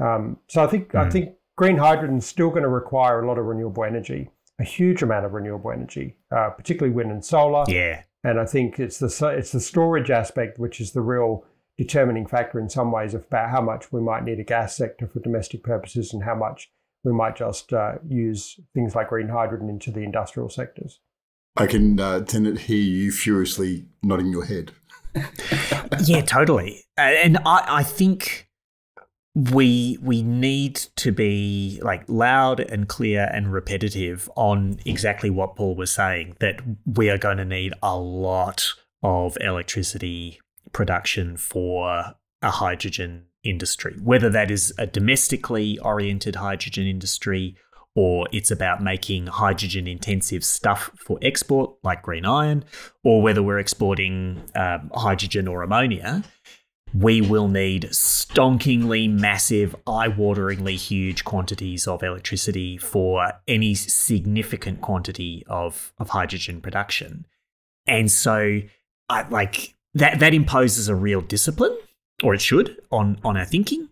um, 0.00 0.38
so 0.48 0.62
I 0.62 0.66
think, 0.66 0.92
mm. 0.92 0.98
I 0.98 1.04
hmm. 1.04 1.10
think 1.10 1.34
green 1.56 1.76
hydrogen 1.76 2.18
is 2.18 2.26
still 2.26 2.50
going 2.50 2.62
to 2.62 2.68
require 2.68 3.22
a 3.22 3.26
lot 3.26 3.38
of 3.38 3.46
renewable 3.46 3.84
energy, 3.84 4.30
a 4.60 4.64
huge 4.64 5.02
amount 5.02 5.24
of 5.24 5.32
renewable 5.32 5.70
energy, 5.70 6.16
uh, 6.30 6.50
particularly 6.50 6.94
wind 6.94 7.10
and 7.10 7.24
solar. 7.24 7.64
Yeah. 7.68 8.02
And 8.24 8.40
I 8.40 8.44
think 8.44 8.78
it's 8.80 8.98
the, 8.98 9.28
it's 9.28 9.52
the 9.52 9.60
storage 9.60 10.10
aspect, 10.10 10.58
which 10.58 10.80
is 10.80 10.92
the 10.92 11.00
real 11.00 11.44
determining 11.76 12.26
factor 12.26 12.58
in 12.58 12.68
some 12.68 12.90
ways 12.90 13.14
about 13.14 13.50
how 13.50 13.60
much 13.60 13.92
we 13.92 14.00
might 14.00 14.24
need 14.24 14.40
a 14.40 14.44
gas 14.44 14.76
sector 14.76 15.06
for 15.06 15.20
domestic 15.20 15.62
purposes 15.62 16.12
and 16.12 16.24
how 16.24 16.34
much 16.34 16.70
we 17.04 17.12
might 17.12 17.36
just 17.36 17.72
uh, 17.72 17.94
use 18.06 18.58
things 18.74 18.96
like 18.96 19.08
green 19.08 19.28
hydrogen 19.28 19.68
into 19.68 19.92
the 19.92 20.00
industrial 20.00 20.48
sectors. 20.48 20.98
I 21.56 21.66
can 21.66 21.98
uh, 21.98 22.20
tend 22.20 22.44
to 22.46 22.60
hear 22.60 22.80
you 22.80 23.12
furiously 23.12 23.86
nodding 24.02 24.32
your 24.32 24.44
head. 24.44 24.72
yeah, 26.04 26.22
totally. 26.22 26.84
And 26.96 27.38
I, 27.38 27.64
I 27.68 27.82
think 27.84 28.47
we 29.38 29.98
we 30.02 30.22
need 30.22 30.74
to 30.96 31.12
be 31.12 31.78
like 31.82 32.02
loud 32.08 32.58
and 32.58 32.88
clear 32.88 33.30
and 33.32 33.52
repetitive 33.52 34.28
on 34.34 34.80
exactly 34.84 35.30
what 35.30 35.54
Paul 35.54 35.76
was 35.76 35.92
saying 35.92 36.36
that 36.40 36.60
we 36.84 37.08
are 37.08 37.18
going 37.18 37.36
to 37.36 37.44
need 37.44 37.72
a 37.82 37.96
lot 37.96 38.66
of 39.02 39.38
electricity 39.40 40.40
production 40.72 41.36
for 41.36 42.14
a 42.42 42.50
hydrogen 42.50 43.26
industry. 43.44 43.96
Whether 44.02 44.28
that 44.30 44.50
is 44.50 44.72
a 44.76 44.86
domestically 44.86 45.78
oriented 45.78 46.36
hydrogen 46.36 46.86
industry 46.86 47.56
or 47.94 48.28
it's 48.32 48.50
about 48.50 48.82
making 48.82 49.26
hydrogen 49.26 49.86
intensive 49.86 50.44
stuff 50.44 50.90
for 50.98 51.18
export 51.22 51.74
like 51.82 52.02
green 52.02 52.24
iron 52.24 52.64
or 53.04 53.22
whether 53.22 53.42
we're 53.42 53.58
exporting 53.58 54.42
um, 54.54 54.90
hydrogen 54.94 55.48
or 55.48 55.62
ammonia 55.62 56.22
we 56.94 57.20
will 57.20 57.48
need 57.48 57.84
stonkingly 57.92 59.08
massive, 59.08 59.74
eye 59.86 60.08
wateringly 60.08 60.76
huge 60.76 61.24
quantities 61.24 61.86
of 61.86 62.02
electricity 62.02 62.76
for 62.76 63.32
any 63.46 63.74
significant 63.74 64.80
quantity 64.80 65.44
of, 65.48 65.92
of 65.98 66.10
hydrogen 66.10 66.60
production. 66.60 67.26
And 67.86 68.10
so, 68.10 68.60
I, 69.08 69.28
like, 69.28 69.74
that, 69.94 70.20
that 70.20 70.34
imposes 70.34 70.88
a 70.88 70.94
real 70.94 71.20
discipline, 71.20 71.76
or 72.22 72.34
it 72.34 72.40
should, 72.40 72.76
on, 72.90 73.18
on 73.24 73.36
our 73.36 73.44
thinking. 73.44 73.88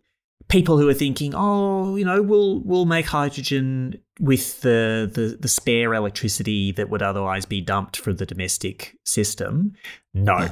People 0.48 0.78
who 0.78 0.88
are 0.88 0.94
thinking, 0.94 1.32
oh, 1.34 1.96
you 1.96 2.04
know, 2.04 2.22
we'll 2.22 2.60
we'll 2.60 2.84
make 2.84 3.06
hydrogen 3.06 4.00
with 4.20 4.60
the, 4.60 5.10
the 5.12 5.36
the 5.40 5.48
spare 5.48 5.92
electricity 5.92 6.70
that 6.70 6.88
would 6.88 7.02
otherwise 7.02 7.44
be 7.44 7.60
dumped 7.60 7.96
for 7.96 8.12
the 8.12 8.24
domestic 8.24 8.96
system. 9.04 9.74
No, 10.14 10.48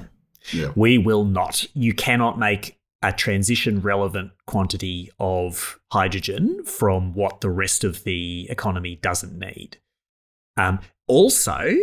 Yeah. 0.53 0.73
we 0.75 0.99
will 0.99 1.25
not. 1.25 1.67
You 1.75 1.95
cannot 1.95 2.39
make 2.39 2.79
a 3.03 3.13
transition 3.13 3.81
relevant 3.81 4.33
quantity 4.47 5.11
of 5.21 5.79
hydrogen 5.93 6.65
from 6.65 7.13
what 7.13 7.41
the 7.41 7.51
rest 7.51 7.85
of 7.85 8.05
the 8.05 8.47
economy 8.51 8.97
doesn't 8.97 9.39
need. 9.39 9.79
Um, 10.57 10.81
also, 11.07 11.75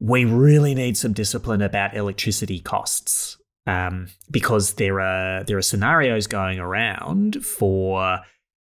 we 0.00 0.24
really 0.24 0.74
need 0.74 0.96
some 0.96 1.12
discipline 1.12 1.62
about 1.62 1.94
electricity 1.94 2.58
costs 2.58 3.38
um, 3.66 4.08
because 4.30 4.74
there 4.74 5.00
are 5.00 5.44
there 5.44 5.58
are 5.58 5.62
scenarios 5.62 6.26
going 6.26 6.58
around 6.58 7.44
for 7.44 8.20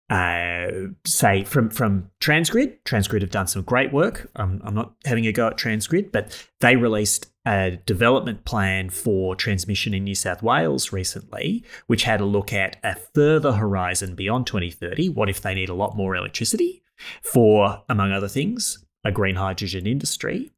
uh, 0.10 0.68
say 1.06 1.44
from 1.44 1.70
from 1.70 2.12
Transgrid. 2.20 2.78
Transgrid 2.86 3.22
have 3.22 3.32
done 3.32 3.48
some 3.48 3.64
great 3.64 3.92
work. 3.92 4.30
Um, 4.36 4.62
I'm 4.64 4.76
not 4.76 4.94
having 5.06 5.26
a 5.26 5.32
go 5.32 5.48
at 5.48 5.58
Transgrid, 5.58 6.12
but 6.12 6.48
they 6.60 6.76
released 6.76 7.33
a 7.46 7.78
development 7.86 8.46
plan 8.46 8.90
for 8.90 9.36
transmission 9.36 9.94
in 9.94 10.04
New 10.04 10.16
South 10.16 10.42
Wales 10.42 10.94
recently, 10.94 11.64
which 11.88 12.04
had 12.04 12.22
a 12.22 12.26
look 12.26 12.54
at 12.54 12.78
a 12.84 12.96
further 12.96 13.54
horizon 13.54 14.16
beyond 14.16 14.48
2030. 14.48 15.10
What 15.10 15.30
if 15.30 15.42
they 15.42 15.54
need 15.54 15.70
a 15.70 15.74
lot 15.74 15.98
more 15.98 16.16
electricity 16.16 16.84
for, 17.22 17.84
among 17.90 18.12
other 18.12 18.30
things, 18.30 18.86
a 19.04 19.12
green 19.12 19.36
hydrogen 19.36 19.86
industry? 19.86 20.52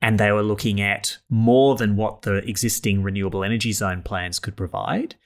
And 0.00 0.18
they 0.18 0.30
were 0.30 0.42
looking 0.42 0.80
at 0.80 1.18
more 1.28 1.76
than 1.76 1.96
what 1.96 2.22
the 2.22 2.36
existing 2.48 3.02
renewable 3.02 3.42
energy 3.42 3.72
zone 3.72 4.02
plans 4.02 4.38
could 4.38 4.56
provide. 4.56 5.16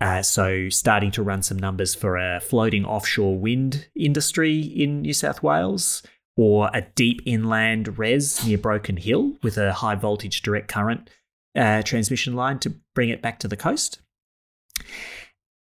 Uh, 0.00 0.22
so, 0.22 0.68
starting 0.68 1.10
to 1.12 1.22
run 1.22 1.42
some 1.42 1.58
numbers 1.58 1.94
for 1.94 2.16
a 2.16 2.40
floating 2.40 2.84
offshore 2.84 3.38
wind 3.38 3.86
industry 3.94 4.60
in 4.60 5.02
New 5.02 5.12
South 5.12 5.42
Wales, 5.42 6.02
or 6.36 6.70
a 6.72 6.82
deep 6.94 7.22
inland 7.26 7.98
res 7.98 8.44
near 8.46 8.58
Broken 8.58 8.96
Hill 8.96 9.34
with 9.42 9.56
a 9.56 9.72
high 9.72 9.94
voltage 9.94 10.42
direct 10.42 10.68
current 10.68 11.08
uh, 11.56 11.82
transmission 11.82 12.34
line 12.34 12.58
to 12.60 12.74
bring 12.94 13.08
it 13.08 13.22
back 13.22 13.38
to 13.40 13.48
the 13.48 13.56
coast. 13.56 14.00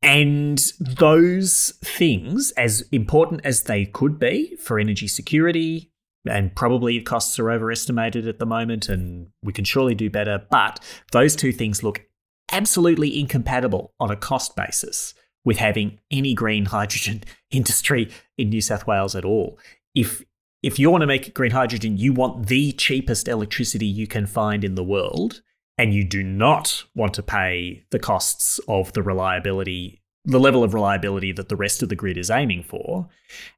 And 0.02 0.62
those 0.80 1.74
things, 1.84 2.52
as 2.52 2.82
important 2.92 3.42
as 3.44 3.64
they 3.64 3.86
could 3.86 4.20
be 4.20 4.56
for 4.58 4.80
energy 4.80 5.08
security, 5.08 5.92
and 6.30 6.56
probably 6.56 7.02
costs 7.02 7.40
are 7.40 7.52
overestimated 7.52 8.28
at 8.28 8.40
the 8.40 8.46
moment, 8.46 8.90
and 8.90 9.28
we 9.44 9.54
can 9.54 9.66
surely 9.66 9.96
do 9.96 10.10
better, 10.10 10.46
but 10.50 10.80
those 11.12 11.36
two 11.36 11.52
things 11.52 11.84
look 11.84 12.04
absolutely 12.52 13.20
incompatible 13.20 13.94
on 14.00 14.12
a 14.12 14.16
cost 14.16 14.56
basis 14.56 15.14
with 15.44 15.58
having 15.58 16.00
any 16.12 16.34
green 16.34 16.66
hydrogen 16.66 17.24
industry 17.52 18.10
in 18.38 18.50
New 18.50 18.62
South 18.62 18.86
Wales 18.86 19.16
at 19.16 19.26
all. 19.26 19.58
If 19.96 20.24
if 20.68 20.78
you 20.78 20.92
want 20.92 21.02
to 21.02 21.08
make 21.08 21.34
green 21.34 21.52
hydrogen, 21.52 21.98
you 21.98 22.12
want 22.12 22.48
the 22.48 22.74
cheapest 22.74 23.30
electricity 23.30 23.86
you 23.86 24.06
can 24.06 24.26
find 24.26 24.66
in 24.66 24.76
the 24.76 24.84
world, 24.84 25.42
and 25.78 25.94
you 25.94 26.04
do 26.04 26.22
not 26.22 26.84
want 26.94 27.14
to 27.14 27.24
pay 27.24 27.86
the 27.92 28.00
costs 28.00 28.60
of 28.68 28.92
the 28.92 29.02
reliability, 29.02 30.02
the 30.26 30.42
level 30.42 30.66
of 30.66 30.74
reliability 30.74 31.32
that 31.32 31.48
the 31.48 31.56
rest 31.56 31.82
of 31.82 31.88
the 31.88 31.96
grid 31.96 32.18
is 32.18 32.30
aiming 32.30 32.64
for. 32.64 33.08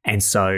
And 0.05 0.21
so, 0.21 0.51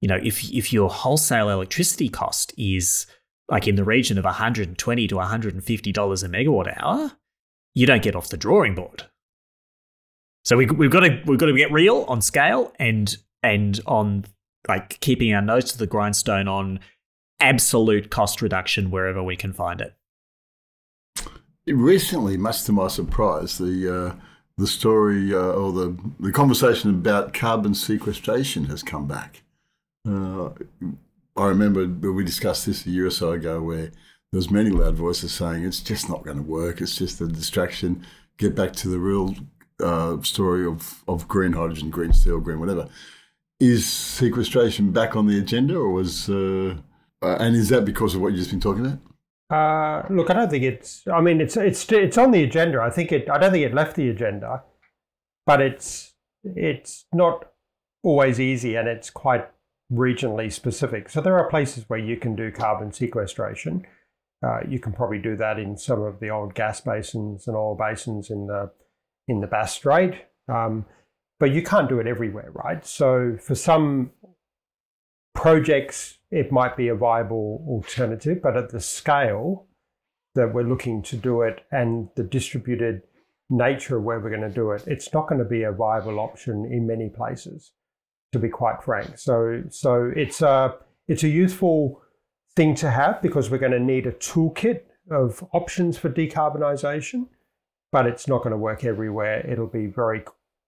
you 0.00 0.06
know, 0.06 0.20
if 0.22 0.44
if 0.52 0.72
your 0.72 0.88
wholesale 0.88 1.50
electricity 1.50 2.08
cost 2.08 2.54
is 2.56 3.06
like 3.48 3.66
in 3.66 3.74
the 3.74 3.84
region 3.84 4.16
of 4.16 4.24
120 4.24 5.08
to 5.08 5.16
150 5.16 5.92
dollars 5.92 6.22
a 6.22 6.28
megawatt 6.28 6.72
hour, 6.80 7.12
you 7.74 7.84
don't 7.84 8.02
get 8.02 8.14
off 8.14 8.28
the 8.28 8.36
drawing 8.36 8.76
board. 8.76 9.06
So 10.44 10.56
we, 10.56 10.66
we've 10.66 10.90
got 10.90 11.00
to 11.00 11.20
we've 11.26 11.38
got 11.38 11.46
to 11.46 11.56
get 11.56 11.72
real 11.72 12.04
on 12.06 12.22
scale 12.22 12.72
and 12.78 13.16
and 13.42 13.80
on 13.86 14.26
like 14.68 15.00
keeping 15.00 15.32
our 15.34 15.42
nose 15.42 15.72
to 15.72 15.78
the 15.78 15.86
grindstone 15.86 16.48
on 16.48 16.80
absolute 17.40 18.10
cost 18.10 18.40
reduction 18.40 18.90
wherever 18.90 19.22
we 19.22 19.36
can 19.36 19.52
find 19.52 19.80
it. 19.80 19.94
Recently, 21.66 22.36
much 22.36 22.64
to 22.64 22.72
my 22.72 22.88
surprise, 22.88 23.58
the 23.58 23.94
uh, 23.94 24.14
the 24.58 24.66
story 24.66 25.34
uh, 25.34 25.38
or 25.38 25.72
the 25.72 25.96
the 26.20 26.32
conversation 26.32 26.90
about 26.90 27.32
carbon 27.32 27.74
sequestration 27.74 28.66
has 28.66 28.82
come 28.82 29.06
back. 29.06 29.42
Uh, 30.06 30.50
I 31.36 31.46
remember 31.46 31.86
we 31.86 32.24
discussed 32.24 32.66
this 32.66 32.86
a 32.86 32.90
year 32.90 33.06
or 33.06 33.10
so 33.10 33.32
ago, 33.32 33.62
where 33.62 33.86
there 33.86 34.38
was 34.38 34.50
many 34.50 34.70
loud 34.70 34.94
voices 34.94 35.32
saying 35.32 35.64
it's 35.64 35.80
just 35.80 36.08
not 36.08 36.24
going 36.24 36.36
to 36.36 36.42
work. 36.42 36.80
It's 36.80 36.96
just 36.96 37.20
a 37.20 37.26
distraction. 37.26 38.04
Get 38.36 38.54
back 38.54 38.72
to 38.74 38.88
the 38.88 38.98
real 38.98 39.34
uh, 39.80 40.20
story 40.22 40.66
of 40.66 41.02
of 41.08 41.26
green 41.28 41.52
hydrogen, 41.52 41.90
green 41.90 42.12
steel, 42.12 42.40
green 42.40 42.60
whatever. 42.60 42.88
Is 43.60 43.86
sequestration 43.90 44.90
back 44.90 45.16
on 45.16 45.26
the 45.26 45.38
agenda, 45.38 45.76
or 45.76 45.90
was 45.90 46.28
uh, 46.28 46.76
uh, 47.22 47.36
and 47.40 47.56
is 47.56 47.68
that 47.68 47.84
because 47.84 48.14
of 48.14 48.20
what 48.20 48.28
you've 48.28 48.38
just 48.38 48.50
been 48.50 48.60
talking 48.60 48.84
about? 48.84 48.98
Uh, 49.50 50.06
look, 50.12 50.30
I 50.30 50.34
don't 50.34 50.50
think 50.50 50.64
it's. 50.64 51.06
I 51.06 51.20
mean, 51.20 51.40
it's 51.40 51.56
it's 51.56 51.90
it's 51.92 52.18
on 52.18 52.32
the 52.32 52.42
agenda. 52.42 52.80
I 52.80 52.90
think 52.90 53.12
it. 53.12 53.30
I 53.30 53.38
don't 53.38 53.52
think 53.52 53.64
it 53.64 53.74
left 53.74 53.96
the 53.96 54.08
agenda, 54.10 54.64
but 55.46 55.60
it's 55.60 56.14
it's 56.44 57.06
not 57.12 57.52
always 58.02 58.40
easy, 58.40 58.74
and 58.74 58.88
it's 58.88 59.10
quite 59.10 59.48
regionally 59.92 60.52
specific. 60.52 61.08
So 61.08 61.20
there 61.20 61.38
are 61.38 61.48
places 61.48 61.84
where 61.88 61.98
you 61.98 62.16
can 62.16 62.34
do 62.34 62.50
carbon 62.50 62.92
sequestration. 62.92 63.86
Uh, 64.44 64.60
you 64.68 64.78
can 64.78 64.92
probably 64.92 65.18
do 65.18 65.36
that 65.36 65.58
in 65.58 65.76
some 65.76 66.02
of 66.02 66.20
the 66.20 66.28
old 66.28 66.54
gas 66.54 66.80
basins 66.80 67.46
and 67.46 67.56
oil 67.56 67.74
basins 67.74 68.30
in 68.30 68.46
the 68.46 68.70
in 69.26 69.40
the 69.40 69.46
Bass 69.46 69.72
Strait, 69.72 70.14
um, 70.48 70.84
but 71.44 71.52
you 71.52 71.62
can't 71.62 71.90
do 71.90 72.00
it 72.00 72.06
everywhere, 72.06 72.50
right? 72.54 72.86
So 72.86 73.36
for 73.38 73.54
some 73.54 74.12
projects, 75.34 76.16
it 76.30 76.50
might 76.50 76.74
be 76.74 76.88
a 76.88 76.94
viable 76.94 77.62
alternative, 77.68 78.40
but 78.42 78.56
at 78.56 78.70
the 78.70 78.80
scale 78.80 79.66
that 80.36 80.54
we're 80.54 80.62
looking 80.62 81.02
to 81.02 81.16
do 81.16 81.42
it 81.42 81.60
and 81.70 82.08
the 82.16 82.22
distributed 82.22 83.02
nature 83.50 83.98
of 83.98 84.04
where 84.04 84.20
we're 84.20 84.30
going 84.30 84.40
to 84.40 84.48
do 84.48 84.70
it, 84.70 84.84
it's 84.86 85.12
not 85.12 85.28
going 85.28 85.38
to 85.38 85.44
be 85.44 85.64
a 85.64 85.70
viable 85.70 86.18
option 86.18 86.64
in 86.64 86.86
many 86.86 87.10
places, 87.10 87.72
to 88.32 88.38
be 88.38 88.48
quite 88.48 88.82
frank. 88.82 89.18
So, 89.18 89.64
so 89.68 90.10
it's 90.16 90.40
a 90.40 90.76
it's 91.08 91.24
a 91.24 91.28
useful 91.28 92.00
thing 92.56 92.74
to 92.76 92.90
have 92.90 93.20
because 93.20 93.50
we're 93.50 93.58
going 93.58 93.72
to 93.72 93.78
need 93.94 94.06
a 94.06 94.12
toolkit 94.12 94.80
of 95.10 95.44
options 95.52 95.98
for 95.98 96.08
decarbonisation, 96.08 97.26
but 97.92 98.06
it's 98.06 98.26
not 98.28 98.38
going 98.38 98.52
to 98.52 98.56
work 98.56 98.82
everywhere. 98.82 99.46
It'll 99.46 99.66
be 99.66 99.84
very 99.84 100.22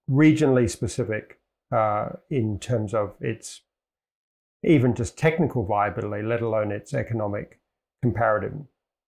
regionally 0.09 0.69
specific 0.69 1.39
uh, 1.71 2.09
in 2.29 2.59
terms 2.59 2.93
of 2.93 3.15
its 3.19 3.61
even 4.63 4.95
just 4.95 5.17
technical 5.17 5.65
viability, 5.65 6.25
let 6.25 6.41
alone 6.41 6.71
its 6.71 6.93
economic 6.93 7.59
comparative 8.01 8.53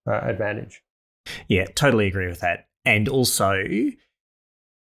uh, 0.07 0.19
advantage. 0.23 0.83
Yeah, 1.47 1.65
totally 1.75 2.07
agree 2.07 2.27
with 2.27 2.39
that. 2.41 2.67
And 2.85 3.07
also, 3.09 3.63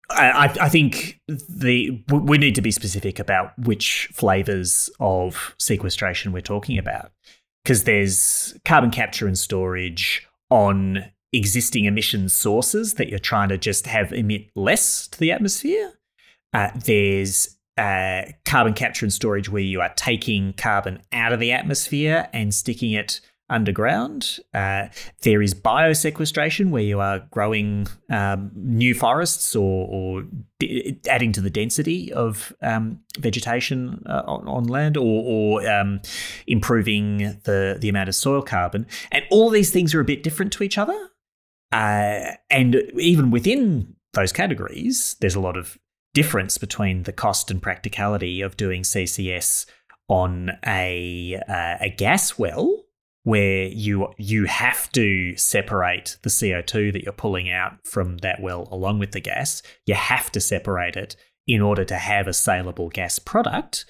I, 0.10 0.54
I 0.62 0.70
think 0.70 1.20
the 1.28 2.04
we 2.10 2.38
need 2.38 2.56
to 2.56 2.62
be 2.62 2.72
specific 2.72 3.20
about 3.20 3.58
which 3.58 4.10
flavors 4.14 4.90
of 5.00 5.56
sequestration 5.60 6.32
we're 6.32 6.42
talking 6.42 6.78
about, 6.78 7.12
because 7.64 7.84
there's 7.86 8.58
carbon 8.66 8.92
capture 8.92 9.28
and 9.28 9.38
storage 9.38 10.28
on 10.50 11.06
existing 11.34 11.86
emission 11.86 12.30
sources 12.30 12.94
that 12.96 13.10
you're 13.10 13.20
trying 13.20 13.50
to 13.50 13.58
just 13.58 13.88
have 13.88 14.14
emit 14.14 14.50
less 14.56 15.08
to 15.08 15.20
the 15.20 15.32
atmosphere. 15.32 15.94
Uh, 16.56 16.72
there's 16.86 17.58
uh, 17.78 18.22
carbon 18.46 18.74
capture 18.74 19.06
and 19.06 19.12
storage 19.12 19.50
where 19.50 19.62
you 19.62 19.82
are 19.82 19.94
taking 19.98 20.54
carbon 20.54 21.02
out 21.12 21.34
of 21.34 21.40
the 21.42 21.52
atmosphere 21.52 22.30
and 22.32 22.56
sticking 22.56 22.94
it 22.94 23.20
underground. 23.50 24.40
Uh, 24.54 24.88
there 25.24 25.42
is 25.42 25.54
biosequestration, 25.54 26.70
where 26.70 26.82
you 26.82 27.02
are 27.02 27.20
growing 27.30 27.88
um, 28.10 28.52
new 28.56 28.94
forests 28.94 29.54
or, 29.54 29.86
or 29.92 30.24
d- 30.60 30.98
adding 31.10 31.34
to 31.34 31.42
the 31.42 31.50
density 31.50 32.14
of 32.14 32.54
um, 32.62 33.02
vegetation 33.20 34.02
uh, 34.06 34.24
on, 34.26 34.64
land, 34.64 34.96
or, 34.96 35.24
or 35.26 35.70
um, 35.70 36.00
improving 36.48 37.38
the 37.44 37.78
the 37.82 37.90
amount 37.90 38.08
of 38.08 38.16
soil 38.16 38.42
carbon. 38.42 38.88
And 39.12 39.26
all 39.30 39.50
these 39.50 39.72
things 39.72 39.94
are 39.94 40.00
a 40.00 40.06
bit 40.06 40.24
different 40.24 40.54
to 40.54 40.64
each 40.64 40.78
other. 40.78 41.10
Uh, 41.74 42.32
and 42.50 42.76
even 42.98 43.30
within 43.30 43.96
those 44.14 44.32
categories, 44.32 45.18
there's 45.20 45.36
a 45.36 45.42
lot 45.42 45.58
of 45.58 45.78
difference 46.16 46.58
between 46.58 47.04
the 47.04 47.12
cost 47.12 47.52
and 47.52 47.62
practicality 47.62 48.42
of 48.42 48.58
doing 48.58 48.82
CCS 48.82 49.68
on 50.08 50.52
a 50.66 51.40
uh, 51.48 51.78
a 51.82 51.94
gas 51.96 52.40
well 52.40 52.84
where 53.24 53.66
you 53.68 54.08
you 54.18 54.46
have 54.46 54.92
to 54.94 55.36
separate 55.36 56.18
the 56.24 56.30
CO2 56.30 56.94
that 56.94 57.04
you're 57.04 57.14
pulling 57.14 57.50
out 57.50 57.74
from 57.86 58.18
that 58.20 58.42
well 58.42 58.68
along 58.72 58.98
with 58.98 59.12
the 59.12 59.20
gas. 59.20 59.62
You 59.86 59.96
have 59.96 60.32
to 60.32 60.40
separate 60.40 60.96
it 60.96 61.16
in 61.48 61.62
order 61.62 61.84
to 61.86 61.96
have 61.96 62.28
a 62.28 62.34
saleable 62.34 62.90
gas 62.90 63.20
product. 63.20 63.86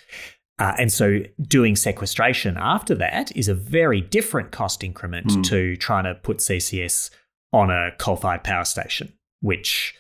Uh, 0.58 0.74
and 0.80 0.92
so 0.92 1.20
doing 1.42 1.76
sequestration 1.76 2.56
after 2.58 2.96
that 2.96 3.36
is 3.36 3.50
a 3.50 3.54
very 3.54 4.00
different 4.00 4.52
cost 4.52 4.84
increment 4.84 5.28
mm. 5.28 5.44
to 5.44 5.76
trying 5.76 6.06
to 6.06 6.16
put 6.16 6.38
CCS 6.38 7.10
on 7.52 7.70
a 7.70 7.92
coal-fired 7.98 8.44
power 8.44 8.64
station, 8.64 9.12
which 9.42 9.94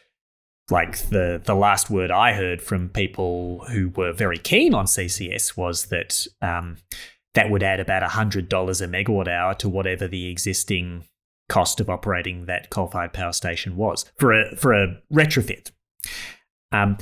like 0.72 0.98
the 1.10 1.42
the 1.44 1.56
last 1.56 1.90
word 1.90 2.12
I 2.12 2.34
heard 2.34 2.62
from 2.62 2.90
people 2.90 3.66
who 3.70 3.90
were 3.90 4.14
very 4.14 4.38
keen 4.38 4.74
on 4.74 4.86
CCS 4.86 5.56
was 5.56 5.88
that 5.88 6.28
um, 6.42 6.78
that 7.36 7.50
would 7.50 7.64
add 7.64 7.80
about 7.80 8.02
$100 8.02 8.42
a 8.46 8.88
megawatt 8.88 9.28
hour 9.28 9.54
to 9.56 9.70
whatever 9.70 10.08
the 10.08 10.30
existing 10.30 11.04
cost 11.48 11.80
of 11.80 11.90
operating 11.90 12.46
that 12.46 12.70
coal 12.70 12.88
fired 12.88 13.14
power 13.14 13.34
station 13.34 13.76
was 13.76 14.06
for 14.18 14.34
a, 14.34 14.56
for 14.56 14.74
a 14.74 14.98
retrofit. 15.14 15.72
Um, 16.72 16.98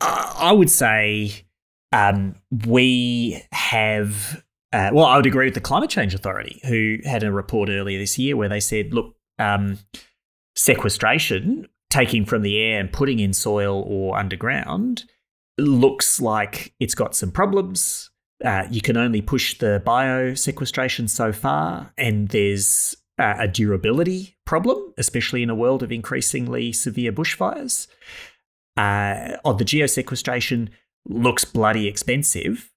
I 0.00 0.52
would 0.52 0.70
say 0.70 1.44
um, 1.92 2.34
we 2.66 3.42
have, 3.52 4.42
uh, 4.72 4.90
well, 4.92 5.06
I 5.06 5.16
would 5.16 5.26
agree 5.26 5.46
with 5.46 5.54
the 5.54 5.60
Climate 5.60 5.90
Change 5.90 6.14
Authority, 6.14 6.60
who 6.66 6.98
had 7.04 7.22
a 7.22 7.32
report 7.32 7.68
earlier 7.68 7.98
this 7.98 8.18
year 8.18 8.36
where 8.36 8.48
they 8.48 8.60
said, 8.60 8.92
look, 8.92 9.14
um, 9.38 9.78
sequestration, 10.56 11.68
taking 11.90 12.24
from 12.24 12.42
the 12.42 12.58
air 12.58 12.80
and 12.80 12.92
putting 12.92 13.18
in 13.18 13.32
soil 13.32 13.84
or 13.86 14.18
underground, 14.18 15.04
looks 15.56 16.20
like 16.20 16.74
it's 16.78 16.94
got 16.94 17.14
some 17.16 17.30
problems 17.30 18.10
uh, 18.44 18.64
you 18.70 18.80
can 18.80 18.96
only 18.96 19.20
push 19.20 19.58
the 19.58 19.82
biosequestration 19.84 21.08
so 21.08 21.32
far, 21.32 21.92
and 21.98 22.28
there's 22.28 22.96
uh, 23.18 23.34
a 23.38 23.48
durability 23.48 24.36
problem, 24.44 24.94
especially 24.96 25.42
in 25.42 25.50
a 25.50 25.54
world 25.54 25.82
of 25.82 25.90
increasingly 25.90 26.72
severe 26.72 27.12
bushfires. 27.12 27.88
Uh, 28.76 29.36
oh, 29.44 29.54
the 29.54 29.64
geosequestration 29.64 30.68
looks 31.04 31.44
bloody 31.44 31.88
expensive, 31.88 32.70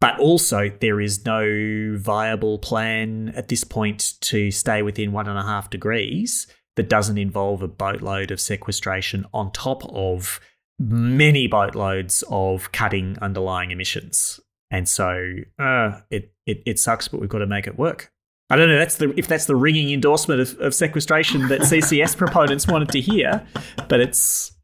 but 0.00 0.18
also 0.18 0.70
there 0.80 1.00
is 1.00 1.24
no 1.24 1.96
viable 1.96 2.58
plan 2.58 3.32
at 3.36 3.46
this 3.46 3.62
point 3.62 4.14
to 4.20 4.50
stay 4.50 4.82
within 4.82 5.12
one 5.12 5.28
and 5.28 5.38
a 5.38 5.42
half 5.42 5.70
degrees 5.70 6.48
that 6.76 6.88
doesn't 6.88 7.18
involve 7.18 7.62
a 7.62 7.68
boatload 7.68 8.30
of 8.30 8.40
sequestration 8.40 9.26
on 9.34 9.52
top 9.52 9.84
of 9.86 10.40
many 10.78 11.46
boatloads 11.46 12.24
of 12.30 12.72
cutting 12.72 13.18
underlying 13.20 13.70
emissions. 13.70 14.40
And 14.70 14.88
so 14.88 15.34
uh, 15.58 16.00
it, 16.10 16.32
it, 16.46 16.62
it 16.64 16.78
sucks, 16.78 17.08
but 17.08 17.20
we've 17.20 17.28
got 17.28 17.38
to 17.38 17.46
make 17.46 17.66
it 17.66 17.78
work. 17.78 18.12
I 18.48 18.56
don't 18.56 18.68
know 18.68 18.78
that's 18.78 18.96
the, 18.96 19.14
if 19.16 19.28
that's 19.28 19.44
the 19.46 19.54
ringing 19.54 19.92
endorsement 19.92 20.40
of, 20.40 20.58
of 20.58 20.74
sequestration 20.74 21.48
that 21.48 21.60
CCS 21.60 22.16
proponents 22.18 22.66
wanted 22.66 22.88
to 22.90 23.00
hear, 23.00 23.46
but 23.88 24.00
it's 24.00 24.56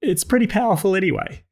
it's 0.00 0.24
pretty 0.24 0.46
powerful 0.46 0.94
anyway. 0.94 1.42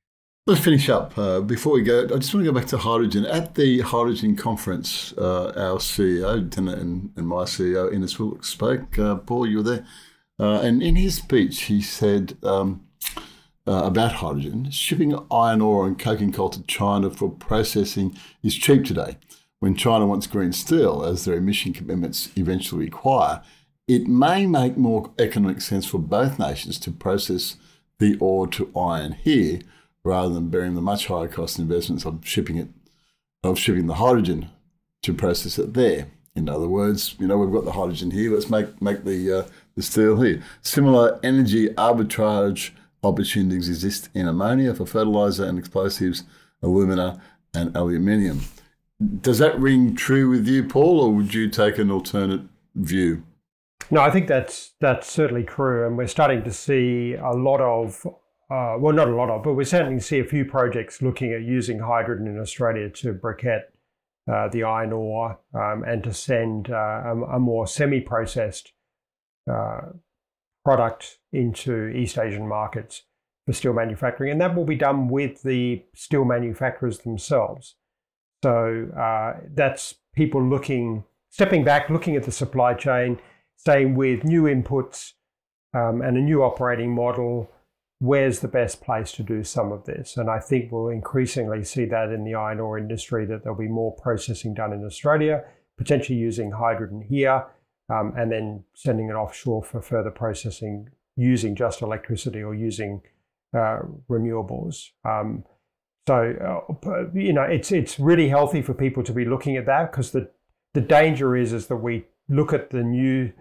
Let's 0.49 0.65
finish 0.65 0.89
up. 0.89 1.19
Uh, 1.19 1.43
before 1.43 1.75
we 1.75 1.83
go, 1.83 2.05
I 2.05 2.17
just 2.17 2.33
want 2.33 2.47
to 2.47 2.51
go 2.51 2.59
back 2.59 2.69
to 2.69 2.79
hydrogen. 2.79 3.27
At 3.27 3.55
the 3.55 3.81
hydrogen 3.81 4.35
conference, 4.35 5.13
uh, 5.19 5.49
our 5.49 5.77
CEO, 5.77 6.51
Tina, 6.51 6.73
and, 6.73 7.13
and 7.17 7.29
my 7.29 7.43
CEO, 7.43 7.93
Innes 7.93 8.19
Willox, 8.19 8.49
spoke. 8.49 8.99
Uh, 8.99 9.17
Paul, 9.17 9.47
you 9.47 9.59
were 9.59 9.63
there. 9.63 9.87
Uh, 10.41 10.61
and 10.63 10.83
in 10.83 10.97
his 10.97 11.17
speech, 11.17 11.65
he 11.65 11.83
said, 11.83 12.39
um, 12.43 12.83
uh, 13.67 13.83
about 13.85 14.13
hydrogen, 14.13 14.71
shipping 14.71 15.19
iron 15.31 15.61
ore 15.61 15.87
and 15.87 15.99
coking 15.99 16.33
coal 16.33 16.49
to 16.49 16.63
China 16.63 17.11
for 17.11 17.29
processing 17.29 18.17
is 18.43 18.55
cheap 18.55 18.87
today. 18.87 19.19
When 19.59 19.75
China 19.75 20.07
wants 20.07 20.27
green 20.27 20.55
steel, 20.55 21.05
as 21.05 21.27
their 21.27 21.37
emission 21.37 21.75
commitments 21.75 22.31
eventually 22.37 22.87
require, 22.87 23.43
it 23.87 24.07
may 24.07 24.47
make 24.47 24.79
more 24.79 25.11
economic 25.19 25.61
sense 25.61 25.85
for 25.85 25.99
both 25.99 26.39
nations 26.39 26.79
to 26.81 26.91
process 26.91 27.57
the 27.99 28.17
ore 28.19 28.47
to 28.47 28.73
iron 28.75 29.13
here 29.13 29.61
rather 30.09 30.33
than 30.33 30.49
bearing 30.49 30.75
the 30.75 30.81
much 30.81 31.07
higher 31.07 31.29
cost 31.29 31.59
investments 31.59 32.05
of 32.07 32.27
shipping 32.27 32.57
it 32.57 32.69
of 33.45 33.59
shipping 33.59 33.87
the 33.87 33.95
hydrogen 33.95 34.49
to 35.03 35.15
process 35.15 35.59
it 35.59 35.75
there. 35.75 36.09
In 36.35 36.49
other 36.49 36.69
words, 36.69 37.15
you 37.19 37.27
know, 37.27 37.39
we've 37.39 37.53
got 37.53 37.65
the 37.65 37.73
hydrogen 37.73 38.11
here, 38.11 38.33
let's 38.33 38.51
make 38.51 38.81
make 38.81 39.05
the 39.05 39.19
uh, 39.39 39.45
the 39.77 39.83
steel 39.83 40.21
here. 40.21 40.43
Similar 40.63 41.21
energy 41.23 41.69
arbitrage 41.75 42.71
opportunities 43.03 43.69
exist 43.69 44.09
in 44.15 44.27
ammonia 44.27 44.75
for 44.75 44.87
fertilizer 44.87 45.45
and 45.45 45.59
explosives, 45.59 46.25
alumina 46.63 47.21
and 47.55 47.77
aluminium. 47.77 48.41
Does 49.21 49.39
that 49.39 49.59
ring 49.61 49.95
true 49.95 50.29
with 50.31 50.49
you, 50.49 50.65
Paul, 50.65 51.01
or 51.01 51.13
would 51.13 51.33
you 51.35 51.49
take 51.49 51.79
an 51.79 51.91
alternate 51.91 52.43
view? 52.75 53.23
No, 53.91 54.01
I 54.01 54.11
think 54.11 54.27
that's 54.27 54.73
that's 54.81 55.11
certainly 55.11 55.45
true, 55.45 55.87
and 55.87 55.97
we're 55.97 56.09
starting 56.09 56.43
to 56.45 56.53
see 56.53 57.15
a 57.15 57.31
lot 57.31 57.61
of, 57.61 58.07
uh, 58.51 58.77
well, 58.79 58.95
not 58.95 59.09
a 59.09 59.15
lot 59.15 59.29
of, 59.29 59.43
but 59.43 59.55
we 59.55 59.65
certainly 59.65 60.01
see 60.01 60.19
a 60.21 60.25
few 60.25 60.45
projects 60.45 61.03
looking 61.03 61.33
at 61.33 61.43
using 61.43 61.81
hydrogen 61.81 62.27
in 62.27 62.41
Australia 62.41 62.89
to 62.89 63.13
briquette 63.13 63.65
uh, 64.31 64.49
the 64.49 64.63
iron 64.63 64.93
ore 64.93 65.39
um, 65.55 65.85
and 65.85 66.03
to 66.05 66.15
send 66.15 66.71
uh, 66.71 67.03
a, 67.05 67.37
a, 67.37 67.39
more 67.39 67.67
semi-processed 67.67 68.73
uh, 69.51 69.81
product 70.65 71.19
into 71.33 71.89
East 71.89 72.19
Asian 72.19 72.47
markets 72.47 73.05
for 73.47 73.53
steel 73.53 73.73
manufacturing, 73.73 74.31
and 74.31 74.41
that 74.41 74.55
will 74.55 74.67
be 74.67 74.77
done 74.77 75.09
with 75.09 75.43
the 75.43 75.83
steel 75.95 76.25
manufacturers 76.25 76.99
themselves. 76.99 77.77
So 78.43 78.89
uh, 78.97 79.41
that's 79.55 79.95
people 80.15 80.43
looking, 80.43 81.05
stepping 81.31 81.65
back, 81.65 81.91
looking 81.91 82.17
at 82.17 82.25
the 82.25 82.33
supply 82.33 82.75
chain, 82.75 83.19
saying 83.57 83.95
with 83.95 84.25
new 84.25 84.43
inputs 84.43 85.13
um, 85.75 86.03
and 86.03 86.17
a 86.17 86.21
new 86.21 86.43
operating 86.43 86.95
model, 86.95 87.51
where's 88.01 88.41
the 88.41 88.49
best 88.49 88.81
place 88.81 89.13
to 89.13 89.23
do 89.23 89.43
some 89.43 89.73
of 89.73 89.85
this? 89.85 90.17
And 90.17 90.31
I 90.31 90.39
think 90.39 90.71
we'll 90.71 90.89
increasingly 90.89 91.65
see 91.65 91.85
that 91.87 92.11
in 92.11 92.25
the 92.25 92.35
iron 92.35 92.61
ore 92.61 92.79
industry, 92.79 93.27
that 93.27 93.43
there'll 93.43 93.59
be 93.59 93.69
more 93.69 93.95
processing 93.97 94.55
done 94.55 94.73
in 94.73 94.85
Australia, 94.85 95.45
potentially 95.77 96.19
using 96.19 96.53
hydrogen 96.53 97.05
here 97.09 97.47
um, 97.91 98.13
and 98.17 98.31
then 98.31 98.65
sending 98.75 99.09
it 99.09 99.15
offshore 99.15 99.63
for 99.63 99.81
further 99.81 100.11
processing 100.11 100.89
using 101.17 101.57
just 101.57 101.83
electricity 101.83 102.43
or 102.43 102.55
using 102.55 103.01
uh, 103.55 103.79
renewables. 104.09 104.91
Um, 105.05 105.45
so 106.07 106.69
uh, 106.87 107.11
you 107.13 107.33
know, 107.33 107.43
it's 107.43 107.73
it's 107.73 107.99
really 107.99 108.29
healthy 108.29 108.63
for 108.63 108.73
people 108.73 109.03
to 109.03 109.13
be 109.13 109.25
looking 109.25 109.57
at 109.57 109.67
that 109.67 109.91
because 109.91 110.13
the 110.13 110.31
the 110.75 110.81
danger 110.81 111.37
is 111.37 111.53
is 111.53 111.67
that 111.67 111.77
we 111.77 112.07
look 112.29 112.53
at 112.53 112.71
the 112.71 112.83
new 112.83 113.33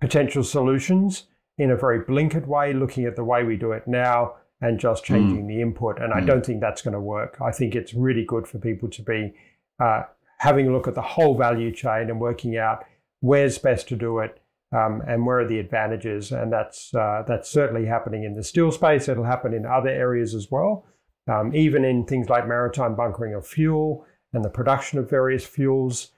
potential 0.00 0.42
solutions 0.42 1.24
in 1.58 1.70
a 1.70 1.76
very 1.76 2.00
blinkered 2.00 2.46
way, 2.46 2.72
looking 2.72 3.04
at 3.04 3.16
the 3.16 3.24
way 3.24 3.44
we 3.44 3.56
do 3.56 3.72
it 3.72 3.86
now 3.86 4.34
and 4.60 4.78
just 4.80 5.06
hmm. 5.06 5.14
changing 5.14 5.44
mm. 5.44 5.48
the 5.48 5.60
input. 5.60 6.00
And 6.00 6.12
mm. 6.12 6.16
I 6.16 6.20
don't 6.20 6.44
think 6.44 6.60
that's 6.60 6.82
going 6.82 6.94
to 6.94 7.00
work. 7.00 7.36
I 7.44 7.52
think 7.52 7.74
it's 7.74 7.94
really 7.94 8.24
good 8.24 8.46
for 8.46 8.58
people 8.58 8.88
to 8.90 9.02
be 9.02 9.34
uh, 9.78 10.04
having 10.38 10.68
a 10.68 10.72
look 10.72 10.88
at 10.88 10.94
the 10.94 11.02
whole 11.02 11.36
value 11.36 11.72
chain 11.72 12.10
and 12.10 12.20
working 12.20 12.56
out 12.56 12.84
where's 13.20 13.58
best 13.58 13.88
to 13.88 13.96
do 13.96 14.18
it, 14.18 14.40
um, 14.72 15.02
and 15.06 15.26
where 15.26 15.40
are 15.40 15.48
the 15.48 15.58
advantages. 15.58 16.32
And 16.32 16.52
that's 16.52 16.94
uh, 16.94 17.24
that's 17.26 17.50
certainly 17.50 17.86
happening 17.86 18.24
in 18.24 18.34
the 18.34 18.44
steel 18.44 18.72
space. 18.72 19.08
It'll 19.08 19.24
happen 19.24 19.52
in 19.52 19.66
other 19.66 19.90
areas 19.90 20.34
as 20.34 20.50
well, 20.50 20.84
um, 21.28 21.54
even 21.54 21.84
in 21.84 22.04
things 22.04 22.28
like 22.28 22.48
maritime 22.48 22.94
bunkering 22.94 23.34
of 23.34 23.46
fuel 23.46 24.06
and 24.32 24.44
the 24.44 24.50
production 24.50 24.98
of 24.98 25.10
various 25.10 25.44
fuels. 25.44 26.12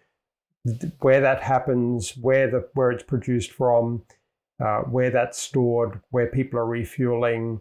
Where 1.01 1.21
that 1.21 1.43
happens, 1.43 2.17
where 2.21 2.51
the 2.51 2.69
where 2.75 2.91
it's 2.91 3.05
produced 3.05 3.53
from, 3.53 4.03
uh, 4.65 4.81
where 4.81 5.11
that's 5.11 5.39
stored, 5.39 6.01
where 6.11 6.27
people 6.27 6.59
are 6.59 6.67
refueling, 6.67 7.61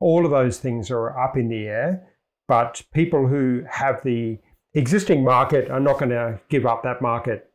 all 0.00 0.24
of 0.24 0.30
those 0.30 0.58
things 0.58 0.90
are 0.90 1.18
up 1.18 1.36
in 1.36 1.48
the 1.48 1.66
air. 1.66 2.06
But 2.46 2.82
people 2.92 3.26
who 3.26 3.64
have 3.68 4.02
the 4.04 4.38
existing 4.74 5.24
market 5.24 5.70
are 5.70 5.80
not 5.80 5.98
going 5.98 6.10
to 6.10 6.40
give 6.48 6.66
up 6.66 6.82
that 6.82 7.02
market 7.02 7.50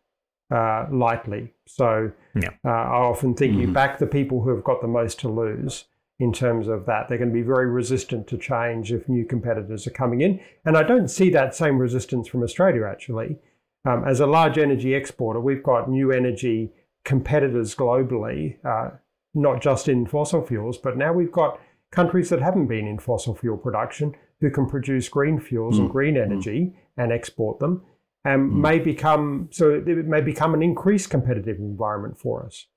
uh, 0.53 0.85
lightly. 0.91 1.53
So 1.67 2.11
yeah. 2.35 2.49
uh, 2.63 2.69
I 2.69 2.97
often 2.97 3.33
think 3.33 3.53
mm-hmm. 3.53 3.61
you 3.61 3.67
back 3.73 3.97
the 3.97 4.05
people 4.05 4.41
who 4.41 4.49
have 4.49 4.63
got 4.63 4.81
the 4.81 4.87
most 4.87 5.19
to 5.21 5.29
lose 5.29 5.85
in 6.19 6.31
terms 6.31 6.67
of 6.67 6.85
that. 6.85 7.09
They're 7.09 7.17
going 7.17 7.31
to 7.31 7.33
be 7.33 7.41
very 7.41 7.65
resistant 7.67 8.27
to 8.27 8.37
change 8.37 8.91
if 8.91 9.09
new 9.09 9.25
competitors 9.25 9.87
are 9.87 9.91
coming 9.91 10.21
in. 10.21 10.39
And 10.63 10.77
I 10.77 10.83
don't 10.83 11.07
see 11.07 11.31
that 11.31 11.55
same 11.55 11.79
resistance 11.79 12.27
from 12.27 12.43
Australia, 12.43 12.85
actually. 12.85 13.39
um, 13.85 14.03
as 14.07 14.19
a 14.19 14.27
large 14.27 14.57
energy 14.57 14.93
exporter, 14.93 15.39
we've 15.39 15.63
got 15.63 15.89
new 15.89 16.11
energy 16.11 16.71
competitors 17.03 17.75
globally, 17.75 18.57
uh, 18.65 18.91
not 19.33 19.61
just 19.61 19.87
in 19.87 20.05
fossil 20.05 20.45
fuels, 20.45 20.77
but 20.77 20.97
now 20.97 21.11
we've 21.11 21.31
got 21.31 21.59
countries 21.91 22.29
that 22.29 22.41
haven't 22.41 22.67
been 22.67 22.87
in 22.87 22.99
fossil 22.99 23.35
fuel 23.35 23.57
production 23.57 24.15
who 24.41 24.49
can 24.49 24.67
produce 24.67 25.07
green 25.09 25.39
fuels 25.39 25.75
mm. 25.75 25.81
and 25.81 25.89
green 25.89 26.17
energy 26.17 26.59
mm. 26.59 26.73
and 26.97 27.11
export 27.11 27.59
them, 27.59 27.83
and 28.25 28.51
mm. 28.51 28.55
may 28.55 28.79
become 28.79 29.49
so 29.51 29.71
it 29.71 29.87
may 29.87 30.21
become 30.21 30.53
an 30.53 30.63
increased 30.63 31.09
competitive 31.09 31.57
environment 31.57 32.19
for 32.19 32.45
us. 32.45 32.67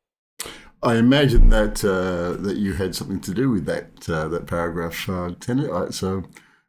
I 0.83 0.97
imagine 0.97 1.49
that 1.49 1.85
uh, 1.85 2.41
that 2.43 2.57
you 2.59 2.75
had 2.75 2.95
something 2.95 3.21
to 3.21 3.35
do 3.35 3.51
with 3.51 3.65
that 3.67 4.09
uh, 4.09 4.29
that 4.29 4.47
paragraph, 4.47 5.09
uh, 5.09 5.33
Tennant. 5.41 5.95
So, 5.95 6.25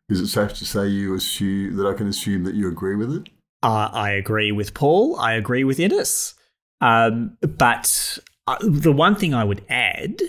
is 0.09 0.21
it 0.21 0.27
safe 0.27 0.53
to 0.55 0.65
say 0.65 0.87
you 0.87 1.13
assume 1.15 1.75
that 1.77 1.85
I 1.85 1.93
can 1.93 2.07
assume 2.07 2.43
that 2.45 2.55
you 2.55 2.67
agree 2.67 2.95
with 2.95 3.13
it? 3.13 3.29
Uh, 3.61 3.89
I 3.91 4.11
agree 4.11 4.51
with 4.51 4.73
Paul. 4.73 5.17
I 5.17 5.33
agree 5.33 5.63
with 5.63 5.79
Innes. 5.79 6.35
Um, 6.81 7.37
but 7.41 8.19
uh, 8.45 8.57
the 8.61 8.91
one 8.91 9.15
thing 9.15 9.33
I 9.33 9.43
would 9.43 9.65
add 9.69 10.21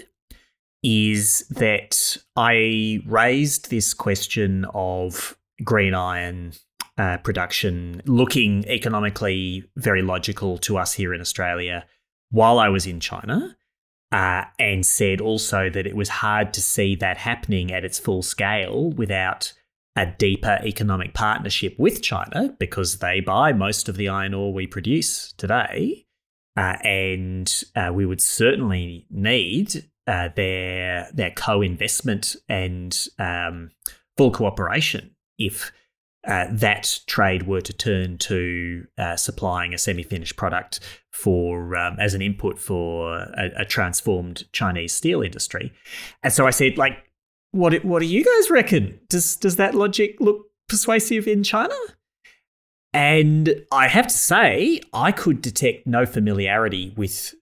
is 0.82 1.46
that 1.50 2.16
I 2.36 3.00
raised 3.06 3.70
this 3.70 3.94
question 3.94 4.64
of 4.74 5.36
green 5.64 5.94
iron 5.94 6.52
uh, 6.96 7.18
production 7.18 8.02
looking 8.06 8.64
economically 8.66 9.64
very 9.76 10.02
logical 10.02 10.58
to 10.58 10.78
us 10.78 10.94
here 10.94 11.14
in 11.14 11.20
Australia 11.20 11.86
while 12.30 12.58
I 12.58 12.68
was 12.68 12.86
in 12.86 13.00
China. 13.00 13.56
Uh, 14.10 14.44
and 14.58 14.86
said 14.86 15.20
also 15.20 15.68
that 15.68 15.86
it 15.86 15.94
was 15.94 16.08
hard 16.08 16.54
to 16.54 16.62
see 16.62 16.96
that 16.96 17.18
happening 17.18 17.70
at 17.70 17.84
its 17.84 17.98
full 17.98 18.22
scale 18.22 18.90
without 18.92 19.52
a 19.96 20.06
deeper 20.06 20.58
economic 20.62 21.12
partnership 21.12 21.78
with 21.78 22.00
China 22.00 22.56
because 22.58 23.00
they 23.00 23.20
buy 23.20 23.52
most 23.52 23.86
of 23.86 23.98
the 23.98 24.08
iron 24.08 24.32
ore 24.32 24.50
we 24.50 24.66
produce 24.66 25.32
today. 25.32 26.06
Uh, 26.58 26.76
and 26.82 27.62
uh, 27.76 27.92
we 27.94 28.04
would 28.04 28.20
certainly 28.20 29.06
need 29.10 29.84
uh, 30.08 30.28
their 30.34 31.08
their 31.14 31.30
co-investment 31.30 32.34
and 32.48 33.06
um, 33.20 33.70
full 34.16 34.32
cooperation 34.32 35.14
if 35.38 35.70
uh, 36.26 36.46
that 36.50 36.98
trade 37.06 37.46
were 37.46 37.60
to 37.60 37.72
turn 37.72 38.18
to 38.18 38.84
uh, 38.98 39.14
supplying 39.14 39.72
a 39.72 39.78
semi-finished 39.78 40.34
product 40.34 40.80
for 41.12 41.76
um, 41.76 41.96
as 42.00 42.12
an 42.12 42.22
input 42.22 42.58
for 42.58 43.18
a, 43.18 43.50
a, 43.58 43.64
transformed 43.64 44.44
Chinese 44.52 44.92
steel 44.92 45.22
industry. 45.22 45.72
And 46.24 46.32
so 46.32 46.44
I 46.44 46.50
said, 46.50 46.76
like, 46.76 47.04
what 47.52 47.84
what 47.84 48.00
do 48.00 48.06
you 48.06 48.24
guys 48.24 48.50
reckon? 48.50 48.98
Does 49.08 49.36
does 49.36 49.56
that 49.56 49.76
logic 49.76 50.16
look 50.18 50.46
persuasive 50.68 51.28
in 51.28 51.44
China? 51.44 51.76
And 52.92 53.64
I 53.70 53.88
have 53.88 54.06
to 54.06 54.14
say, 54.14 54.80
I 54.92 55.12
could 55.12 55.42
detect 55.42 55.86
no 55.86 56.06
familiarity 56.06 56.94
with 56.96 57.34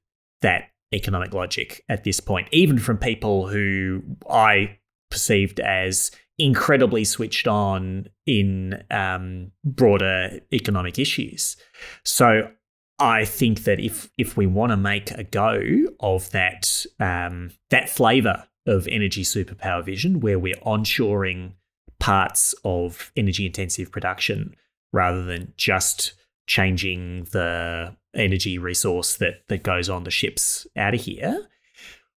that 0.42 0.70
economic 0.92 1.32
logic 1.32 1.84
at 1.88 2.04
this 2.04 2.20
point, 2.20 2.48
even 2.52 2.78
from 2.78 2.98
people 2.98 3.48
who 3.48 4.02
I 4.28 4.78
perceived 5.10 5.60
as 5.60 6.10
incredibly 6.38 7.04
switched 7.04 7.46
on 7.46 8.08
in 8.26 8.82
um, 8.90 9.52
broader 9.64 10.40
economic 10.52 10.98
issues. 10.98 11.56
So 12.04 12.50
I 12.98 13.24
think 13.24 13.64
that 13.64 13.80
if 13.80 14.10
if 14.18 14.36
we 14.36 14.46
want 14.46 14.72
to 14.72 14.76
make 14.76 15.10
a 15.12 15.24
go 15.24 15.62
of 16.00 16.30
that 16.30 16.86
um, 16.98 17.50
that 17.70 17.88
flavour 17.88 18.46
of 18.66 18.88
energy 18.88 19.22
superpower 19.22 19.84
vision, 19.84 20.20
where 20.20 20.38
we're 20.38 20.56
onshoring 20.56 21.52
parts 21.98 22.54
of 22.64 23.12
energy 23.16 23.46
intensive 23.46 23.90
production 23.90 24.54
rather 24.92 25.24
than 25.24 25.52
just 25.56 26.14
changing 26.46 27.24
the 27.32 27.94
energy 28.14 28.58
resource 28.58 29.16
that 29.16 29.42
that 29.48 29.62
goes 29.62 29.88
on 29.88 30.04
the 30.04 30.10
ships 30.10 30.66
out 30.76 30.94
of 30.94 31.00
here. 31.00 31.48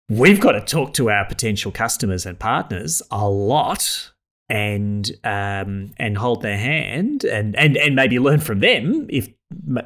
We've 0.09 0.39
got 0.39 0.53
to 0.53 0.61
talk 0.61 0.93
to 0.93 1.09
our 1.09 1.25
potential 1.25 1.71
customers 1.71 2.25
and 2.25 2.39
partners 2.39 3.01
a 3.11 3.27
lot 3.29 4.11
and 4.49 5.09
um, 5.23 5.93
and 5.97 6.17
hold 6.17 6.41
their 6.41 6.57
hand 6.57 7.25
and, 7.25 7.55
and 7.55 7.75
and 7.75 7.95
maybe 7.95 8.19
learn 8.19 8.39
from 8.39 8.59
them 8.59 9.07
if 9.09 9.29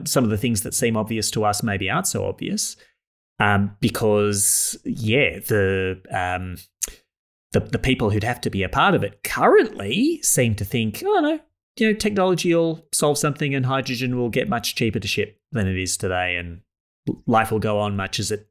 some 0.05 0.23
of 0.23 0.29
the 0.29 0.37
things 0.37 0.61
that 0.61 0.73
seem 0.73 0.97
obvious 0.97 1.31
to 1.31 1.43
us 1.43 1.63
maybe 1.63 1.89
aren't 1.89 2.07
so 2.07 2.25
obvious. 2.25 2.75
Um, 3.39 3.75
because 3.79 4.77
yeah, 4.85 5.39
the 5.39 5.99
um, 6.11 6.57
the 7.53 7.61
the 7.61 7.79
people 7.79 8.11
who'd 8.11 8.23
have 8.23 8.41
to 8.41 8.51
be 8.51 8.61
a 8.61 8.69
part 8.69 8.93
of 8.93 9.03
it 9.03 9.23
currently 9.23 10.21
seem 10.21 10.53
to 10.55 10.65
think, 10.65 11.01
oh 11.03 11.19
no, 11.19 11.39
you 11.77 11.87
know, 11.91 11.97
technology 11.97 12.53
will 12.53 12.85
solve 12.93 13.17
something 13.17 13.55
and 13.55 13.65
hydrogen 13.65 14.17
will 14.17 14.29
get 14.29 14.49
much 14.49 14.75
cheaper 14.75 14.99
to 14.99 15.07
ship 15.07 15.39
than 15.51 15.67
it 15.67 15.77
is 15.77 15.97
today, 15.97 16.35
and 16.35 16.61
life 17.25 17.51
will 17.51 17.59
go 17.59 17.79
on 17.79 17.95
much 17.95 18.19
as 18.19 18.31
it 18.31 18.47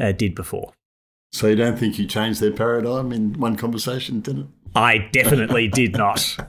uh, 0.00 0.12
did 0.12 0.34
before. 0.34 0.72
So 1.32 1.48
you 1.48 1.56
don't 1.56 1.78
think 1.78 1.98
you 1.98 2.06
changed 2.06 2.40
their 2.40 2.52
paradigm 2.52 3.12
in 3.12 3.34
one 3.34 3.56
conversation, 3.56 4.20
did 4.20 4.38
it? 4.38 4.46
I 4.74 4.98
definitely 4.98 5.68
did 5.68 5.96
not. 5.96 6.36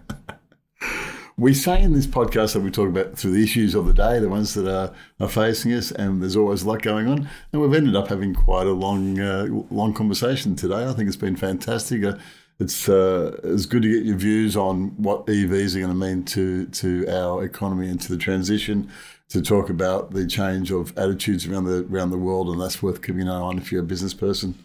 We 1.39 1.53
say 1.53 1.81
in 1.81 1.93
this 1.93 2.05
podcast 2.05 2.51
that 2.51 2.59
we 2.59 2.69
talk 2.69 2.89
about 2.89 3.17
through 3.17 3.31
the 3.31 3.41
issues 3.41 3.73
of 3.73 3.85
the 3.85 3.93
day, 3.93 4.19
the 4.19 4.27
ones 4.27 4.55
that 4.55 4.67
are, 4.67 4.93
are 5.21 5.29
facing 5.29 5.71
us, 5.71 5.89
and 5.89 6.21
there's 6.21 6.35
always 6.35 6.63
a 6.63 6.67
lot 6.67 6.81
going 6.81 7.07
on. 7.07 7.29
And 7.53 7.61
we've 7.61 7.73
ended 7.73 7.95
up 7.95 8.09
having 8.09 8.33
quite 8.33 8.67
a 8.67 8.73
long, 8.73 9.17
uh, 9.21 9.47
long 9.71 9.93
conversation 9.93 10.57
today. 10.57 10.85
I 10.85 10.91
think 10.91 11.07
it's 11.07 11.15
been 11.15 11.37
fantastic. 11.37 12.03
Uh, 12.03 12.17
it's 12.59 12.89
uh, 12.89 13.39
it's 13.43 13.65
good 13.65 13.83
to 13.83 13.93
get 13.93 14.05
your 14.05 14.17
views 14.17 14.57
on 14.57 14.89
what 14.97 15.25
EVs 15.27 15.75
are 15.75 15.79
going 15.79 15.91
to 15.91 15.95
mean 15.95 16.23
to 16.25 16.65
to 16.67 17.07
our 17.07 17.43
economy 17.43 17.89
and 17.89 17.99
to 18.01 18.11
the 18.11 18.17
transition. 18.17 18.89
To 19.29 19.43
talk 19.43 19.69
about 19.69 20.09
the 20.11 20.25
change 20.25 20.71
of 20.71 20.97
attitudes 20.97 21.47
around 21.47 21.65
the 21.65 21.85
around 21.85 22.09
the 22.09 22.17
world, 22.17 22.49
and 22.49 22.59
that's 22.59 22.81
worth 22.81 23.01
keeping 23.01 23.21
an 23.21 23.27
eye 23.29 23.39
on 23.39 23.57
if 23.59 23.71
you're 23.71 23.83
a 23.83 23.85
business 23.85 24.13
person. 24.13 24.55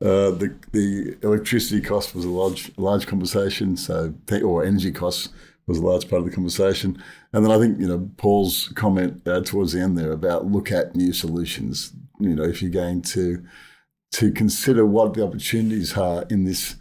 Uh, 0.00 0.30
the 0.30 0.54
the 0.72 1.16
electricity 1.22 1.80
cost 1.80 2.14
was 2.14 2.24
a 2.24 2.30
large 2.30 2.72
large 2.78 3.06
conversation, 3.06 3.76
so 3.76 4.14
or 4.42 4.64
energy 4.64 4.90
costs 4.90 5.28
was 5.66 5.78
a 5.78 5.84
large 5.84 6.08
part 6.08 6.20
of 6.20 6.26
the 6.26 6.34
conversation. 6.34 7.02
And 7.32 7.44
then 7.44 7.52
I 7.52 7.58
think 7.58 7.78
you 7.78 7.86
know 7.86 8.10
Paul's 8.16 8.68
comment 8.74 9.22
uh, 9.28 9.42
towards 9.42 9.72
the 9.72 9.80
end 9.80 9.98
there 9.98 10.12
about 10.12 10.46
look 10.46 10.72
at 10.72 10.96
new 10.96 11.12
solutions. 11.12 11.92
You 12.18 12.34
know, 12.34 12.44
if 12.44 12.62
you're 12.62 12.70
going 12.70 13.02
to 13.02 13.44
to 14.12 14.32
consider 14.32 14.86
what 14.86 15.14
the 15.14 15.24
opportunities 15.24 15.96
are 15.96 16.24
in 16.30 16.44
this 16.44 16.76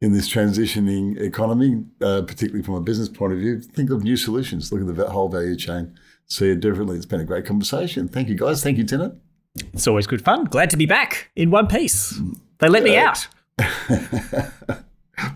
in 0.00 0.12
this 0.12 0.28
transitioning 0.28 1.18
economy, 1.20 1.84
uh, 2.02 2.22
particularly 2.22 2.62
from 2.62 2.74
a 2.74 2.80
business 2.80 3.08
point 3.08 3.32
of 3.32 3.38
view, 3.38 3.60
think 3.60 3.90
of 3.90 4.02
new 4.02 4.16
solutions. 4.16 4.70
Look 4.70 4.86
at 4.88 4.94
the 4.94 5.10
whole 5.10 5.28
value 5.28 5.56
chain. 5.56 5.94
See 6.26 6.50
it 6.50 6.60
differently. 6.60 6.96
It's 6.96 7.06
been 7.06 7.20
a 7.20 7.24
great 7.24 7.46
conversation. 7.46 8.08
Thank 8.08 8.28
you, 8.28 8.34
guys. 8.34 8.62
Thank 8.62 8.78
you, 8.78 8.84
Tennant. 8.84 9.14
It's 9.72 9.86
always 9.86 10.06
good 10.06 10.22
fun. 10.22 10.44
Glad 10.44 10.70
to 10.70 10.76
be 10.76 10.86
back 10.86 11.30
in 11.34 11.50
one 11.50 11.66
piece. 11.66 12.20
They 12.58 12.68
let 12.68 12.82
me 12.82 12.96
out. 12.96 13.26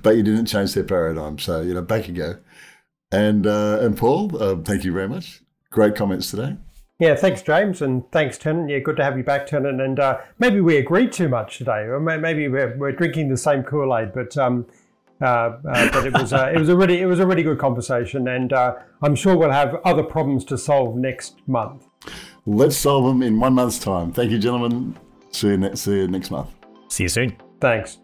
but 0.02 0.16
you 0.16 0.22
didn't 0.22 0.46
change 0.46 0.74
their 0.74 0.84
paradigm. 0.84 1.38
So, 1.38 1.62
you 1.62 1.72
know, 1.72 1.82
back 1.82 2.08
you 2.08 2.14
go. 2.14 2.36
And, 3.12 3.46
uh, 3.46 3.78
and 3.80 3.96
Paul, 3.96 4.42
uh, 4.42 4.56
thank 4.56 4.84
you 4.84 4.92
very 4.92 5.08
much. 5.08 5.40
Great 5.70 5.94
comments 5.96 6.30
today. 6.30 6.56
Yeah, 7.00 7.14
thanks, 7.14 7.40
James, 7.40 7.80
and 7.80 8.08
thanks, 8.12 8.36
Tennant. 8.36 8.68
Yeah, 8.68 8.78
good 8.78 8.98
to 8.98 9.04
have 9.04 9.16
you 9.16 9.24
back, 9.24 9.46
Tennant. 9.46 9.80
And 9.80 9.98
uh, 9.98 10.18
maybe 10.38 10.60
we 10.60 10.76
agreed 10.76 11.12
too 11.12 11.30
much 11.30 11.56
today, 11.56 11.84
or 11.86 11.98
maybe 11.98 12.46
we're, 12.46 12.76
we're 12.76 12.92
drinking 12.92 13.30
the 13.30 13.38
same 13.38 13.62
Kool 13.62 13.96
Aid. 13.96 14.12
But 14.12 14.36
um, 14.36 14.66
uh, 15.22 15.24
uh, 15.24 15.90
but 15.92 16.06
it 16.06 16.12
was 16.12 16.32
uh, 16.34 16.52
it 16.54 16.58
was 16.58 16.68
a 16.68 16.76
really 16.76 17.00
it 17.00 17.06
was 17.06 17.18
a 17.18 17.26
really 17.26 17.42
good 17.42 17.58
conversation, 17.58 18.28
and 18.28 18.52
uh, 18.52 18.74
I'm 19.02 19.14
sure 19.14 19.34
we'll 19.34 19.50
have 19.50 19.76
other 19.84 20.02
problems 20.02 20.44
to 20.46 20.58
solve 20.58 20.94
next 20.94 21.36
month. 21.46 21.86
Let's 22.44 22.76
solve 22.76 23.06
them 23.06 23.22
in 23.22 23.40
one 23.40 23.54
month's 23.54 23.78
time. 23.78 24.12
Thank 24.12 24.30
you, 24.30 24.38
gentlemen. 24.38 24.94
See 25.30 25.48
you, 25.48 25.56
ne- 25.56 25.74
see 25.76 26.00
you 26.00 26.08
next 26.08 26.30
month. 26.30 26.50
See 26.88 27.04
you 27.04 27.08
soon. 27.08 27.36
Thanks. 27.60 27.99